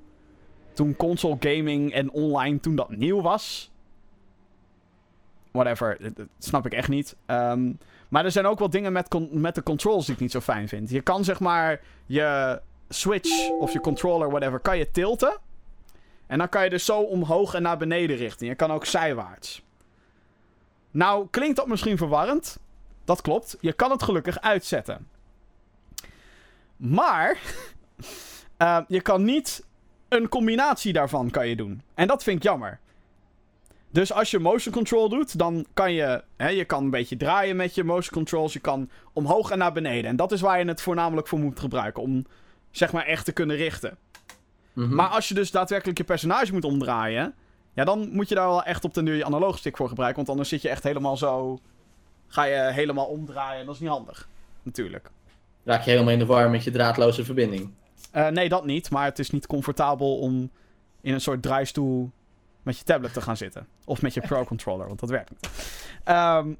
[0.72, 3.70] Toen console gaming en online, toen dat nieuw was.
[5.50, 7.16] Whatever, dat- dat snap ik echt niet.
[7.26, 7.72] Ehm,
[8.08, 10.68] maar er zijn ook wel dingen met, met de controls die ik niet zo fijn
[10.68, 10.90] vind.
[10.90, 15.38] Je kan zeg maar je Switch of je controller, whatever, kan je tilten.
[16.26, 18.46] En dan kan je dus zo omhoog en naar beneden richten.
[18.46, 19.62] Je kan ook zijwaarts.
[20.90, 22.58] Nou, klinkt dat misschien verwarrend.
[23.04, 23.56] Dat klopt.
[23.60, 25.08] Je kan het gelukkig uitzetten.
[26.76, 27.38] Maar
[28.56, 29.64] eh, je kan niet
[30.08, 31.82] een combinatie daarvan kan je doen.
[31.94, 32.80] En dat vind ik jammer.
[33.90, 36.24] Dus als je motion control doet, dan kan je...
[36.36, 38.52] Hè, je kan een beetje draaien met je motion controls.
[38.52, 40.10] Je kan omhoog en naar beneden.
[40.10, 42.02] En dat is waar je het voornamelijk voor moet gebruiken.
[42.02, 42.26] Om
[42.70, 43.98] zeg maar echt te kunnen richten.
[44.76, 44.94] Mhm.
[44.94, 47.34] Maar als je dus daadwerkelijk je personage moet omdraaien...
[47.72, 50.16] Ja, dan moet je daar wel echt op de duur je analoge stick voor gebruiken.
[50.16, 51.58] Want anders zit je echt helemaal zo...
[52.26, 53.60] Ga je helemaal omdraaien.
[53.60, 54.28] En dat is niet handig.
[54.62, 55.10] Natuurlijk.
[55.64, 57.70] Raak je helemaal in de war met je draadloze verbinding.
[58.10, 58.90] Eh, nee, dat niet.
[58.90, 60.50] Maar het is niet comfortabel om
[61.00, 62.10] in een soort draaistoel
[62.62, 63.66] met je tablet te gaan zitten.
[63.84, 65.50] Of met je Pro Controller, want dat werkt niet.
[66.04, 66.54] Ehm,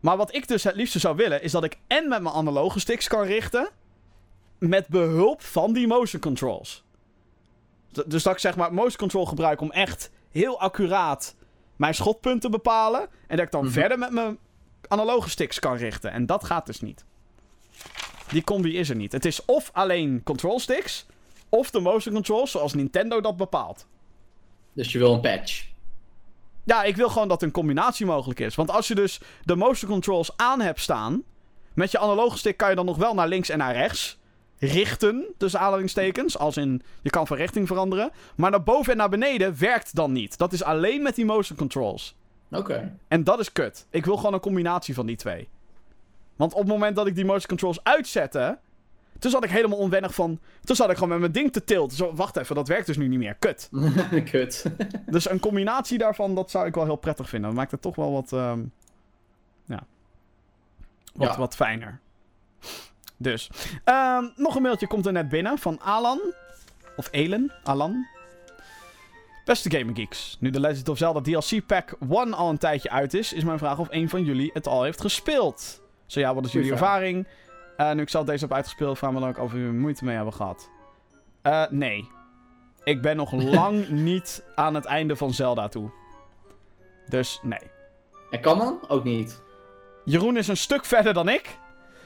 [0.00, 2.80] maar wat ik dus het liefste zou willen, is dat ik en met mijn analoge
[2.80, 3.68] sticks kan richten.
[4.58, 6.83] Met behulp van die motion controls.
[8.06, 11.34] Dus dat ik zeg maar motion control gebruik om echt heel accuraat
[11.76, 13.00] mijn schotpunt te bepalen.
[13.26, 13.72] En dat ik dan Mhm.
[13.72, 14.38] verder met mijn
[14.88, 16.10] analoge sticks kan richten.
[16.12, 17.04] En dat gaat dus niet.
[18.28, 19.12] Die combi is er niet.
[19.12, 21.06] Het is of alleen control sticks,
[21.48, 23.86] of de motion controls zoals Nintendo dat bepaalt.
[24.72, 25.66] Dus je wil een patch.
[26.64, 28.54] Ja, ik wil gewoon dat een combinatie mogelijk is.
[28.54, 31.22] Want als je dus de motion controls aan hebt staan,
[31.74, 34.18] met je analoge stick kan je dan nog wel naar links en naar rechts
[34.66, 36.38] richten, tussen aanhalingstekens.
[36.38, 38.10] Als in, je kan van richting veranderen.
[38.36, 40.38] Maar naar boven en naar beneden werkt dan niet.
[40.38, 42.16] Dat is alleen met die motion controls.
[42.50, 42.96] Oké.
[43.08, 43.86] En dat is kut.
[43.90, 45.48] Ik wil gewoon een combinatie van die twee.
[46.36, 48.58] Want op het moment dat ik die motion controls uitzette...
[49.18, 50.38] Toen zat ik helemaal onwennig van...
[50.64, 51.96] Toen zat ik gewoon met mijn ding te tilten.
[51.96, 53.34] Zo, wacht even, dat werkt dus nu niet meer.
[53.34, 53.70] Kut.
[54.30, 54.64] Kut.
[55.06, 57.48] Dus een combinatie daarvan, dat zou ik wel heel prettig vinden.
[57.48, 58.32] Dat maakt het toch wel wat...
[58.32, 58.62] ehm,
[59.64, 59.86] ja.
[61.14, 61.38] Wat, Ja.
[61.38, 62.00] wat fijner.
[63.16, 63.50] Dus.
[63.84, 66.20] Ehm, nog een mailtje komt er net binnen van Alan.
[66.96, 67.52] Of Elen.
[67.62, 68.06] Alan.
[69.44, 70.36] Beste Gaming Geeks.
[70.40, 73.58] Nu de Legend of Zelda DLC Pack 1 al een tijdje uit is, is mijn
[73.58, 75.82] vraag of een van jullie het al heeft gespeeld.
[76.06, 77.26] Zo ja, wat is jullie ervaring?
[77.76, 80.16] Eh, nu ik zelf deze heb uitgespeeld, vraag me dan ook of jullie moeite mee
[80.16, 80.70] hebben gehad.
[81.42, 82.08] Eh, nee.
[82.84, 85.90] Ik ben nog lang niet aan het einde van Zelda toe.
[87.08, 87.70] Dus nee.
[88.30, 88.78] En kan dan?
[88.88, 89.42] Ook niet.
[90.04, 91.58] Jeroen is een stuk verder dan ik,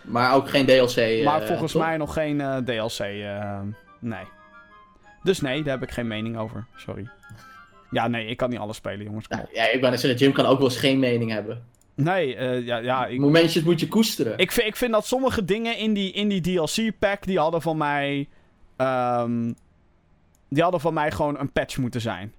[0.09, 0.97] Maar ook geen DLC.
[0.97, 1.83] eh, maar volgens toch?
[1.83, 2.99] mij nog geen eh, DLC.
[2.99, 3.61] eh,
[4.01, 4.25] nee.
[5.23, 6.67] Dus nee, daar heb ik geen mening over.
[6.77, 7.09] Sorry.
[7.91, 9.27] Ja, nee, ik kan niet alles spelen, jongens.
[9.53, 11.65] Ja, ik ben zeggen, Jim kan ook wel eens geen mening hebben.
[11.95, 14.39] Nee, eh, ja, ja, ik, Momentjes moet je koesteren.
[14.39, 17.77] Ik vind, ik vind dat sommige dingen in die, in die DLC-pack, die hadden van
[17.77, 18.29] mij...
[18.77, 19.53] ehm,
[20.49, 22.33] die hadden van mij gewoon een patch moeten zijn.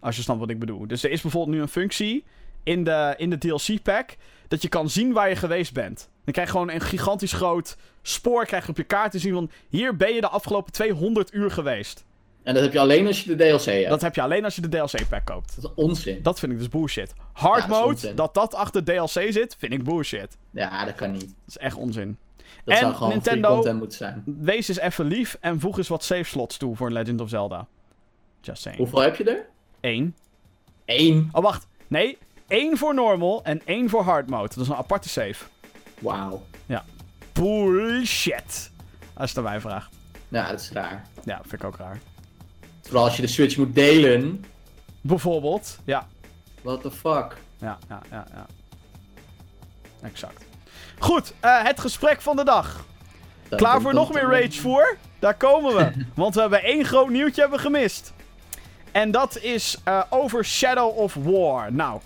[0.00, 0.86] Als je snapt wat ik bedoel.
[0.86, 2.24] Dus er is bijvoorbeeld nu een functie
[2.62, 4.16] in de, in de DLC-pack...
[4.48, 6.10] dat je kan zien waar je geweest bent.
[6.24, 9.32] Dan krijg je gewoon een gigantisch groot spoor krijg je op je kaart te zien
[9.34, 9.50] van...
[9.68, 12.04] hier ben je de afgelopen 200 uur geweest.
[12.42, 13.88] En dat heb je alleen als je de DLC hebt.
[13.88, 15.54] Dat heb je alleen als je de DLC-pack koopt.
[15.60, 16.22] Dat is onzin.
[16.22, 17.12] Dat vind ik dus bullshit.
[17.32, 20.36] Hard Ja, mode, dat dat achter DLC zit, vind ik bullshit.
[20.50, 21.20] Ja, dat kan niet.
[21.20, 22.18] Dat is echt onzin.
[22.64, 24.22] Dat En zou gewoon Nintendo- content moeten zijn.
[24.40, 27.66] Wees eens even lief en voeg eens wat save slots toe voor Legend of Zelda.
[28.40, 28.80] Just saying.
[28.80, 29.46] Hoeveel heb je er?
[29.80, 30.16] Eén.
[30.84, 31.28] Eén.
[31.32, 31.66] Oh, wacht.
[31.86, 32.18] Nee,
[32.48, 34.48] één voor normal en één voor hard mode.
[34.48, 35.44] Dat is een aparte save.
[35.98, 36.42] Wauw.
[37.32, 38.70] Bullshit.
[39.14, 39.90] Als je het aan mij vraagt.
[40.28, 41.06] Ja, dat is raar.
[41.24, 41.98] Ja, vind ik ook raar.
[42.82, 44.44] Vooral als je de Switch moet delen.
[45.00, 45.78] Bijvoorbeeld.
[45.84, 46.06] Ja,
[46.62, 47.36] What the fuck?
[47.58, 48.26] ja, ja, ja.
[48.34, 48.46] ja.
[50.02, 50.44] Exact.
[50.98, 52.84] Goed, eh, het gesprek van de dag.
[53.48, 54.96] Klaar voor nog meer Rage voor?
[55.18, 56.04] Daar komen we.
[56.14, 58.12] Want we hebben één groot nieuwtje hebben gemist.
[58.92, 61.72] En dat is eh, over Shadow of War.
[61.72, 62.00] Nou,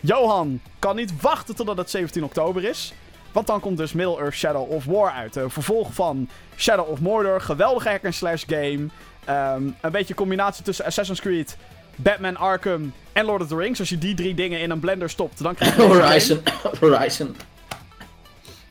[0.00, 2.92] Johan kan niet wachten totdat het 17 oktober is.
[3.34, 5.32] Want dan komt dus Middle-earth Shadow of War uit.
[5.32, 7.40] De vervolg van Shadow of Mordor.
[7.40, 8.86] Geweldige hack and slash game.
[9.24, 11.56] Ehm, een beetje combinatie tussen Assassin's Creed,
[11.96, 13.78] Batman Arkham en Lord of the Rings.
[13.80, 15.82] Als je die drie dingen in een blender stopt, dan krijg je.
[15.92, 16.42] Horizon.
[16.80, 17.36] Horizon.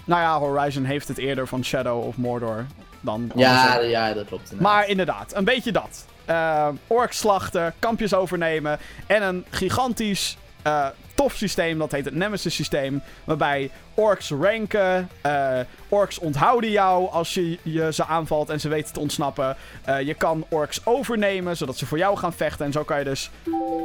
[0.06, 2.66] Nou ja, Horizon heeft het eerder van Shadow of Mordor
[3.02, 4.52] dan Ja, ja, dat klopt.
[4.52, 4.74] inderdaad.
[4.74, 6.06] Maar inderdaad, een beetje dat.
[6.26, 12.56] Eh orks slachten, kampjes overnemen en een gigantisch eh, tof systeem, dat heet het Nemesis
[12.56, 15.60] systeem, waarbij orks ranken, eh,
[15.90, 19.56] orks onthouden jou als je, je ze aanvalt en ze weten te ontsnappen.
[19.84, 23.04] Eh, je kan orks overnemen, zodat ze voor jou gaan vechten en zo kan je
[23.04, 23.30] dus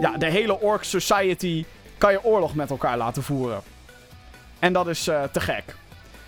[0.00, 1.64] ja, de hele ork society
[1.98, 3.62] kan je oorlog met elkaar laten voeren.
[4.58, 5.76] En dat is eh, te gek.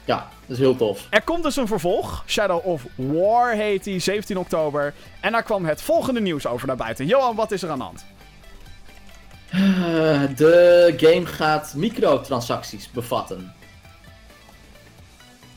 [0.04, 1.06] Ja, dat is heel tof.
[1.10, 2.24] Er komt dus een vervolg.
[2.26, 4.94] Shadow of War heet die, 17 oktober.
[5.20, 7.06] En daar kwam het volgende nieuws over naar buiten.
[7.06, 8.04] Johan, wat is er aan de hand?
[10.36, 13.52] De game gaat microtransacties bevatten.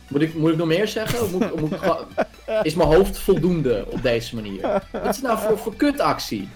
[0.07, 1.21] Moet ik, moet ik nog meer zeggen?
[1.21, 2.05] Of moet, ik- moet ik gewoon-
[2.63, 4.61] is mijn hoofd voldoende op deze manier?
[4.91, 6.49] Wat is het nou voor, voor kutactie?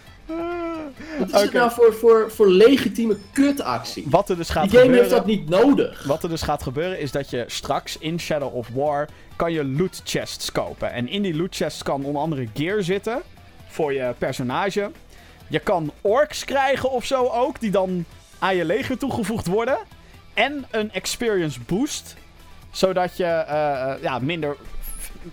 [1.20, 4.06] Wat is het nou voor, voor, voor legitieme kutactie?
[4.10, 6.04] Wat er dus gaat Die game heeft dat niet nodig.
[6.04, 9.66] Wat er dus gaat gebeuren is dat je straks in Shadow of War kan je
[9.66, 10.92] loot chests kopen.
[10.92, 13.22] En in die loot chests kan onder andere gear zitten
[13.68, 14.92] voor je personage.
[15.48, 18.06] Je kan orks krijgen of zo ook, die dan
[18.40, 19.78] aan je leger toegevoegd worden.
[20.34, 22.16] En een experience boost,
[22.72, 24.56] zodat je eh, eh, ja, minder,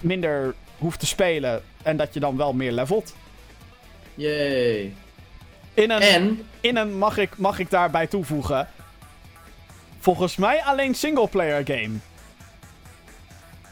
[0.01, 3.15] minder hoeft te spelen en dat je dan wel meer levelt.
[4.15, 4.95] Yay.
[5.75, 8.69] In een, En, in een mag, ik, mag ik daarbij toevoegen,
[9.99, 11.95] volgens mij alleen singleplayer game.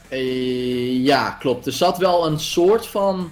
[0.09, 1.65] eh, ja, klopt.
[1.65, 3.31] Er zat wel een soort van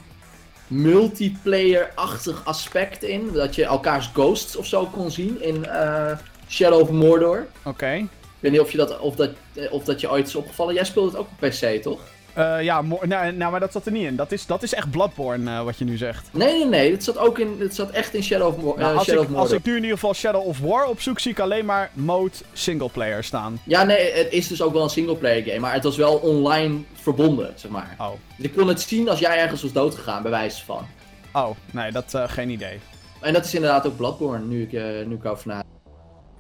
[0.72, 3.30] multiplayer-achtig aspect in.
[3.34, 6.18] Dat je elkaars ghosts of zo kon zien in eh,
[6.48, 7.48] Shadow of Mordor.
[7.64, 7.94] Oké.
[7.94, 8.08] Ik
[8.40, 10.74] weet niet of, je dat, of, dat, eh, of dat je ooit is opgevallen.
[10.74, 12.00] Jij speelde het ook op PC, toch?
[12.34, 14.16] Eh, ja, nou, nou, maar dat zat er niet in.
[14.16, 16.30] Dat is, dat is echt Bloodborne, eh, wat je nu zegt.
[16.32, 16.92] Nee, nee, nee.
[16.92, 19.30] Het zat, ook in, het zat echt in Shadow of, eh, Nou, als, Shadow ik,
[19.30, 21.92] of als ik nu in ieder geval Shadow of War opzoek, zie ik alleen maar
[21.94, 23.60] mode singleplayer staan.
[23.66, 25.60] Ja, nee, het is dus ook wel een singleplayer game.
[25.60, 27.96] Maar het was wel online verbonden, zeg maar.
[27.98, 28.12] Oh.
[28.38, 30.88] Dus ik kon het zien als jij ergens was doodgegaan, bij wijze van.
[31.34, 32.80] Oh, nee, dat eh, geen idee.
[33.22, 35.70] En dat is inderdaad ook Bloodborne, nu ik, eh, nu ik over nadenk.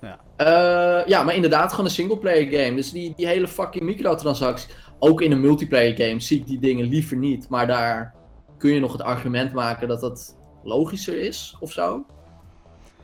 [0.02, 0.20] Ja.
[0.36, 2.76] Eh, ja, maar inderdaad gewoon een singleplayer game.
[2.76, 4.68] Dus die, die hele fucking microtransacties.
[5.04, 7.50] Ook in een multiplayer game zie ik die dingen liever niet.
[7.50, 8.14] Maar daar
[8.58, 12.06] kun je nog het argument maken dat dat logischer is of zo.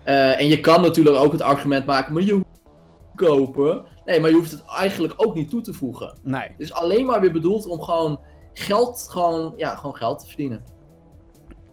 [0.03, 3.83] Eh, en je kan natuurlijk ook het argument maken, maar je hoeft het niet kopen.
[4.05, 6.17] Nee, maar je hoeft het eigenlijk ook niet toe te voegen.
[6.23, 6.41] Nee.
[6.41, 8.19] Het is alleen maar weer bedoeld om gewoon
[8.53, 10.63] geld, gewoon, ja, gewoon geld te verdienen.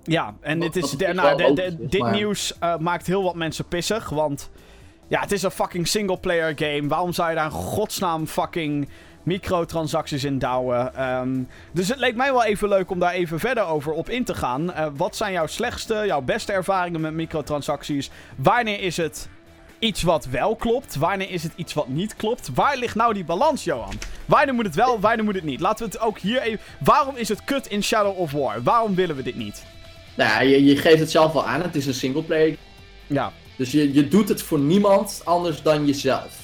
[0.03, 2.77] Ja, en dit, is, de- nou, wel de- de- logisch is, dit maar- nieuws eh,
[2.79, 4.09] maakt heel wat mensen pissig.
[4.09, 4.51] Want
[5.09, 6.89] ja, het is een fucking singleplayer game.
[6.89, 8.89] Waarom zou je daar in godsnaam fucking
[9.25, 10.95] microtransacties in douwen?
[10.95, 14.25] Ehm, dus het leek mij wel even leuk om daar even verder over op in
[14.25, 14.73] te gaan.
[14.73, 18.11] Eh, wat zijn jouw slechtste, jouw beste ervaringen met microtransacties?
[18.37, 19.29] Wanneer is het
[19.79, 20.97] iets wat wel klopt?
[20.97, 22.51] Wanneer is het iets wat niet klopt?
[22.55, 23.99] Waar ligt nou die balans, Johan?
[24.27, 25.61] Wanneer moet het wel, wanneer moet het niet?
[25.61, 26.61] Laten we het ook hier even...
[26.81, 28.63] Waarom is het kut in Shadow of War?
[28.63, 29.65] Waarom willen we dit niet?
[30.17, 32.57] Nou ja, je, je geeft het zelf wel aan, het is een singleplayer.
[33.07, 36.44] Ja, Dus je, je doet het voor niemand anders dan jezelf.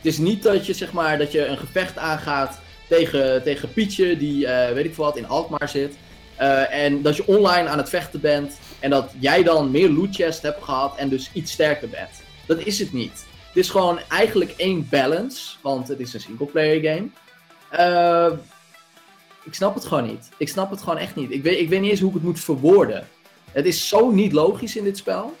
[0.00, 4.16] Het is niet dat je, zeg maar, dat je een gevecht aangaat tegen, tegen Pietje,
[4.16, 5.94] die, eh, weet ik veel wat, in Alkmaar zit.
[6.36, 8.58] Eh, en dat je online aan het vechten bent.
[8.78, 12.10] En dat jij dan meer loot chest hebt gehad en dus iets sterker bent.
[12.46, 13.24] Dat is het niet.
[13.46, 17.08] Het is gewoon eigenlijk één balance, want het is een singleplayer game.
[17.70, 18.38] Eh,
[19.44, 20.28] ik snap het gewoon niet.
[20.36, 21.30] Ik snap het gewoon echt niet.
[21.30, 23.08] Ik weet, ik weet niet eens hoe ik het moet verwoorden.
[23.52, 25.36] Het is zo niet logisch in dit spel.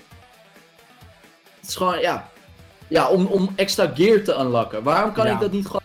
[1.60, 2.30] Het is gewoon, ja.
[2.90, 4.82] Ja, om, om extra gear te unlocken.
[4.82, 5.32] Waarom kan Ja.
[5.32, 5.80] ik dat niet gewoon.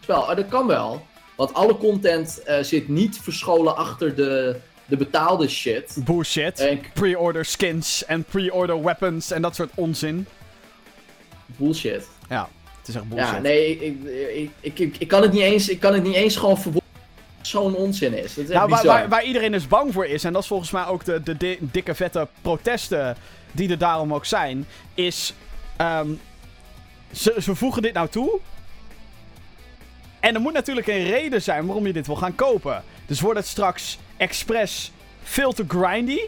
[0.00, 0.20] Spel?
[0.20, 1.06] Oh, dat kan wel.
[1.36, 5.96] Want alle content eh, zit niet verscholen achter de, de betaalde shit.
[6.04, 6.60] bullshit.
[6.60, 10.26] En Pre-order skins en pre-order weapons en dat soort onzin.
[11.46, 12.08] bullshit.
[12.28, 12.48] Ja,
[12.78, 13.28] het is echt bullshit.
[13.34, 13.96] Ja, nee, ik,
[14.60, 16.84] ik, ik, ik, kan het niet eens, ik kan het niet eens gewoon verwoorden.
[17.40, 18.34] Zo'n onzin is.
[18.34, 20.70] Dat is Nou, waar, waar, waar iedereen dus bang voor is, en dat is volgens
[20.70, 23.16] mij ook de, de, di- dikke vette protesten
[23.52, 25.34] die er daarom ook zijn, is.
[25.76, 26.08] Ehm,
[27.12, 28.38] ze, voegen dit nou toe.
[30.20, 32.82] En er moet natuurlijk een reden zijn waarom je dit wil gaan kopen.
[33.06, 36.20] Dus wordt het straks expres veel te grindy?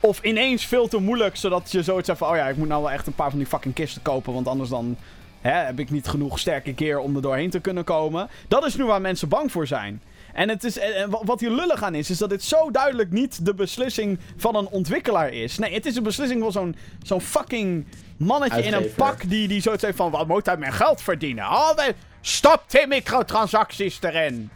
[0.00, 2.28] Of ineens veel te moeilijk, zodat je zoiets hebt van...
[2.30, 4.48] Oh ja, ik moet nou wel echt een paar van die fucking kisten kopen, want
[4.48, 4.96] anders dan...
[5.40, 8.28] Hè, heb ik niet genoeg sterke gear om er doorheen te kunnen komen.
[8.48, 10.02] Dat is nu waar mensen bang voor zijn.
[10.36, 12.70] En, het is, en en wa- wat hier lullig aan is, is dat dit zo
[12.70, 15.58] duidelijk niet de beslissing van een ontwikkelaar is.
[15.58, 19.60] Nee, het is een beslissing van zo'n zo'n fucking mannetje in een pak die, die
[19.60, 20.10] zoiets heeft van...
[20.10, 21.44] Wat moet hij mijn geld verdienen?
[21.44, 21.78] Oh,
[22.20, 24.50] stop die microtransacties erin.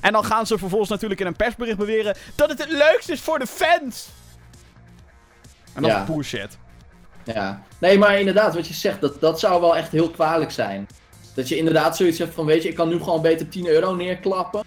[0.00, 3.20] En dan gaan ze vervolgens natuurlijk in een persbericht beweren dat het het leukste is
[3.20, 4.08] voor de fans.
[5.74, 6.00] En dat Ja.
[6.00, 6.58] is bullshit.
[7.24, 7.62] Ja.
[7.78, 10.86] Nee, maar inderdaad, wat je zegt, dat, dat zou wel echt heel kwalijk zijn.
[11.34, 13.94] Dat je inderdaad zoiets hebt van, weet je, ik kan nu gewoon beter 10 euro
[13.94, 14.64] neerklappen.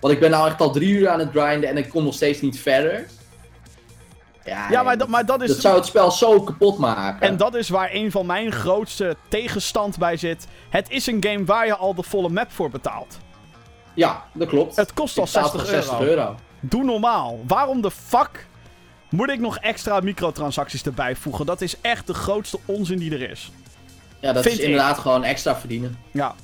[0.00, 2.14] Want ik ben nou echt al drie uur aan het grinden en ik kom nog
[2.14, 3.06] steeds niet verder.
[4.44, 5.48] Ja, Ja, maar, dat, maar dat is...
[5.48, 7.28] dat zou het spel zo kapot maken.
[7.28, 10.46] En dat is waar een van mijn grootste tegenstand bij zit.
[10.70, 13.18] Het is een game waar je al de volle map voor betaalt.
[13.94, 14.76] Ja, dat klopt.
[14.76, 16.20] Het kost al Je betaalt 60 gewoon 60 euro.
[16.22, 16.34] euro.
[16.60, 17.40] Doe normaal.
[17.46, 18.46] Waarom de fuck
[19.08, 21.46] moet ik nog extra microtransacties erbij voegen?
[21.46, 23.50] Dat is echt de grootste onzin die er is.
[24.22, 24.66] Ja, dat Vind is ik.
[24.66, 25.98] inderdaad gewoon extra verdienen.
[26.10, 26.34] Ja.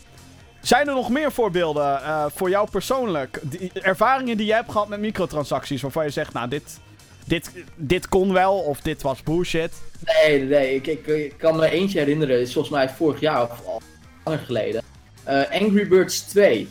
[0.61, 3.41] Zijn er nog meer voorbeelden eh, voor jou persoonlijk?
[3.43, 6.79] Die, ervaringen die je hebt gehad met microtransacties waarvan je zegt, nou, dit,
[7.25, 9.73] dit, dit kon wel of dit was bullshit.
[10.05, 10.75] Nee, nee.
[10.75, 12.39] Ik, ik, ik kan me eentje herinneren.
[12.39, 13.83] Het is volgens mij vorig jaar of al
[14.25, 14.83] langer geleden.
[15.25, 16.69] Eh, Angry Birds 2.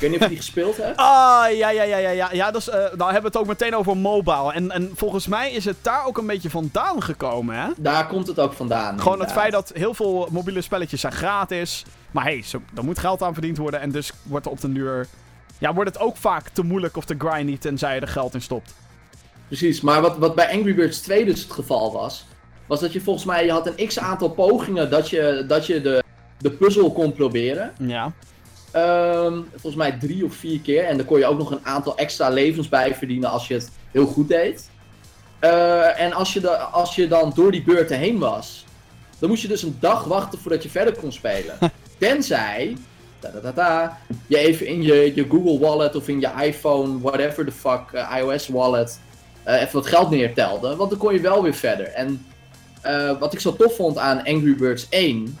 [0.00, 0.96] Ik weet niet of je die gespeeld hebt.
[0.96, 2.32] Ah, ja, ja, ja, ja, ja.
[2.32, 4.52] ja dat is, eh, nou hebben we het ook meteen over mobile.
[4.52, 7.68] En, en volgens mij is het daar ook een beetje vandaan gekomen, hè?
[7.76, 9.00] Daar komt het ook vandaan.
[9.00, 11.84] Gewoon het feit dat heel veel mobiele spelletjes zijn gratis.
[12.10, 13.80] Maar hey, zo, er moet geld aan verdiend worden.
[13.80, 15.06] En dus wordt er op den duur...
[15.58, 18.42] Ja, wordt het ook vaak te moeilijk of te grindy tenzij je er geld in
[18.42, 18.74] stopt.
[19.46, 22.26] Precies, maar wat, wat bij Angry Birds 2 dus het geval was,
[22.66, 25.80] was dat je volgens mij, je had een x aantal pogingen dat je, dat je
[25.80, 26.04] de,
[26.38, 27.72] de puzzel kon proberen.
[27.78, 28.12] Ja.
[28.72, 30.84] Ehm, volgens mij drie of vier keer.
[30.84, 33.70] En dan kon je ook nog een aantal extra levens bij verdienen als je het
[33.90, 34.70] heel goed deed.
[35.38, 38.64] Eh, en als je, de, als je dan door die beurten heen was,
[39.18, 41.58] dan moest je dus een dag wachten voordat je verder kon spelen.
[41.98, 42.76] Tenzij,
[43.20, 47.00] da, da, da, da, je even in je, je Google Wallet of in je iPhone,
[47.00, 49.00] whatever the fuck, eh, iOS Wallet,
[49.42, 50.76] eh, even wat geld neertelde.
[50.76, 51.86] Want dan kon je wel weer verder.
[51.86, 52.26] En
[53.18, 55.38] wat ik zo tof vond aan Angry Birds 1,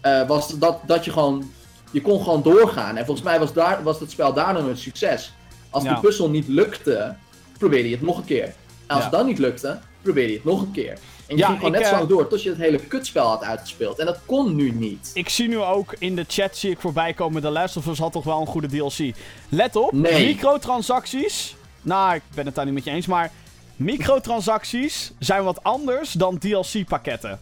[0.00, 1.50] eh, was dat, dat je gewoon
[1.90, 2.96] je kon gewoon doorgaan.
[2.96, 5.32] En volgens mij was, daar, was het spel daarna een succes.
[5.70, 5.94] Als Ja.
[5.94, 7.14] de puzzel niet lukte,
[7.58, 8.44] probeerde je het nog een keer.
[8.44, 8.54] En
[8.86, 9.02] als Ja.
[9.04, 10.98] het dan niet lukte, probeerde je het nog een keer.
[11.26, 13.26] En je Ja, ging gewoon ik, net eh, zo door tot je het hele kutspel
[13.28, 13.98] had uitgespeeld.
[13.98, 15.10] En dat kon nu niet.
[15.14, 17.42] Ik zie nu ook in de chat zie ik voorbij komen.
[17.42, 19.14] The Last of Us had toch wel een goede DLC.
[19.48, 20.26] Let op, Nee.
[20.26, 21.56] microtransacties.
[21.82, 23.30] Nou, ik ben het daar niet met je eens, maar
[23.76, 27.40] microtransacties zijn wat anders dan DLC-pakketten.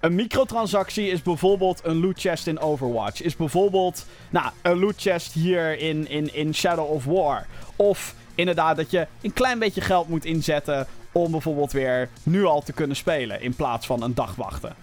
[0.00, 3.22] Een microtransactie is bijvoorbeeld een loot chest in Overwatch.
[3.22, 7.46] Is bijvoorbeeld, nou, een loot chest hier in, in, in Shadow of War.
[7.76, 12.62] Of inderdaad dat je een klein beetje geld moet inzetten om bijvoorbeeld weer nu al
[12.62, 14.74] te kunnen spelen in plaats van een dag wachten.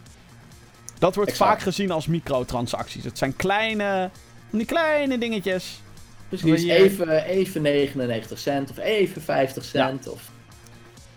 [1.00, 1.50] Dat wordt Exact.
[1.50, 3.04] vaak gezien als microtransacties.
[3.04, 4.10] Het zijn kleine,
[4.50, 5.82] die kleine dingetjes.
[6.30, 10.08] Precies, even, even 99 cent of even 50 cent.
[10.08, 10.32] Of...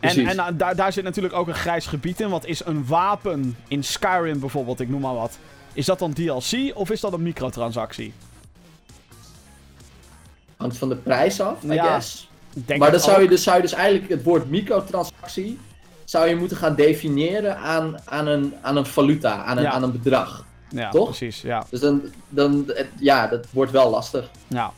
[0.06, 0.30] En, Precies.
[0.30, 2.28] en nou, daar, daar zit natuurlijk ook een grijs gebied in.
[2.28, 5.38] Want is een wapen in Skyrim bijvoorbeeld, ik noem maar wat.
[5.72, 8.12] Is dat dan DLC of is dat een microtransactie?
[10.56, 12.28] Hangt van de prijs af, I Ja, guess.
[12.54, 15.58] Denk Maar dan zou, je dus, zou je dus eigenlijk het woord microtransactie
[16.04, 19.70] zou je moeten gaan definiëren aan, aan, een, aan een valuta, aan een, Ja.
[19.70, 20.44] aan een bedrag.
[20.68, 21.04] Ja, toch?
[21.04, 21.40] precies.
[21.40, 24.30] Ja, Dus dan, dan ja, dat wordt wel lastig.
[24.46, 24.72] ja.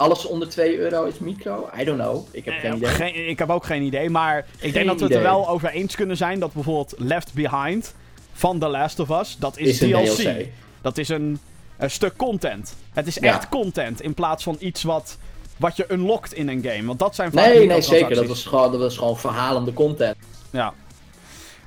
[0.00, 1.70] Alles onder 2 euro is micro?
[1.80, 2.26] I don't know.
[2.30, 2.88] Ik heb geen idee.
[2.88, 5.48] geen- ik heb ook geen idee, maar ik Geen denk dat we het er wel
[5.48, 7.94] over eens kunnen zijn dat bijvoorbeeld Left Behind
[8.32, 10.06] van The Last of Us, dat is, DLC.
[10.14, 10.46] DLC.
[10.82, 11.38] Dat is een,
[11.76, 12.76] een stuk content.
[12.92, 13.34] Het is Ja.
[13.34, 15.18] echt content in plaats van iets wat,
[15.56, 16.86] wat je unlockt in een game.
[16.86, 18.14] Want dat zijn vaak Nee, nee, zeker.
[18.14, 20.16] Dat was, gewoon, dat was gewoon verhalende content.
[20.50, 20.74] Ja.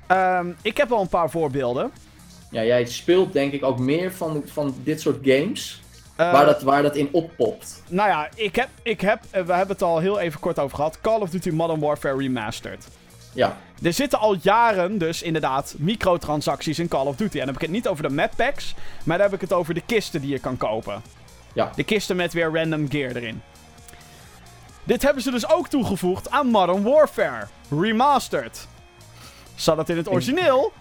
[0.07, 1.91] Ehm, ik heb wel een paar voorbeelden.
[2.51, 5.81] Ja, jij speelt denk ik ook meer van, van dit soort games
[6.15, 7.83] Eh, waar, dat, waar dat in oppopt.
[7.89, 10.75] Nou ja, ik heb, ik heb, eh, we hebben het al heel even kort over
[10.75, 11.01] gehad.
[11.01, 12.87] Call of Duty Modern Warfare Remastered.
[13.33, 17.33] Ja, Er zitten al jaren dus inderdaad microtransacties in Call of Duty.
[17.33, 19.53] En dan heb ik het niet over de map packs, maar dan heb ik het
[19.53, 21.01] over de kisten die je kan kopen.
[21.53, 21.71] ja.
[21.75, 23.41] De kisten met weer random gear erin.
[24.83, 28.67] Dit hebben ze dus ook toegevoegd aan Modern Warfare Remastered.
[29.55, 30.73] Zat het in het origineel?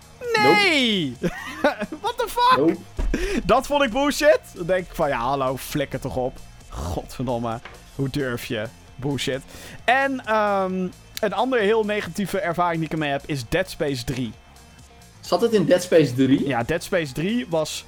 [0.43, 1.17] Nee!
[2.03, 2.57] What the fuck?
[2.57, 2.77] Nope.
[3.45, 4.41] Dat vond ik bullshit.
[4.55, 6.39] Dan denk ik van, ja, hallo, flikker toch op.
[6.69, 7.61] Godverdomme,
[7.95, 8.65] hoe durf je?
[8.97, 9.41] Bullshit.
[9.85, 10.89] En ehm,
[11.21, 14.33] een andere heel negatieve ervaring die ik ermee heb is Dead Space 3.
[15.21, 16.47] Zat het in Dead Space 3?
[16.47, 17.85] Ja, Dead Space 3 was...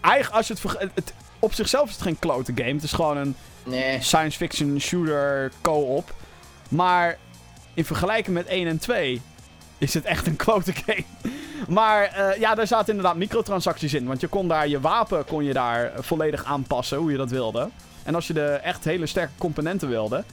[0.00, 1.12] Eigenlijk, als je het, het...
[1.38, 2.72] Op zichzelf is het geen klote game.
[2.72, 4.00] Het is gewoon een Nee.
[4.02, 6.14] science fiction shooter co-op.
[6.68, 7.18] Maar
[7.74, 9.20] in vergelijking met 1 en 2
[9.78, 11.04] is het echt een klote game.
[11.68, 14.06] Maar eh, ja, daar zaten inderdaad microtransacties in.
[14.06, 17.68] Want je kon daar je wapen kon je daar volledig aanpassen hoe je dat wilde.
[18.02, 20.24] En als je de echt hele sterke componenten wilde,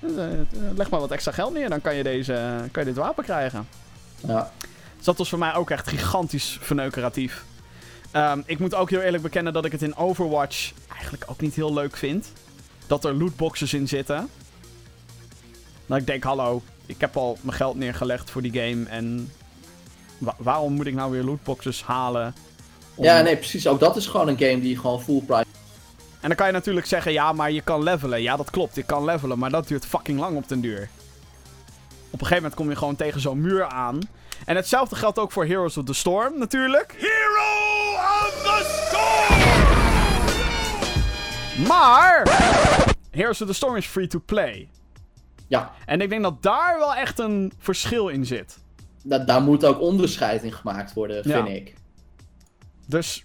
[0.00, 2.98] eh, eh, leg maar wat extra geld neer, dan kan je, deze, kan je dit
[2.98, 3.68] wapen krijgen.
[4.26, 4.50] Ja.
[4.96, 7.44] Dus dat was voor mij ook echt gigantisch verneukeratief.
[8.10, 11.54] Ehm, ik moet ook heel eerlijk bekennen dat ik het in Overwatch eigenlijk ook niet
[11.54, 12.32] heel leuk vind.
[12.86, 14.28] Dat er lootboxes in zitten.
[15.86, 19.32] Nou, ik denk, hallo, ik heb al mijn geld neergelegd voor die game en
[20.18, 22.34] wa- waarom moet ik nou weer lootboxes halen?
[22.94, 23.66] om- ja, nee, precies.
[23.66, 25.44] Ook dat is gewoon een game die gewoon full price.
[26.20, 28.22] En dan kan je natuurlijk zeggen, ja, maar je kan levelen.
[28.22, 30.88] Ja, dat klopt, je kan levelen, maar dat duurt fucking lang op den duur.
[32.10, 33.98] Op een gegeven moment kom je gewoon tegen zo'n muur aan.
[34.44, 36.94] En hetzelfde geldt ook voor Heroes of the Storm, natuurlijk.
[36.98, 39.42] Hero of the Storm!
[41.66, 42.22] Maar
[43.10, 44.68] Heroes of the Storm is free to play.
[45.46, 48.58] Ja, En ik denk dat daar wel echt een verschil in zit.
[49.02, 51.44] da daar moet ook onderscheid in gemaakt worden, Ja.
[51.44, 51.74] vind ik.
[52.86, 53.24] Dus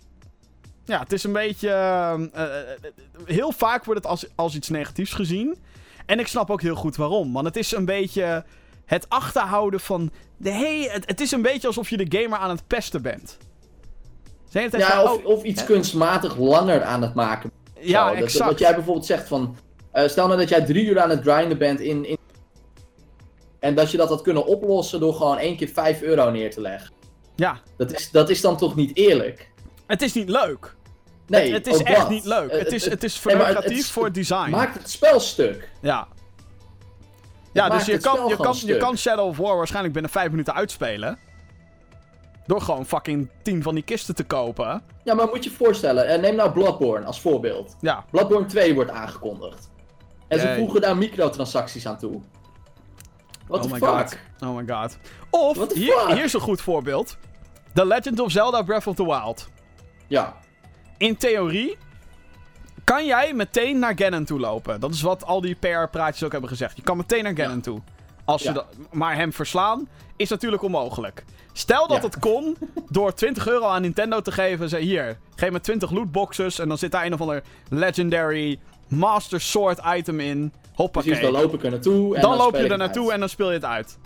[0.85, 1.69] ja, het is een beetje.
[1.69, 2.77] ehm, eh, eh,
[3.25, 5.57] heel vaak wordt het als, als iets negatiefs gezien.
[6.05, 7.33] En ik snap ook heel goed waarom.
[7.33, 8.45] Want het is een beetje
[8.85, 10.11] het achterhouden van.
[10.37, 13.37] De hey, het, het is een beetje alsof je de gamer aan het pesten bent.
[14.49, 17.51] Ja, van, of, oh, of iets kunstmatig langer aan het maken.
[17.79, 18.49] ja, Zo, dat- exact.
[18.49, 19.55] Wat jij bijvoorbeeld zegt van...
[19.91, 22.17] eh, stel nou dat jij drie uur aan het grinden bent in, in...
[23.59, 26.61] En dat je dat had kunnen oplossen door gewoon één keer 5 euro neer te
[26.61, 26.91] leggen.
[27.35, 29.51] Ja, Dat is, dat is dan toch niet eerlijk?
[29.87, 30.75] het is niet leuk.
[31.27, 32.09] Nee, het is ook echt dat.
[32.09, 32.49] niet leuk.
[32.49, 34.49] Eh, het, is, het is nee, maar het- het- voor het design.
[34.49, 35.69] Maakt het spel stuk.
[35.81, 36.07] Ja.
[37.53, 40.29] Ja, dus je het kan, je, kan, je kan Shadow of War waarschijnlijk binnen 5
[40.29, 41.19] minuten uitspelen.
[42.45, 44.83] Door gewoon fucking 10 van die kisten te kopen.
[45.03, 47.75] Ja, maar moet je je voorstellen, eh, neem nou Bloodborne als voorbeeld.
[47.81, 48.05] Ja.
[48.11, 49.69] Bloodborne 2 wordt aangekondigd.
[50.29, 50.57] En ze Jee.
[50.57, 52.21] voegen daar microtransacties aan toe.
[53.47, 53.89] What oh the my fuck?
[54.39, 54.49] god.
[54.49, 54.97] Oh my god.
[55.29, 57.17] Of, hier, hier is een goed voorbeeld.
[57.73, 59.49] The Legend of Zelda Breath of the Wild.
[60.07, 60.35] Ja,
[60.97, 61.77] In theorie
[62.83, 64.79] kan jij meteen naar Ganon toe lopen.
[64.79, 66.75] Dat is wat al die PR-praatjes ook hebben gezegd.
[66.75, 67.61] Je kan meteen naar Ganon Ja.
[67.61, 67.81] toe.
[68.25, 68.65] Als je Ja.
[68.91, 71.23] maar hem verslaan is natuurlijk onmogelijk.
[71.53, 72.03] Stel dat Ja.
[72.03, 72.57] het kon
[72.89, 74.69] door 20 euro aan Nintendo te geven.
[74.69, 76.59] Zeg hier, geef me 20 lootboxes.
[76.59, 80.53] En dan zit daar een of ander legendary Master Sword item in.
[80.73, 81.11] Hoppakee.
[81.11, 82.15] precies, dan loop ik er naartoe.
[82.15, 83.97] En dan dan, loop je er naartoe en dan speel je het uit.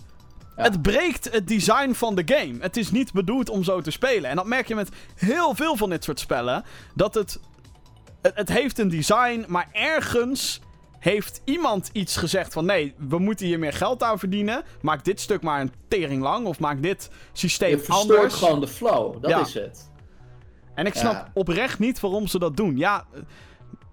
[0.58, 0.64] Ja.
[0.64, 2.56] Het breekt het design van de game.
[2.60, 4.30] Het is niet bedoeld om zo te spelen.
[4.30, 6.64] En dat merk je met heel veel van dit soort spellen.
[6.96, 7.40] Dat het.
[8.22, 10.62] Het, het heeft een design, maar ergens
[11.00, 14.64] heeft iemand iets gezegd van nee, we moeten hier meer geld aan verdienen.
[14.82, 16.46] Maak dit stuk maar een tering lang.
[16.46, 18.34] Of maak dit systeem Je verstoort anders.
[18.34, 19.40] gewoon de flow, dat Ja.
[19.42, 19.92] is het.
[20.76, 21.32] En ik snap Ja.
[21.34, 22.78] oprecht niet waarom ze dat doen.
[22.78, 23.06] Ja,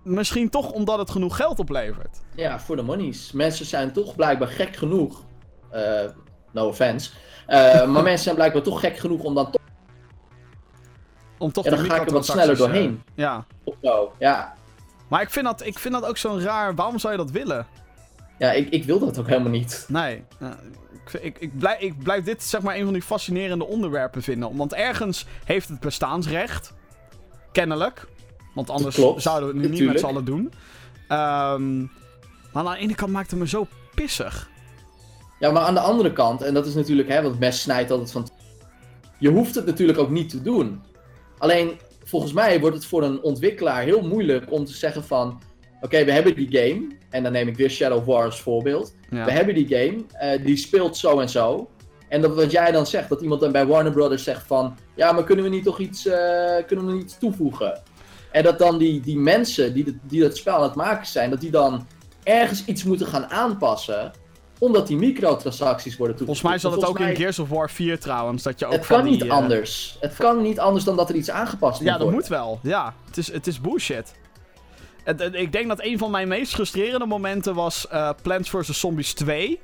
[0.03, 2.19] misschien toch omdat het genoeg geld oplevert.
[2.35, 3.33] Ja, voor de monies.
[3.33, 5.23] Mensen zijn toch blijkbaar gek genoeg
[5.71, 6.05] Eh,
[6.51, 7.11] no offense.
[7.47, 9.61] Eh, maar mensen zijn blijkbaar toch gek genoeg om dan toch.
[11.39, 13.03] Om toch En dan ga ik er wat sneller microtransacties, doorheen.
[13.07, 13.45] eh, ja.
[13.65, 14.13] Of zo.
[14.19, 14.55] Ja,
[15.09, 16.75] Maar ik vind, dat, ik vind dat ook zo'n raar...
[16.75, 17.67] Waarom zou je dat willen?
[18.39, 19.85] ja ik, ik wil dat ook helemaal niet.
[19.89, 20.25] Nee.
[20.39, 20.49] eh,
[21.07, 24.57] ik, ik, ik, blijf, ik blijf dit zeg maar een van die fascinerende onderwerpen vinden.
[24.57, 26.73] Want ergens heeft het bestaansrecht.
[27.53, 28.07] Kennelijk.
[28.55, 30.53] Want anders klopt, zouden we het nu niet met z'n allen doen.
[31.09, 31.79] Ehm,
[32.53, 34.51] maar aan de ene kant maakt het me zo pissig.
[35.39, 38.13] Ja, maar aan de andere kant, en dat is natuurlijk, hè, want mes snijdt altijd
[38.13, 38.29] van.
[39.19, 40.83] Je hoeft het natuurlijk ook niet te doen.
[41.39, 45.41] Alleen, volgens mij wordt het voor een ontwikkelaar heel moeilijk om te zeggen van...
[45.81, 48.95] Oké, we hebben die game, en dan neem ik weer Shadow of War als voorbeeld.
[49.11, 49.25] Ja.
[49.25, 51.71] We hebben die game, eh, die speelt zo en zo.
[52.09, 54.77] En dat wat jij dan zegt, dat iemand dan bij Warner Brothers zegt van...
[54.95, 57.83] Ja, maar kunnen we niet toch iets, eh, kunnen we niet iets toevoegen?
[58.33, 61.31] En dat dan die, die mensen die, dat- die dat spel aan het maken zijn,
[61.31, 61.87] dat die dan
[62.23, 64.13] ergens iets moeten gaan aanpassen...
[64.59, 66.41] Omdat die microtransacties worden toegevoegd.
[66.41, 68.43] Volgens mij zat het ook mij- in Gears of War 4 trouwens.
[68.43, 69.97] Dat je ook Het kan niet eh, anders.
[70.01, 72.59] Het kan niet anders dan dat er iets aangepast moet Ja, dat moet wel.
[72.63, 74.15] Ja, het is, het is bullshit.
[75.05, 78.81] Het- ik denk dat een van mijn meest frustrerende momenten was eh, Plants vs.
[78.81, 79.61] Zombies 2.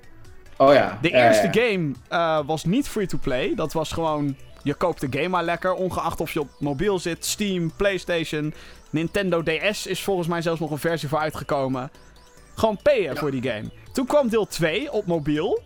[0.56, 0.98] Oh ja.
[1.02, 1.68] De ja, eerste ja.
[1.70, 3.54] game eh, was niet free-to-play.
[3.54, 4.36] Dat was gewoon,
[4.66, 8.54] je koopt de game maar lekker, ongeacht of je op mobiel zit, Steam, PlayStation,
[8.90, 11.90] Nintendo DS is volgens mij zelfs nog een versie voor uitgekomen.
[12.54, 13.20] Gewoon payen Ja.
[13.20, 13.70] voor die game.
[13.92, 15.62] Toen kwam deel 2 op mobiel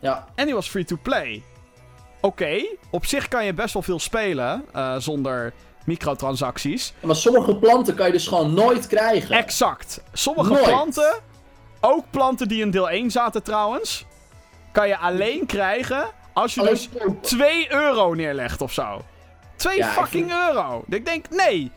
[0.00, 1.42] Ja, en die was free-to-play.
[2.20, 5.52] Oké, op zich kan je best wel veel spelen eh, zonder
[5.84, 6.92] microtransacties.
[7.00, 9.36] maar sommige planten kan je dus gewoon nooit krijgen.
[9.36, 10.02] Exact.
[10.12, 10.64] Sommige Nooit.
[10.64, 11.20] planten,
[11.80, 14.04] ook planten die in deel 1 zaten trouwens,
[14.72, 17.20] kan je alleen krijgen als je Alleen dus kopen.
[17.20, 19.02] 2 euro neerlegt of zo.
[19.56, 20.84] 2 Ja, ik fucking vind- euro.
[20.88, 21.70] Ik denk, nee.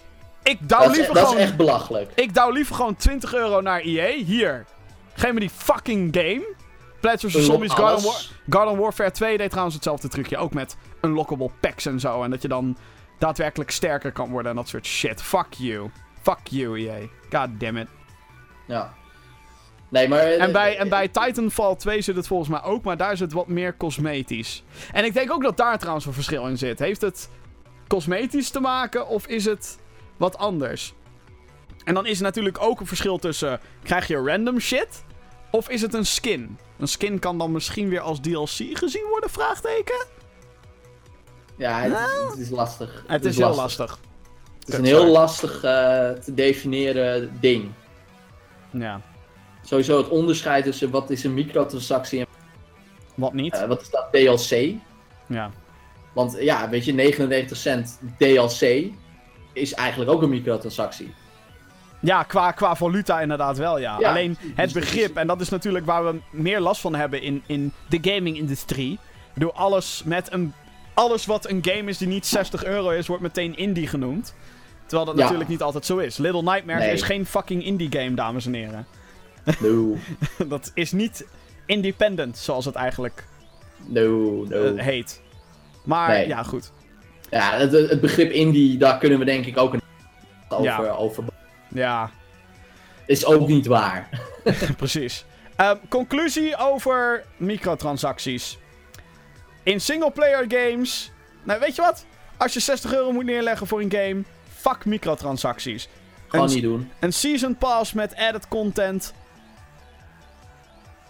[0.44, 1.44] Ik douw Dat is, liever dat is gewoon...
[1.44, 2.12] echt belachelijk.
[2.16, 4.24] Ik douw liever gewoon 20 euro naar EA.
[4.24, 4.66] Hier.
[5.14, 6.54] Geef me die fucking game.
[7.00, 7.46] Plants vs.
[7.46, 8.04] Zombies Garden.
[8.04, 8.16] War
[8.50, 10.38] Garden Warfare 2 deed trouwens hetzelfde trucje.
[10.38, 12.24] Ook met unlockable packs en zo.
[12.24, 12.78] En dat je dan
[13.20, 15.22] daadwerkelijk sterker kan worden en dat soort shit.
[15.22, 15.90] Fuck you.
[16.22, 17.00] Fuck you, EA.
[17.30, 17.88] God damn it.
[18.68, 18.94] Ja.
[19.96, 20.20] Nee, maar...
[20.32, 23.34] En bij, en bij Titanfall 2 zit het volgens mij ook, maar daar is het
[23.34, 24.64] wat meer cosmetisch.
[24.92, 26.80] En ik denk ook dat daar trouwens een verschil in zit.
[26.80, 27.30] Heeft het
[27.88, 29.78] cosmetisch te maken of is het
[30.18, 30.94] wat anders?
[31.84, 35.04] En dan is er natuurlijk ook een verschil tussen: krijg je random shit
[35.52, 36.58] of is het een skin?
[36.80, 39.30] Een skin kan dan misschien weer als DLC gezien worden?
[39.30, 40.06] Vraagteken?
[41.58, 43.04] Ja, het, is- het is lastig.
[43.08, 44.00] Het is heel lastig.
[44.60, 45.62] Het is een heel lastig eh,
[46.10, 47.72] te definiëren ding.
[48.72, 49.02] Ja.
[49.66, 52.26] Sowieso het onderscheid tussen wat is een microtransactie en
[53.16, 53.54] Wat niet?
[53.54, 54.74] eh, wat is dat DLC.
[55.28, 55.52] ja.
[56.14, 58.84] Want ja, weet je, 99 cent DLC
[59.54, 61.14] is eigenlijk ook een microtransactie.
[62.00, 64.00] Ja, qua, qua valuta inderdaad wel, ja.
[64.00, 67.44] Ja, Alleen het begrip, en dat is natuurlijk waar we meer last van hebben in,
[67.46, 69.00] in de gaming-industrie.
[69.36, 70.54] Door alles met een.
[70.94, 74.34] Alles wat een game is die niet 60 euro is, wordt meteen indie genoemd.
[74.86, 75.22] Terwijl dat Ja.
[75.22, 76.18] natuurlijk niet altijd zo is.
[76.18, 76.94] Little Nightmares Nee.
[76.94, 78.86] is geen fucking indie game, dames en heren.
[79.60, 79.98] No,
[80.48, 81.26] dat is niet
[81.66, 83.24] independent, zoals het eigenlijk
[83.86, 84.76] no, no.
[84.76, 85.22] eh, heet.
[85.84, 86.28] Maar Nee.
[86.28, 86.72] ja, goed.
[87.30, 89.82] Ja, het, het begrip indie, daar kunnen we denk ik ook een
[90.50, 90.90] over, Ja.
[90.90, 91.24] over.
[91.68, 92.12] Ja,
[93.06, 94.10] Is ook niet waar.
[94.78, 95.26] precies.
[95.56, 98.58] Ehm, conclusie over microtransacties.
[99.64, 101.12] In singleplayer games.
[101.44, 102.06] Nou, weet je wat?
[102.38, 104.24] Als je 60 euro moet neerleggen voor een game,
[104.56, 105.90] fuck microtransacties.
[106.28, 106.92] Gewoon Een- niet doen.
[107.00, 109.14] Een season pass met added content.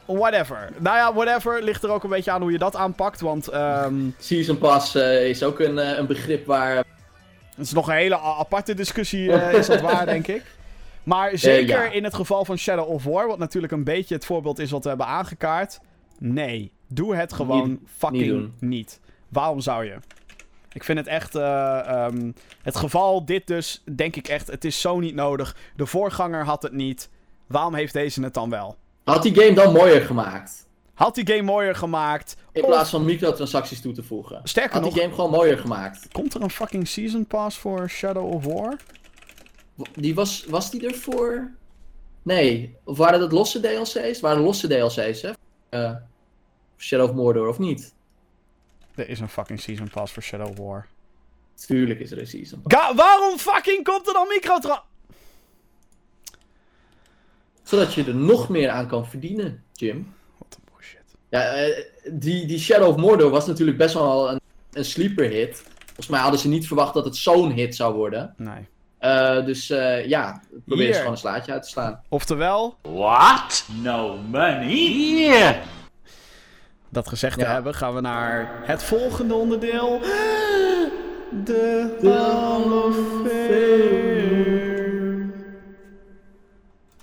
[0.06, 0.70] Whatever.
[0.78, 3.22] Nou ja, whatever ligt er ook een beetje aan hoe je dat aanpakt.
[3.22, 6.76] Want ehm, Season Pass eh, is ook een, eh, een begrip waar...
[6.76, 10.44] het is nog een hele aparte discussie, eh, is dat waar, denk ik.
[11.04, 11.92] Maar zeker ja.
[11.92, 14.84] in het geval van Shadow of War, wat natuurlijk een beetje het voorbeeld is wat
[14.84, 15.80] we hebben aangekaart.
[16.20, 19.00] Nee, doe het gewoon Niet- fucking niet.
[19.30, 19.96] Waarom zou je?
[20.72, 24.82] Ik vind het echt, eh, ehm, het geval dit dus, denk ik echt, het is
[24.82, 25.56] zo niet nodig.
[25.76, 27.10] De voorganger had het niet.
[27.48, 28.78] Waarom heeft deze het dan wel?
[29.06, 30.68] Had die game dan mooier gemaakt.
[30.94, 32.36] Had die game mooier gemaakt?
[32.52, 34.42] In Of- plaats van microtransacties toe te voegen.
[34.44, 36.08] Sterker Had nog, die game gewoon mooier gemaakt.
[36.12, 38.76] komt er een fucking season pass voor Shadow of War?
[39.96, 41.52] Die was, was die ervoor?
[42.22, 42.76] Nee.
[42.84, 44.20] Of waren dat losse DLC's?
[44.20, 45.32] Waren losse DLC's, hè?
[45.70, 45.96] Eh,
[46.78, 47.94] Shadow of Mordor, of niet?
[48.96, 50.88] Er is een fucking season pass voor Shadow of War.
[51.68, 52.76] Tuurlijk is er een season pass.
[52.76, 54.84] Ga- waarom fucking komt er dan microtra...
[57.66, 60.14] Zodat je er nog meer aan kan verdienen, Jim.
[60.38, 61.16] Wat een bullshit.
[61.30, 64.40] Ja, eh, die, die Shadow of Mordor was natuurlijk best wel een,
[64.72, 65.64] een sleeper hit.
[65.86, 68.34] Volgens mij hadden ze niet verwacht dat het zo'n hit zou worden.
[68.38, 68.68] Nee.
[68.98, 70.88] Eh, dus eh, ja, probeer Hier.
[70.88, 72.02] eens gewoon een slaatje uit te slaan.
[72.10, 73.66] Oftewel, What?
[73.82, 74.76] No money?
[75.28, 75.56] Yeah.
[76.90, 80.00] dat gezegd te hebben, gaan we naar het volgende onderdeel.
[81.44, 84.55] De De Hall of Fame.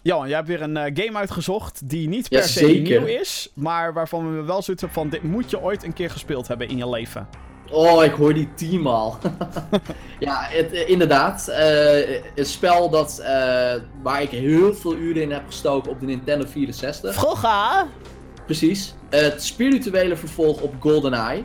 [0.03, 2.99] Johan, jij hebt weer een eh, game uitgezocht die niet per Ja, se zeker.
[3.01, 6.11] nieuw is, maar waarvan we wel zoiets hebben van, dit moet je ooit een keer
[6.11, 7.29] gespeeld hebben in je leven.
[7.71, 9.19] Oh, ik hoor die team al.
[10.19, 11.49] ja, het, eh, inderdaad.
[11.49, 13.23] eh, een spel dat,
[14.03, 17.15] waar ik heel veel uren in heb gestoken op de Nintendo 64.
[17.15, 17.87] Vroeger?
[18.47, 18.95] Precies.
[19.11, 21.45] Het spirituele vervolg op GoldenEye.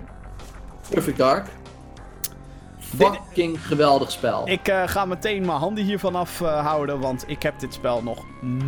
[0.89, 1.47] Perfect Dark.
[2.95, 4.47] Fucking geweldig spel.
[4.47, 8.26] Ik eh, ga meteen mijn handen hiervan afhouden, houden, want ik heb dit spel nog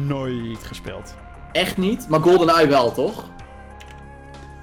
[0.07, 1.15] nooit gespeeld.
[1.51, 3.25] Echt niet, maar GoldenEye wel, toch?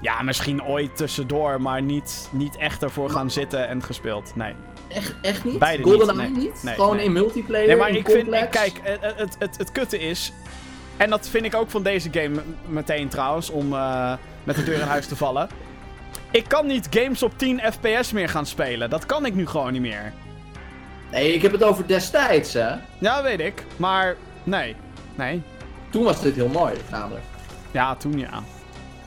[0.01, 4.35] Ja, misschien ooit tussendoor, maar niet, niet echt ervoor gaan zitten en gespeeld.
[4.35, 4.53] Nee.
[4.87, 5.59] Echt, echt niet?
[5.59, 6.63] Beide niet, GoldenEye niet?
[6.63, 7.05] Nee, Gewoon nee.
[7.05, 8.29] in multiplayer, Nee, maar in ik vind.
[8.49, 10.33] Kijk, eh, eh, het, het, het kutte is.
[10.97, 14.13] En dat vind ik ook van deze game meteen trouwens, om eh,
[14.43, 15.49] met de deur in huis te vallen.
[16.31, 18.89] Ik kan niet games op 10 FPS meer gaan spelen.
[18.89, 20.13] Dat kan ik nu gewoon niet meer.
[21.11, 22.69] Nee, ik heb het over destijds, hè.
[22.99, 23.63] Ja, weet ik.
[23.77, 24.75] Maar nee.
[25.15, 25.41] Nee.
[25.89, 27.25] Toen was dit heel mooi, namelijk.
[27.71, 28.43] Ja, toen ja.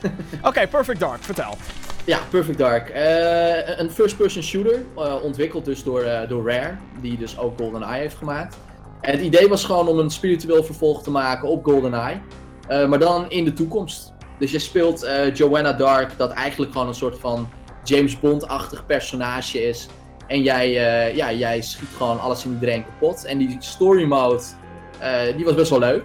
[0.47, 1.57] Oké, Perfect Dark, vertel.
[2.05, 2.89] Ja, Perfect Dark.
[2.89, 7.99] Eh, een first-person shooter, eh, ontwikkeld dus door, eh, door Rare, die dus ook GoldenEye
[7.99, 8.57] heeft gemaakt.
[9.01, 12.21] En het idee was gewoon om een spiritueel vervolg te maken op GoldenEye,
[12.67, 14.10] maar dan in de toekomst.
[14.41, 17.49] Dus je speelt eh, Joanna Dark, dat eigenlijk gewoon een soort van
[17.83, 19.87] James Bond-achtig personage is.
[20.27, 23.25] En jij, eh, ja, jij schiet gewoon alles en iedereen kapot.
[23.25, 24.43] En die story mode,
[24.99, 26.03] eh, die was best wel leuk.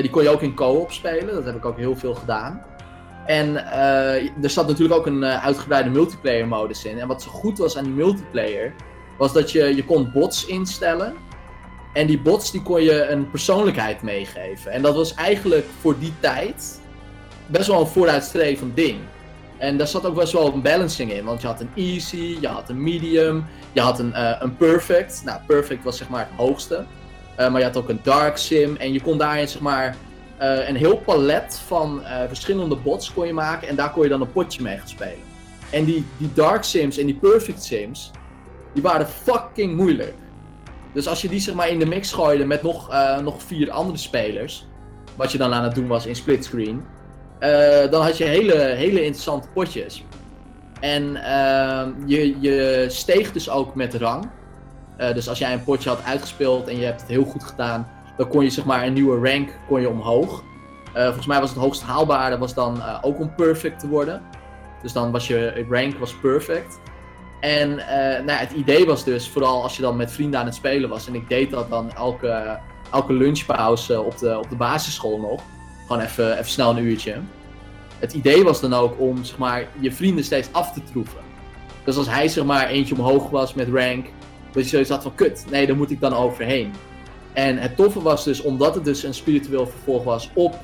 [0.00, 2.62] Die kon je ook in co-op spelen, dat heb ik ook heel veel gedaan.
[3.26, 3.66] En
[4.42, 6.98] er zat natuurlijk ook een uitgebreide multiplayer modus in.
[6.98, 8.74] En wat zo goed was aan die multiplayer,
[9.18, 11.14] was dat je, je kon bots instellen.
[11.92, 14.72] En die bots die kon je een persoonlijkheid meegeven.
[14.72, 16.80] En dat was eigenlijk voor die tijd
[17.46, 18.98] best wel een vooruitstrevend ding.
[19.56, 21.24] En daar zat ook best wel een balancing in.
[21.24, 25.22] Want je had een easy, je had een medium, je had een, eh, een perfect.
[25.24, 26.84] Nou, perfect was zeg maar het hoogste.
[27.36, 28.76] Eh, maar je had ook een dark sim.
[28.76, 29.96] En je kon daarin zeg maar
[30.36, 33.68] eh, een heel palet van verschillende bots kon je maken.
[33.68, 35.32] En daar kon je dan een potje mee gaan spelen.
[35.70, 38.10] En die, die dark sims en die perfect sims,
[38.72, 40.14] die waren fucking moeilijk.
[40.92, 42.90] Dus als je die zeg maar in de mix gooide met nog,
[43.22, 44.66] nog vier andere spelers,
[45.16, 46.84] wat je dan aan het doen was in splitscreen,
[47.44, 50.04] eh, dan had je hele, hele interessante potjes.
[50.80, 54.30] En ehm, je, je steeg dus ook met rang.
[54.96, 57.88] Eh, dus als jij een potje had uitgespeeld en je hebt het heel goed gedaan,
[58.16, 60.42] dan kon je zeg maar een nieuwe rank kon je omhoog.
[60.94, 64.22] Eh, volgens mij was het hoogst haalbare was dan ook om perfect te worden.
[64.82, 66.80] Dus dan was je rank was perfect.
[67.40, 67.74] En
[68.24, 71.06] nou, het idee was dus, vooral als je dan met vrienden aan het spelen was,
[71.06, 72.58] en ik deed dat dan elke,
[72.92, 75.42] elke lunchpauze op de, op de basisschool nog.
[75.86, 77.14] Gewoon even, snel een uurtje.
[77.98, 81.20] Het idee was dan ook om zeg maar, je vrienden steeds af te troeven.
[81.84, 84.06] Dus als hij zeg maar eentje omhoog was met rank,
[84.52, 86.72] dat je zoiets had van kut, nee, daar moet ik dan overheen.
[87.32, 90.58] En het toffe was dus, omdat het dus een spiritueel vervolg was op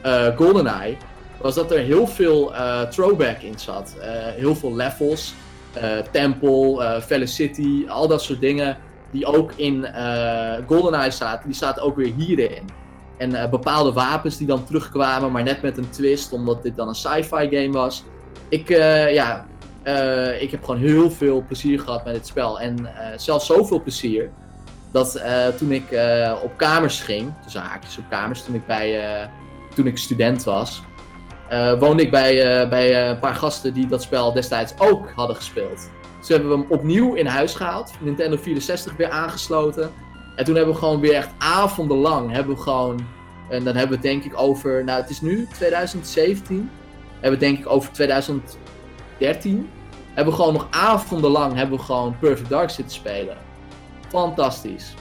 [0.00, 0.96] eh, GoldenEye,
[1.40, 3.96] was dat er heel veel eh, throwback in zat.
[4.00, 5.34] Eh, heel veel levels,
[6.10, 8.76] Temple, eh Felicity, al dat soort dingen
[9.10, 9.86] die ook in
[10.66, 12.68] GoldenEye zaten, die zaten ook weer hierin.
[13.16, 16.88] En eh, bepaalde wapens die dan terugkwamen, maar net met een twist, omdat dit dan
[16.88, 18.04] een sci-fi game was.
[18.48, 19.46] Ik, eh, ja,
[19.82, 22.60] eh, ik heb gewoon heel veel plezier gehad met het spel.
[22.60, 24.30] En zelfs zoveel plezier,
[24.92, 25.22] dat
[25.58, 25.84] toen ik
[26.42, 29.28] op kamers ging, tussen haakjes op kamers, toen ik, bij,
[29.74, 30.82] toen ik student was,
[31.78, 35.90] woonde ik bij, bij een paar gasten die dat spel destijds ook hadden gespeeld.
[36.18, 39.90] Dus hebben we hem opnieuw in huis gehaald, Nintendo 64 weer aangesloten.
[40.34, 43.06] En toen hebben we gewoon weer echt avondenlang, hebben we gewoon,
[43.48, 46.70] en dan hebben we het denk ik over, nou het is nu 2017,
[47.20, 49.70] hebben we denk ik over 2013,
[50.12, 53.36] hebben we gewoon nog avondenlang, hebben we gewoon Perfect Dark zitten spelen.
[54.08, 54.94] Fantastisch.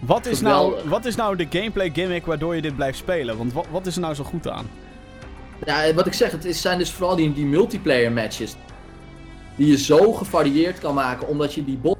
[0.00, 3.36] Wat is, nou, wat is nou de gameplay gimmick waardoor je dit blijft spelen?
[3.36, 4.70] Want wat, wat is er nou zo goed aan?
[5.64, 8.56] Ja, wat ik zeg, het is, zijn dus vooral die, die multiplayer matches.
[9.56, 11.98] Die je zo gevarieerd kan maken, omdat je die bot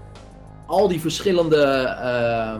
[0.66, 1.62] al die verschillende
[2.02, 2.54] eh,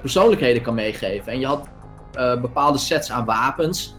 [0.00, 1.32] persoonlijkheden kan meegeven.
[1.32, 1.68] En je had
[2.12, 3.94] eh, bepaalde sets aan wapens.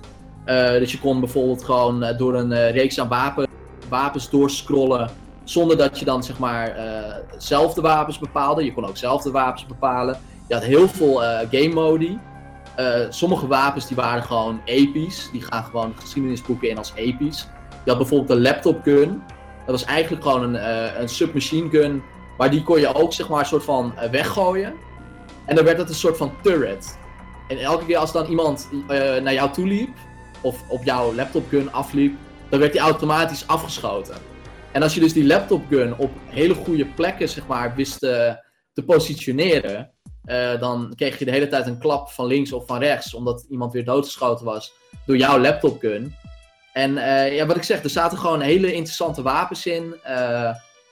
[0.45, 3.47] Eh, dus je kon bijvoorbeeld gewoon eh, door een eh, reeks aan wapen,
[3.89, 5.09] wapens doorscrollen.
[5.43, 8.63] Zonder dat je dan zeg maar eh, zelf de wapens bepaalde.
[8.65, 10.18] Je kon ook zelf de wapens bepalen.
[10.47, 12.19] Je had heel veel eh, game modi.
[12.76, 15.30] Eh, sommige wapens die waren gewoon episch.
[15.31, 17.47] Die gaan gewoon geschiedenisboeken in als episch.
[17.84, 19.23] Je had bijvoorbeeld een laptop gun.
[19.65, 22.03] Dat was eigenlijk gewoon een, eh, een submachine gun.
[22.38, 24.73] Maar die kon je ook zeg maar een soort van eh, weggooien.
[25.45, 26.97] En dan werd het een soort van turret.
[27.47, 29.89] En elke keer als dan iemand eh, naar jou toe liep.
[30.41, 32.15] Of op jouw laptop gun afliep.
[32.49, 34.15] dan werd die automatisch afgeschoten.
[34.72, 38.43] En als je dus die laptop gun op hele goede plekken, zeg maar, wist te,
[38.73, 39.91] te positioneren,
[40.23, 43.45] eh, dan kreeg je de hele tijd een klap van links of van rechts, omdat
[43.49, 44.73] iemand weer doodgeschoten was
[45.05, 46.15] door jouw laptop gun.
[46.73, 50.49] En eh, ja, wat ik zeg, er zaten gewoon hele interessante wapens in, eh,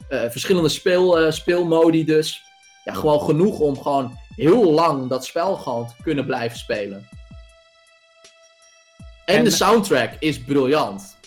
[0.10, 2.44] eh, verschillende speel, eh, speelmodi dus.
[2.84, 7.08] Ja, gewoon genoeg om gewoon heel lang dat spel gewoon kunnen blijven spelen.
[9.26, 11.18] En, En- de soundtrack is briljant.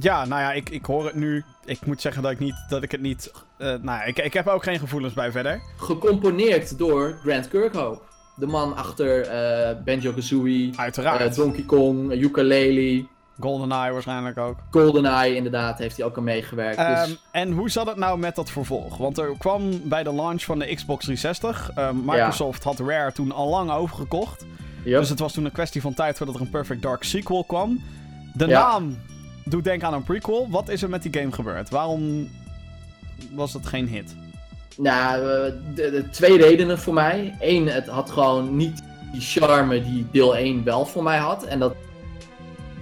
[0.00, 1.44] Ja, nou ja, ik, ik hoor het nu.
[1.64, 3.32] Ik moet zeggen dat ik, niet, dat ik het niet...
[3.58, 5.60] eh, nou ja, ik, ik heb er ook geen gevoelens bij verder.
[5.76, 8.00] Gecomponeerd door Grant Kirkhope.
[8.36, 11.20] De man achter eh Banjo-Kazooie, Uiteraard.
[11.30, 13.06] eh, Donkey Kong, uh, Ukulele,
[13.40, 14.56] GoldenEye waarschijnlijk ook.
[14.70, 16.76] GoldenEye inderdaad heeft hij ook aan meegewerkt.
[16.76, 18.96] Ehm, dus, en hoe zat het nou met dat vervolg?
[18.96, 21.70] Want er kwam bij de launch van de Xbox 360.
[21.74, 24.44] eh, Microsoft had Rare toen al lang overgekocht.
[24.84, 24.98] yep.
[24.98, 27.80] Dus het was toen een kwestie van tijd voordat er een Perfect Dark sequel kwam.
[28.34, 28.60] De Ja.
[28.70, 28.98] naam
[29.44, 30.46] doet denken aan een prequel.
[30.50, 31.70] Wat is er met die game gebeurd?
[31.70, 32.28] Waarom
[33.34, 34.14] was het geen hit?
[34.76, 37.34] Nou, eh, de, de twee redenen voor mij.
[37.40, 41.44] Eén, het had gewoon niet die charme die deel 1 wel voor mij had.
[41.44, 41.74] En dat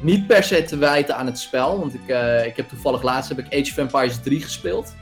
[0.00, 1.78] niet per se te wijten aan het spel.
[1.78, 4.94] Want ik, eh, ik heb toevallig laatst heb ik Age of Empires 3 gespeeld.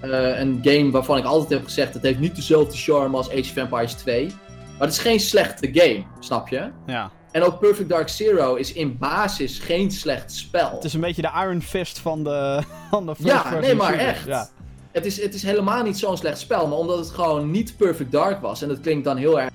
[0.00, 3.38] Eh, een game waarvan ik altijd heb gezegd, het heeft niet dezelfde charme als Age
[3.38, 4.26] of Empires 2.
[4.26, 6.70] Maar het is geen slechte game, snap je?
[6.86, 7.10] Ja.
[7.30, 10.70] En ook Perfect Dark Zero is in basis geen slecht spel.
[10.70, 14.26] Het is een beetje de Iron Fist van de, van de Ja, nee, maar echt.
[14.26, 14.48] Ja.
[14.92, 18.12] Het is, het is helemaal niet zo'n slecht spel, maar omdat het gewoon niet Perfect
[18.12, 18.62] Dark was.
[18.62, 19.50] En dat klinkt dan heel erg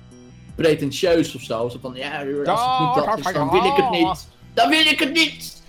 [0.54, 1.68] pretentieus of zo.
[1.68, 4.26] Zo van, ja, als het niet dat is, dan wil ik het niet.
[4.54, 5.62] Dan wil ik het niet!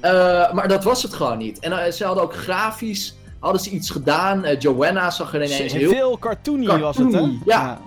[0.00, 1.58] Eh, maar dat was het gewoon niet.
[1.58, 4.44] En eh, ze hadden ook grafisch, hadden ze iets gedaan.
[4.44, 5.90] Eh, Joanna zag er ineens heel...
[5.90, 7.12] Veel cartoony, was het, hè?
[7.12, 7.80] Cartoony, ja.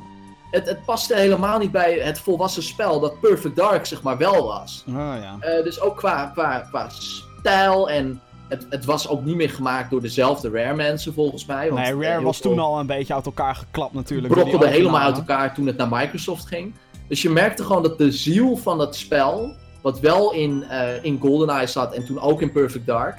[0.52, 4.46] Het, het paste helemaal niet bij het volwassen spel dat Perfect Dark zeg maar wel
[4.46, 4.84] was.
[4.88, 5.62] Oh, ja.
[5.64, 10.02] Dus ook qua, qua, qua stijl en het, het was ook niet meer gemaakt door
[10.02, 11.70] dezelfde Rare mensen volgens mij.
[11.72, 14.34] Want, Nee, Rare was toen al een beetje uit elkaar geklapt natuurlijk.
[14.34, 16.74] brokkelde helemaal uit elkaar toen het naar Microsoft ging.
[17.08, 19.56] Dus je merkte gewoon dat de ziel van het spel,
[19.88, 23.18] wat wel in, eh, in GoldenEye zat en toen ook in Perfect Dark,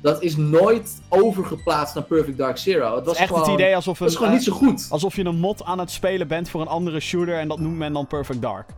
[0.00, 2.96] dat is nooit overgeplaatst naar Perfect Dark Zero.
[2.96, 4.86] Het was Echt gewoon, het idee alsof, een, gewoon eh, niet zo goed.
[4.90, 7.76] alsof je een mod aan het spelen bent voor een andere shooter en dat noemt
[7.76, 8.70] men dan Perfect Dark.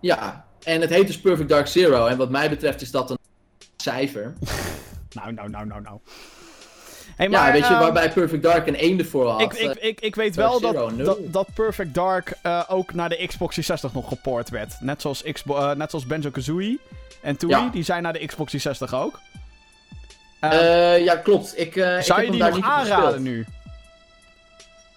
[0.00, 2.06] Ja, en het heet dus Perfect Dark Zero.
[2.06, 3.18] En wat mij betreft is dat een
[3.76, 4.34] cijfer.
[5.12, 5.98] Nou, nou, nou, nou, nou.
[7.18, 9.40] Hey, ja, weet je, ehm, waarbij Perfect Dark een 1 ervoor had.
[9.40, 12.94] Ik, ik, eh, ik, ik weet Dark wel dat, dat, dat Perfect Dark eh, ook
[12.94, 14.74] naar de Xbox 360 nog gepoord werd.
[14.80, 16.78] Net zoals, Xbo eh, net zoals Banjo-Kazooie
[17.22, 17.68] en Ja.
[17.72, 19.18] die zijn naar de Xbox 360 ook.
[20.40, 21.58] Eh, eh, ja, klopt.
[21.58, 23.46] Ik, eh, ik zou heb je die nog aanraden nu?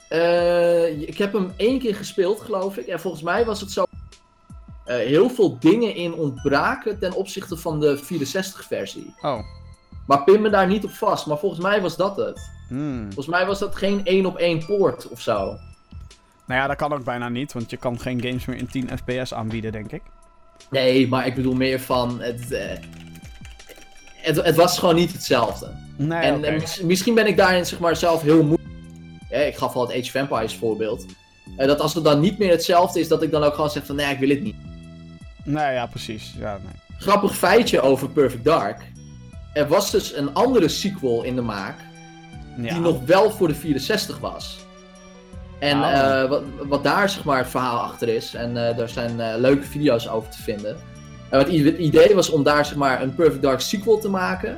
[0.09, 2.87] Eh, ik heb hem één keer gespeeld, geloof ik.
[2.87, 3.85] En volgens mij was het zo.
[4.85, 9.13] eh, heel veel dingen in ontbraken ten opzichte van de 64-versie.
[9.21, 9.39] Oh.
[10.07, 11.25] Maar pin me daar niet op vast.
[11.25, 12.49] Maar volgens mij was dat het.
[12.67, 13.03] Hmm.
[13.03, 15.57] Volgens mij was dat geen één op één poort of zo.
[16.45, 18.89] Nou ja, dat kan ook bijna niet, want je kan geen games meer in 10
[18.97, 20.01] fps aanbieden, denk ik.
[20.69, 22.21] Nee, maar ik bedoel meer van.
[22.21, 22.77] Het, eh,
[24.15, 25.71] het, het was gewoon niet hetzelfde.
[25.95, 28.57] Nee, en eh, mis- misschien ben ik daarin zeg maar, zelf heel moe.
[29.29, 31.05] Eh, ik gaf al het Age of Empires voorbeeld.
[31.57, 33.85] Eh, dat als het dan niet meer hetzelfde is, dat ik dan ook gewoon zeg
[33.85, 34.55] van nee, ik wil het niet.
[35.43, 36.33] Nee, ja, precies.
[36.39, 36.97] Ja, nee.
[36.99, 38.90] Grappig feitje over Perfect Dark.
[39.53, 41.75] Er was dus een andere sequel in de maak,
[42.57, 42.73] Ja.
[42.73, 44.59] die nog wel voor de 64 was.
[45.59, 45.91] En Oh.
[45.91, 49.33] eh, wat, wat daar zeg maar het verhaal achter is, en eh, daar zijn eh,
[49.37, 50.77] leuke video's over te vinden.
[51.29, 54.57] En wat het idee was om daar zeg maar een Perfect Dark sequel te maken.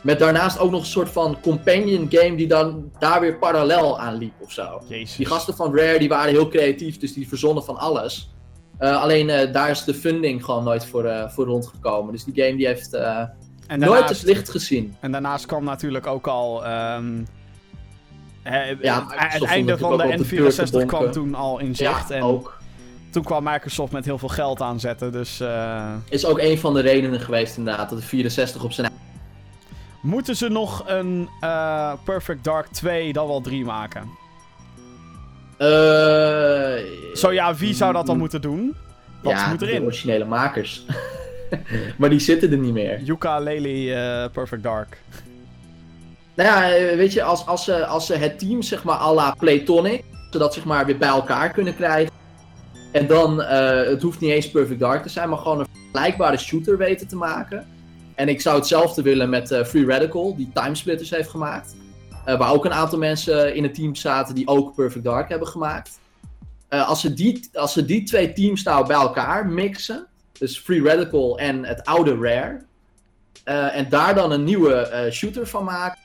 [0.00, 4.14] Met daarnaast ook nog een soort van companion game die dan daar weer parallel aan
[4.18, 4.82] liep of zo.
[4.88, 5.16] Jezus.
[5.16, 8.30] Die gasten van Rare die waren heel creatief, dus die verzonnen van alles.
[8.78, 12.12] Alleen daar is de funding gewoon nooit voor, voor rondgekomen.
[12.12, 12.90] Dus die game die heeft
[13.66, 14.96] nooit het licht gezien.
[15.00, 16.62] en daarnaast kwam natuurlijk ook al...
[18.42, 21.58] hè, Ja, het, om einde van de op de deur te N64 kwam toen al
[21.58, 22.08] in zicht.
[22.08, 22.58] Ja, en ook.
[23.10, 25.12] toen kwam Microsoft met heel veel geld aanzetten.
[25.12, 28.92] Dus eh, Is ook een van de redenen geweest inderdaad dat de 64 op zijn...
[30.02, 34.08] moeten ze nog een eh, Perfect Dark 2 dan wel 3 maken?
[35.56, 36.84] Eh,
[37.14, 38.76] Zo ja, wie zou dat dan mm, moeten doen?
[39.22, 39.82] Wat ja, moet de erin?
[39.82, 40.84] originele makers.
[41.98, 43.00] maar die zitten er niet meer.
[43.00, 44.98] Yuka Lely eh, Perfect Dark.
[46.34, 49.14] Nou ja, eh, weet je, als, als, ze, als ze het team zeg maar à
[49.14, 52.12] la Playtonic, zodat zeg maar weer bij elkaar kunnen krijgen.
[52.92, 56.36] En dan, eh, het hoeft niet eens Perfect Dark te zijn, maar gewoon een vergelijkbare
[56.36, 57.66] shooter weten te maken.
[58.16, 61.76] En ik zou hetzelfde willen met eh, Free Radical, die Timesplitters heeft gemaakt.
[62.24, 65.48] Eh, waar ook een aantal mensen in het team zaten die ook Perfect Dark hebben
[65.48, 65.98] gemaakt.
[66.68, 70.06] Eh, als, ze die, als ze die twee teams nou bij elkaar mixen,
[70.38, 72.64] dus Free Radical en het oude Rare,
[73.44, 75.98] eh, en daar dan een nieuwe eh, shooter van maken.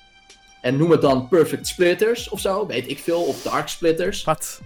[0.61, 3.21] En noem het dan Perfect Splitters of zo, weet ik veel.
[3.21, 4.23] Of Dark Splitters.
[4.23, 4.61] Wat?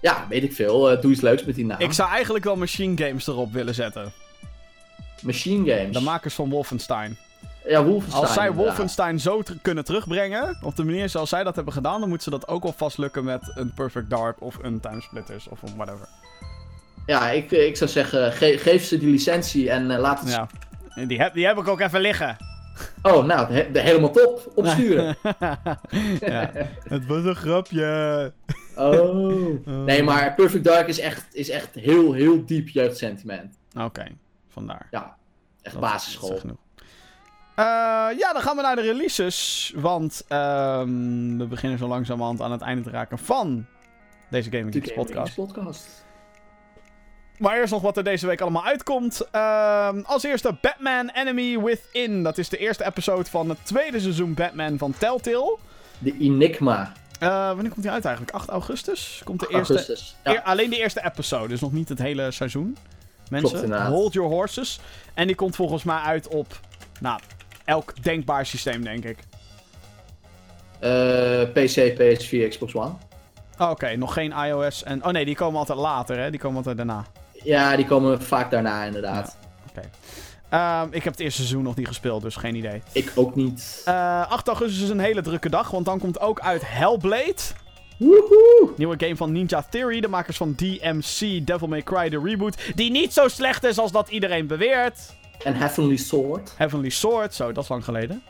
[0.00, 0.90] Ja, weet ik veel.
[0.90, 1.80] Eh, doe iets leuks met die naam.
[1.80, 4.12] Ik zou eigenlijk wel Machine Games erop willen zetten.
[5.22, 5.92] Machine Games.
[5.96, 7.16] De makers van Wolfenstein.
[7.64, 8.22] Ja, Wolfenstein.
[8.22, 8.66] Als zij inderdaad.
[8.66, 12.32] Wolfenstein zo ter- kunnen terugbrengen, op de manier zoals zij dat hebben gedaan, dan moeten
[12.32, 15.76] ze dat ook al vast lukken met een Perfect Dark of een Timesplitters of een
[15.76, 16.08] whatever.
[17.10, 20.30] Ja, ik, ik zou zeggen, ge- geef ze die licentie en eh, laat het...
[20.30, 20.48] Ja.
[21.06, 22.36] Die heb, die heb ik ook even liggen.
[23.02, 24.52] Oh, nou, he- helemaal top.
[24.54, 25.16] Opsturen.
[26.20, 26.50] ja.
[26.88, 28.32] Het was een grapje.
[28.76, 29.66] Oh.
[29.66, 33.58] Nee, maar Perfect Dark is echt, is echt heel, heel diep jeugdsentiment.
[33.78, 34.04] Oké,
[34.48, 34.86] vandaar.
[34.90, 35.16] Ja,
[35.62, 36.28] echt Dat- basisschool.
[36.28, 36.58] dat is genoeg.
[37.54, 37.64] Eh,
[38.18, 39.72] ja, dan gaan we naar de releases.
[39.76, 43.66] Want ehm, we beginnen zo langzamerhand aan het einde te raken van
[44.30, 45.34] deze Gaming Geeks Gaming podcast.
[45.34, 46.08] Geeks podcast.
[47.40, 49.28] Maar eerst nog wat er deze week allemaal uitkomt.
[49.30, 52.22] Ehm, als eerste Batman Enemy Within.
[52.22, 55.56] Dat is de eerste episode van het tweede seizoen Batman van Telltale.
[55.98, 56.92] De Enigma.
[57.20, 58.36] Eh, wanneer komt die uit eigenlijk?
[58.36, 59.20] 8 augustus?
[59.24, 60.16] Komt de eerste, Augustus.
[60.24, 60.32] Ja.
[60.32, 62.76] eer- alleen de eerste episode, dus nog niet het hele seizoen.
[63.30, 64.80] Mensen, Klopt, hold your horses.
[65.14, 66.60] En die komt volgens mij uit op,
[67.00, 67.20] nou,
[67.64, 69.18] elk denkbaar systeem, denk ik.
[70.78, 72.92] Eh, PC, PS4, Xbox One.
[73.58, 75.04] Oh, Oké, nog geen iOS en...
[75.04, 76.30] Oh nee, die komen altijd later, hè?
[76.30, 77.04] Die komen altijd daarna.
[77.42, 79.38] Ja, die komen vaak daarna inderdaad.
[80.48, 82.82] Ehm, ik heb het eerste seizoen nog niet gespeeld, dus geen idee.
[82.92, 83.82] Ik ook niet.
[83.84, 87.34] Eh 8 augustus is een hele drukke dag, want dan komt ook uit Hellblade.
[87.98, 88.70] Woehoe!
[88.76, 92.56] Nieuwe game van Ninja Theory, de makers van DMC Devil May Cry, de reboot.
[92.74, 94.98] Die niet zo slecht is als dat iedereen beweert.
[95.44, 96.52] En Heavenly Sword.
[96.56, 98.22] Heavenly Sword, zo, dat is lang geleden.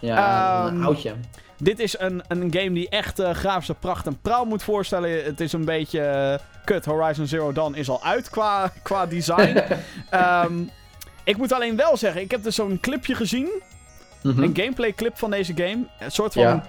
[0.00, 1.14] Ja, Ehm, een oudje.
[1.60, 5.24] Dit is een, een game die echt eh, grafische pracht en praal moet voorstellen.
[5.24, 6.00] Het is een beetje...
[6.00, 9.62] eh, kut, Horizon Zero Dawn is al uit qua, qua design.
[10.10, 10.62] Ehm,
[11.24, 13.48] ik moet alleen wel zeggen, ik heb dus zo'n clipje gezien.
[14.22, 14.42] Mhm.
[14.42, 15.86] Een gameplay clip van deze game.
[15.98, 16.42] Een soort van...
[16.42, 16.64] Ja.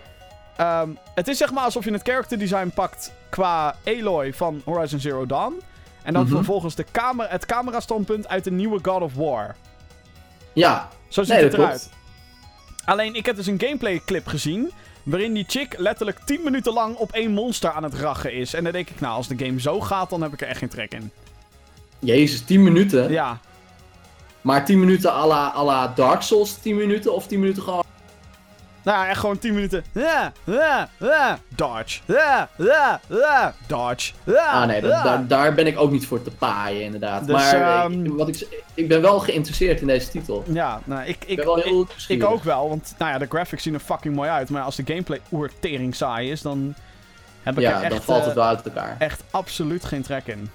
[0.57, 4.99] ehm, het is zeg maar alsof je het character design pakt qua Aloy van Horizon
[4.99, 5.61] Zero Dawn.
[6.03, 6.35] En dan Mhm.
[6.35, 9.55] vervolgens de camera, het camera standpunt uit de nieuwe God of War.
[10.53, 11.79] Ja, Zo ziet nee, het eruit.
[11.89, 11.99] klopt.
[12.85, 14.71] Alleen, ik heb dus een gameplay clip gezien.
[15.03, 18.53] Waarin die chick letterlijk 10 minuten lang op één monster aan het rachen is.
[18.53, 20.59] En dan denk ik, nou, als de game zo gaat, dan heb ik er echt
[20.59, 21.11] geen trek in.
[21.99, 23.11] Jezus, 10 minuten.
[23.11, 23.39] Ja,
[24.41, 27.80] Maar 10 minuten à la, à la Dark Souls 10 minuten of 10 minuten gewoon...
[28.83, 29.83] nou ja, echt gewoon 10 minuten.
[29.91, 31.99] Ja, ja, ja, dodge.
[32.05, 34.13] Ja, ja, ja, dodge.
[34.23, 35.03] Ja, Ah nee, dat- ja.
[35.03, 37.25] daar, daar ben ik ook niet voor te paaien inderdaad.
[37.27, 40.43] Dus, maar eh, ehm, ik, wat ik, ik ben wel geïnteresseerd in deze titel.
[40.47, 42.27] Ja, nou, ik, Ik ik, ben wel ik, heel ik nieuwsgierig.
[42.29, 42.69] ook wel.
[42.69, 44.49] Want, nou ja, de graphics zien er fucking mooi uit.
[44.49, 46.75] Maar als de gameplay oertering saai is, dan
[47.43, 48.95] heb ik er Ja, echt, dan valt eh, het wel uit elkaar.
[48.99, 50.49] echt absoluut geen trek in.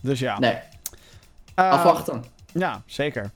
[0.00, 0.38] Dus ja.
[0.38, 0.58] Nee,
[1.54, 2.24] Eh, afwachten.
[2.52, 3.30] Ja, zeker.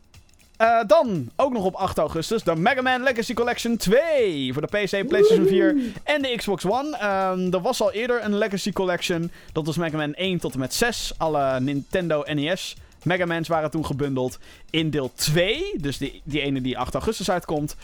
[0.56, 4.52] Eh, dan, ook nog op 8 augustus, de Mega Man Legacy Collection 2.
[4.52, 6.96] Voor de PC, PlayStation 4 en de Xbox One.
[6.96, 9.30] Ehm, er was al eerder een Legacy Collection.
[9.52, 11.12] Dat was Mega Man 1 tot en met 6.
[11.16, 14.38] Alle Nintendo NES Mega Mans waren toen gebundeld
[14.70, 15.74] in deel 2.
[15.80, 17.76] Dus die, die ene die 8 augustus uitkomt.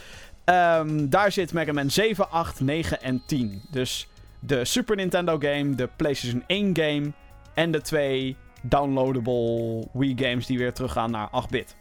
[0.45, 3.63] Ehm, daar zit Mega Man 7, 8, 9 en 10.
[3.71, 7.13] Dus de Super Nintendo game, de PlayStation 1 game
[7.55, 11.77] en de twee downloadable Wii games die weer teruggaan naar 8-bit.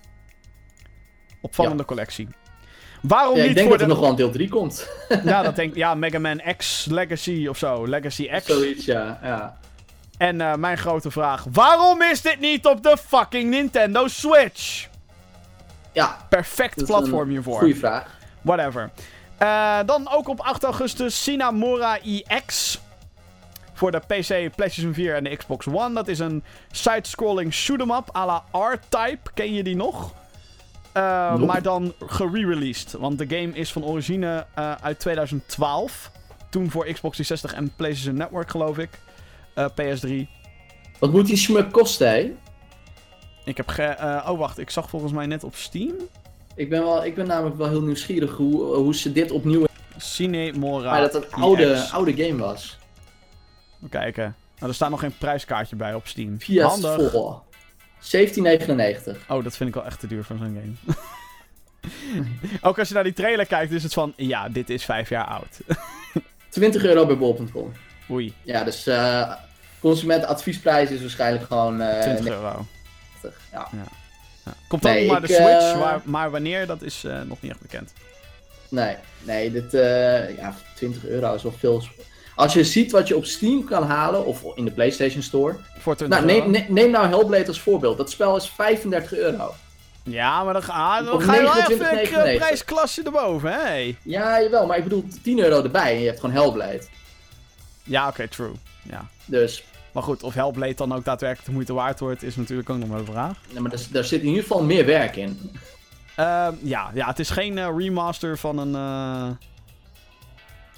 [1.41, 2.27] Opvallende collectie.
[3.01, 3.93] Waarom Ja, ik niet denk voor dat er de...
[3.93, 4.87] nog wel een deel 3 komt.
[5.23, 7.87] Ja, dat denk Ja, Mega Man X Legacy of zo.
[7.87, 8.45] Legacy X.
[8.45, 9.19] Zoiets, ja.
[9.23, 9.57] ja.
[10.17, 11.45] En eh, mijn grote vraag.
[11.51, 14.87] Waarom is dit niet op de fucking Nintendo Switch?
[15.91, 17.57] Ja, Perfect platform hiervoor.
[17.59, 18.17] goede vraag.
[18.41, 18.89] Whatever.
[19.37, 22.79] Eh, dan ook op 8 augustus Sinamora EX.
[23.73, 25.93] Voor de PC, PlayStation 4 en de Xbox One.
[25.93, 29.31] Dat is een side-scrolling shoot-em-up à la R-Type.
[29.33, 30.11] Ken je die nog?
[30.91, 31.35] Eh.
[31.35, 32.91] Maar dan gere-released.
[32.91, 36.11] Want de game is van origine eh, uit 2012.
[36.49, 38.89] Toen voor Xbox 360 en PlayStation Network, geloof ik.
[39.53, 40.27] Eh, PS3.
[40.99, 42.31] Wat moet die smuk kosten, hè?
[43.45, 43.95] Ik heb ge...
[44.27, 44.59] oh, wacht.
[44.59, 45.93] Ik zag volgens mij net op Steam.
[46.55, 49.65] Ik ben, wel, ik ben namelijk wel heel nieuwsgierig hoe, hoe ze dit opnieuw...
[49.97, 51.91] Cinemora Maar dat het een oude, EX.
[51.91, 52.77] oude game was.
[53.77, 54.35] Even kijken.
[54.55, 56.39] Nou, er staat nog geen prijskaartje bij op Steam.
[56.39, 57.11] Via Handig.
[57.11, 57.41] vol.
[58.01, 59.17] 17,99.
[59.27, 60.97] Oh, dat vind ik wel echt te duur voor zo'n game.
[62.61, 64.13] Ook als je naar die trailer kijkt, is het van...
[64.15, 65.59] Ja, dit is vijf jaar oud.
[66.49, 67.71] 20 euro bij bol.com.
[68.11, 69.33] Oei, Ja, dus eh
[69.79, 72.33] consumentenadviesprijs is waarschijnlijk gewoon eh 20 90.
[72.33, 72.65] euro.
[73.51, 73.67] Ja.
[73.71, 73.83] Ja.
[74.67, 77.41] Komt dan Nee, ook naar de Switch, eh, maar, maar wanneer, dat is eh, nog
[77.41, 77.93] niet echt bekend.
[78.69, 81.83] Nee, nee, dit, eh, ja, 20 euro is wel veel.
[82.39, 85.55] Als je ziet wat je op Steam kan halen, of in de PlayStation Store.
[85.79, 87.97] Voor 20 Nou, neem, neem, nou Hellblade als voorbeeld.
[87.97, 89.53] Dat spel is 35 euro.
[90.03, 92.11] Ja, maar dan, ga, dan ga je wel even 29,99.
[92.13, 93.59] een prijsklasse erboven, hè?
[93.59, 93.97] Hey.
[94.01, 96.81] Ja, jawel, maar ik bedoel 10 euro erbij en je hebt gewoon Hellblade.
[97.83, 98.51] Ja, oké, true.
[98.83, 99.07] Ja.
[99.25, 102.77] Dus, Maar goed, of Hellblade dan ook daadwerkelijk de moeite waard wordt, is natuurlijk ook
[102.77, 103.37] nog maar de vraag.
[103.51, 105.51] nee, maar daar, daar zit in ieder geval meer werk in.
[106.15, 108.75] Ehm, ja, ja, het is geen eh, remaster van een.
[108.75, 109.27] eh,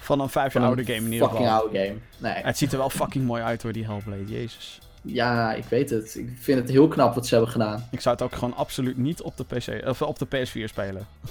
[0.02, 1.62] van een vijf jaar oude game in ieder Fucking geval.
[1.64, 1.96] oude game.
[2.18, 2.44] Nee.
[2.44, 4.80] Het ziet er wel fucking mooi uit hoor, die Hellblade, jezus.
[5.04, 6.16] Ja, ik weet het.
[6.16, 7.88] Ik vind het heel knap wat ze hebben gedaan.
[7.92, 11.08] Ik zou het ook gewoon absoluut niet op de, PC, of op de PS4 spelen.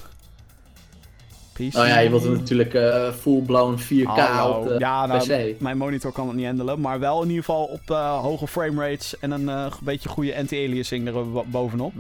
[1.53, 1.61] PC.
[1.77, 4.59] Oh ja, je wilt het natuurlijk eh full-blown 4K Hallo.
[4.59, 5.21] op de ja, nou,
[5.53, 5.61] PC.
[5.61, 9.19] mijn monitor kan het niet handelen, maar wel in ieder geval op eh, hoge framerates
[9.19, 11.93] en een eh, beetje goede anti-aliasing er bo- bovenop.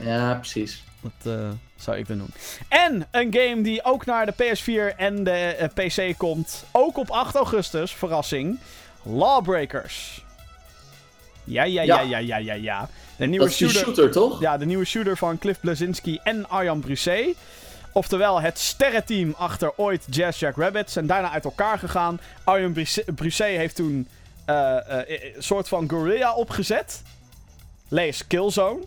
[0.00, 0.82] Ja, precies.
[1.00, 2.30] Dat eh, zou ik dan doen.
[2.68, 6.64] En een game die ook naar de PS4 en de eh, PC komt.
[6.70, 8.58] Ook op 8 augustus, verrassing.
[9.02, 10.24] Lawbreakers.
[11.44, 12.36] Ja, ja, ja, ja, Ja.
[12.36, 12.88] ja, ja.
[13.16, 14.40] De nieuwe Dat is die shooter, shooter, toch?
[14.40, 17.36] Ja, de nieuwe shooter van Cliff Blazinski en Arjan Brisset.
[17.92, 20.96] Oftewel het sterrenteam achter ooit Jazz Jack Rabbits.
[20.96, 22.20] En daarna uit elkaar gegaan.
[22.44, 22.72] Arjan
[23.14, 24.08] Brisset heeft toen
[24.44, 27.02] eh, eh, een soort van guerrilla opgezet.
[27.88, 28.80] Lees Killzone.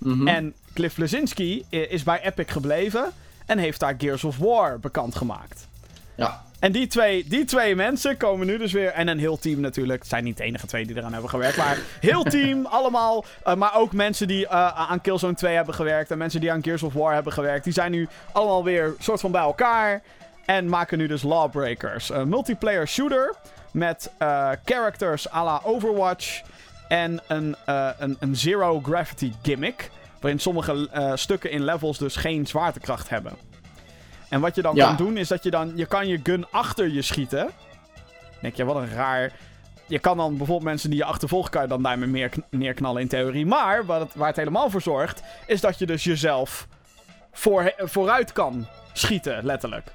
[0.00, 0.28] Mhm.
[0.28, 3.04] En Cliff Blazinski i- is bij Epic gebleven
[3.46, 5.68] en heeft daar Gears of War bekend gemaakt.
[6.14, 6.42] Ja.
[6.58, 8.88] En die twee, die twee mensen komen nu dus weer.
[8.92, 9.98] En een heel team natuurlijk.
[10.00, 11.56] Het zijn niet de enige twee die eraan hebben gewerkt.
[11.56, 13.24] Maar heel team, allemaal.
[13.44, 16.10] eh, maar ook mensen die eh, aan Killzone 2 hebben gewerkt.
[16.10, 17.64] En mensen die aan Gears of War hebben gewerkt.
[17.64, 20.02] Die zijn nu allemaal weer soort van bij elkaar.
[20.44, 22.10] En maken nu dus Lawbreakers.
[22.10, 23.34] Een multiplayer shooter.
[23.72, 26.40] Met eh, characters à la Overwatch.
[26.90, 29.90] En een, eh, een, een zero gravity gimmick.
[30.20, 33.32] Waarin sommige eh, stukken in levels dus geen zwaartekracht hebben.
[34.28, 34.86] En wat je dan Ja.
[34.86, 35.72] kan doen, is dat je dan...
[35.76, 37.38] Je kan je gun achter je schieten.
[37.44, 39.32] Dan denk je, wat een raar...
[39.86, 41.50] Je kan dan bijvoorbeeld mensen die je achtervolgen...
[41.50, 43.46] kan je dan daarmee meer kn- neerknallen in theorie.
[43.46, 45.22] Maar wat het, waar het helemaal voor zorgt...
[45.46, 46.66] is dat je dus jezelf
[47.32, 49.92] voor, vooruit kan schieten, letterlijk.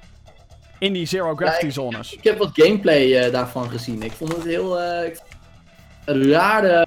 [0.78, 2.12] In die zero gravity Ja, ik- zones.
[2.12, 4.02] Ik heb wat gameplay eh, daarvan gezien.
[4.02, 4.80] Ik vond het heel...
[4.80, 5.20] eh, ik-
[6.06, 6.86] een, rare,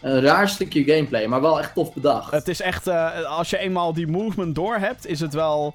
[0.00, 2.30] een raar stukje gameplay, maar wel echt tof bedacht.
[2.30, 5.74] Het is echt, eh, als je eenmaal die movement door hebt, is het wel.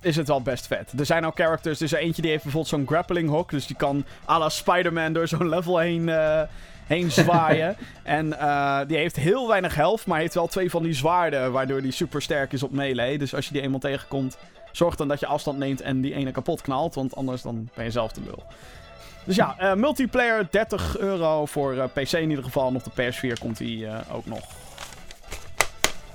[0.00, 0.92] Is het wel best vet.
[0.98, 1.78] Er zijn ook characters.
[1.78, 3.50] Er is er eentje die heeft bijvoorbeeld zo'n grappling hook.
[3.50, 6.42] Dus die kan à la Spider-Man door zo'n level heen, eh,
[6.86, 7.76] heen zwaaien.
[8.02, 10.06] en eh, die heeft heel weinig health.
[10.06, 11.52] Maar heeft wel twee van die zwaarden.
[11.52, 13.18] Waardoor die super sterk is op melee.
[13.18, 14.38] Dus als je die eenmaal tegenkomt.
[14.72, 16.94] Zorg dan dat je afstand neemt en die ene kapot knalt.
[16.94, 18.42] Want anders dan ben je zelf de lul.
[19.26, 22.68] Dus ja, eh, multiplayer 30 euro voor eh, PC in ieder geval.
[22.68, 24.40] En op de PS4 komt die eh, ook nog.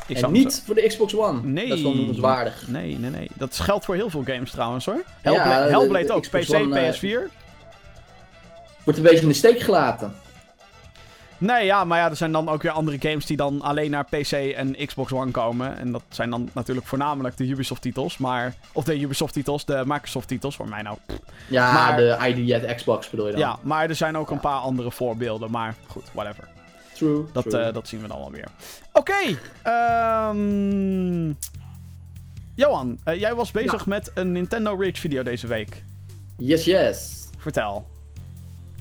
[0.07, 1.41] Ik en niet voor de Xbox One.
[1.43, 1.67] Nee.
[1.67, 2.67] Dat is wel noemenswaardig.
[2.67, 3.27] Nee, nee, nee.
[3.33, 4.95] Dat geldt voor heel veel games trouwens hoor.
[4.95, 6.21] Ja, Hellblade, de- Hellblade de ook.
[6.21, 7.29] Xbox PC, One, eh, PS4.
[8.83, 10.15] Wordt een beetje in de steek gelaten.
[11.41, 14.05] Nee, ja, maar ja, er zijn dan ook weer andere games die dan alleen naar
[14.05, 15.77] PC en Xbox One komen.
[15.77, 18.17] En dat zijn dan natuurlijk voornamelijk de Ubisoft-titels.
[18.17, 20.55] Maar, of de Ubisoft-titels, de Microsoft-titels.
[20.55, 20.97] Voor mij nou.
[21.49, 23.41] Ja, Maar- de ID at Xbox bedoel je dan?
[23.41, 25.51] Ja, maar er zijn ook een paar andere voorbeelden.
[25.51, 26.47] Maar goed, whatever.
[26.93, 27.25] True.
[27.33, 27.61] Dat, true.
[27.63, 28.47] eh, dat zien we dan wel weer.
[28.93, 29.37] Oké.
[29.63, 31.33] ehm
[32.55, 35.83] Johan, eh, jij was bezig met een Nintendo Rage video deze week.
[36.37, 37.27] Yes, yes.
[37.37, 37.87] Vertel.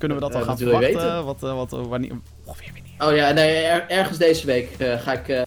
[0.01, 0.93] Kunnen we dat Eh, al gaan verwachten?
[0.93, 1.25] weten?
[1.25, 2.11] Wat, eh, wat, eh, wanneer...
[2.45, 3.11] Ongeveer wanneer?
[3.11, 5.43] Oh ja, nee, er- ergens deze week ga ik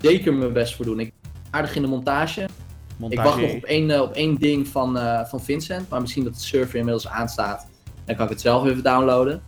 [0.00, 1.00] zeker mijn best voor doen.
[1.00, 2.46] Ik ben aardig in de montage.
[2.96, 3.20] Montage.
[3.22, 4.98] Ik wacht nog op één, op één ding van,
[5.28, 7.66] van Vincent, maar misschien dat de server inmiddels aanstaat.
[8.04, 9.42] Dan kan ik het zelf even downloaden.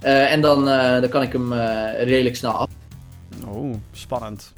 [0.00, 0.64] En dan,
[1.00, 1.52] dan kan ik hem
[2.04, 2.68] redelijk snel af.
[3.48, 4.52] Oh, spannend.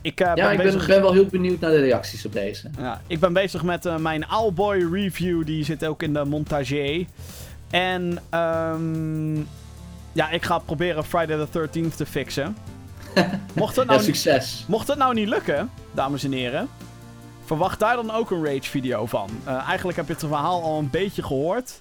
[0.00, 0.86] Ik, Ja, ben ik ben, bezig...
[0.86, 2.70] ben wel heel benieuwd naar de reacties op deze.
[2.78, 5.44] Ja, ik ben bezig met mijn Owlboy review.
[5.46, 7.06] Die zit ook in de montage.
[7.70, 9.36] En ehm
[10.12, 12.56] ja, ik ga proberen Friday the 13th te fixen.
[13.52, 14.64] Mocht Ja, nou, niet- succes.
[14.68, 16.68] mocht het nou niet lukken, dames en heren,
[17.44, 19.28] verwacht daar dan ook een Rage video van.
[19.44, 21.80] Eh, eigenlijk heb je het verhaal al een beetje gehoord.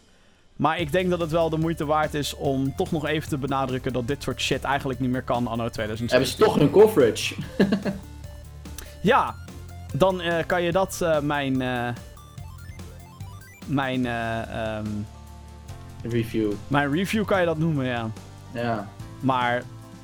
[0.56, 3.38] Maar ik denk dat het wel de moeite waard is om toch nog even te
[3.38, 6.10] benadrukken dat dit soort shit eigenlijk niet meer kan anno 2017.
[6.10, 7.36] Hebben ze toch hun coverage?
[9.02, 9.36] Ja,
[9.94, 11.58] dan eh, kan je dat eh, mijn.
[13.66, 14.86] mijn, eh, ehm,
[16.10, 16.52] Review.
[16.68, 18.10] mijn review kan je dat noemen, ja.
[18.54, 18.90] Ja.
[19.20, 19.64] Maar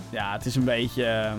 [0.09, 1.03] ja, het is een beetje.
[1.05, 1.33] eh,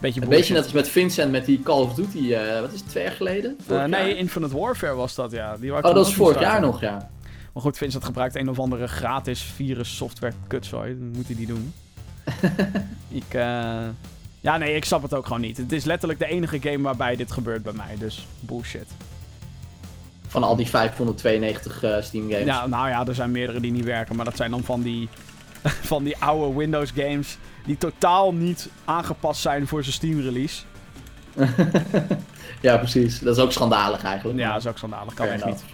[0.00, 2.80] beetje Een beetje net als met Vincent met die Call of Duty, eh, wat is
[2.80, 3.58] het, twee jaar geleden?
[3.68, 4.16] Eh, nee?
[4.16, 5.56] Infinite Warfare was dat, ja.
[5.56, 7.10] Die Oh, dat is vorig jaar nog, ja.
[7.52, 10.98] Maar goed, Vincent gebruikt een of andere gratis virus software kutzooi.
[10.98, 11.72] Dan moet hij die doen.
[13.22, 13.86] ik, eh...
[14.40, 15.56] Ja, nee, ik snap het ook gewoon niet.
[15.56, 18.86] Het is letterlijk de enige game waarbij dit gebeurt bij mij, dus bullshit.
[20.30, 22.44] Van al die 592 eh, Steam games.
[22.44, 25.08] Ja, nou ja, er zijn meerdere die niet werken, maar dat zijn dan van die
[25.92, 30.62] van die oude Windows games die totaal niet aangepast zijn voor zijn Steam release.
[32.60, 33.18] ja, precies.
[33.18, 34.38] Dat is ook schandalig eigenlijk.
[34.38, 35.14] Ja, dat is ook schandalig.
[35.14, 35.64] Kan echt niet.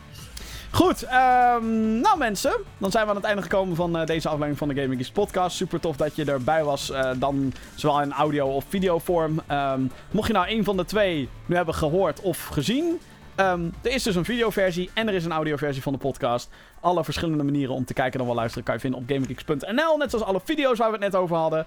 [0.71, 4.59] Goed, ehm, nou mensen, dan zijn we aan het einde gekomen van eh, deze aflevering
[4.59, 5.57] van de Gaming Geeks podcast.
[5.57, 9.41] Super tof dat je erbij was, eh, dan zowel in audio of videovorm.
[9.47, 9.81] Ehm
[10.11, 13.01] mocht je nou een van de twee nu hebben gehoord of gezien,
[13.37, 16.51] ehm, er is dus een videoversie en er is een audioversie van de podcast.
[16.81, 20.11] Alle verschillende manieren om te kijken en wel luisteren kan je vinden op gaminggeeks.nl, net
[20.11, 21.67] zoals alle video's waar we het net over hadden.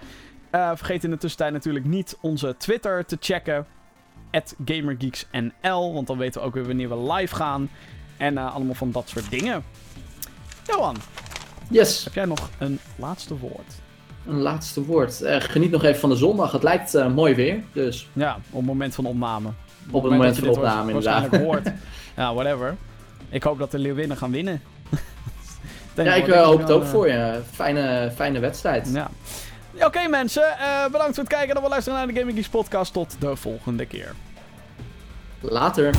[0.49, 3.65] Eh, vergeet in de tussentijd natuurlijk niet onze Twitter te checken.
[4.65, 7.69] GamerGeeksNL, want dan weten we ook weer wanneer we live gaan.
[8.17, 9.63] En eh, allemaal van dat soort dingen.
[10.67, 10.95] Johan,
[11.69, 13.73] Yes, heb jij nog een laatste woord?
[14.27, 15.21] een laatste woord.
[15.21, 16.51] Eh, geniet nog even van de zondag.
[16.51, 17.63] Het lijkt mooi weer.
[17.73, 19.49] Dus Ja, op het moment van opname.
[19.91, 21.37] Op het moment van dit opname inderdaad.
[21.45, 21.71] hoort.
[22.15, 22.75] ja, whatever.
[23.29, 24.61] Ik hoop dat de Leeuwinnen gaan winnen.
[26.03, 27.41] Ja, ik eh, hoop het ook voor je.
[27.51, 28.89] Fijne, fijne wedstrijd.
[28.93, 29.09] Ja.
[29.85, 32.93] Oké mensen, eh, bedankt voor het kijken en wel luisteren naar de Gaming Geeks podcast.
[32.93, 34.13] Tot de volgende keer.
[35.39, 35.93] Later.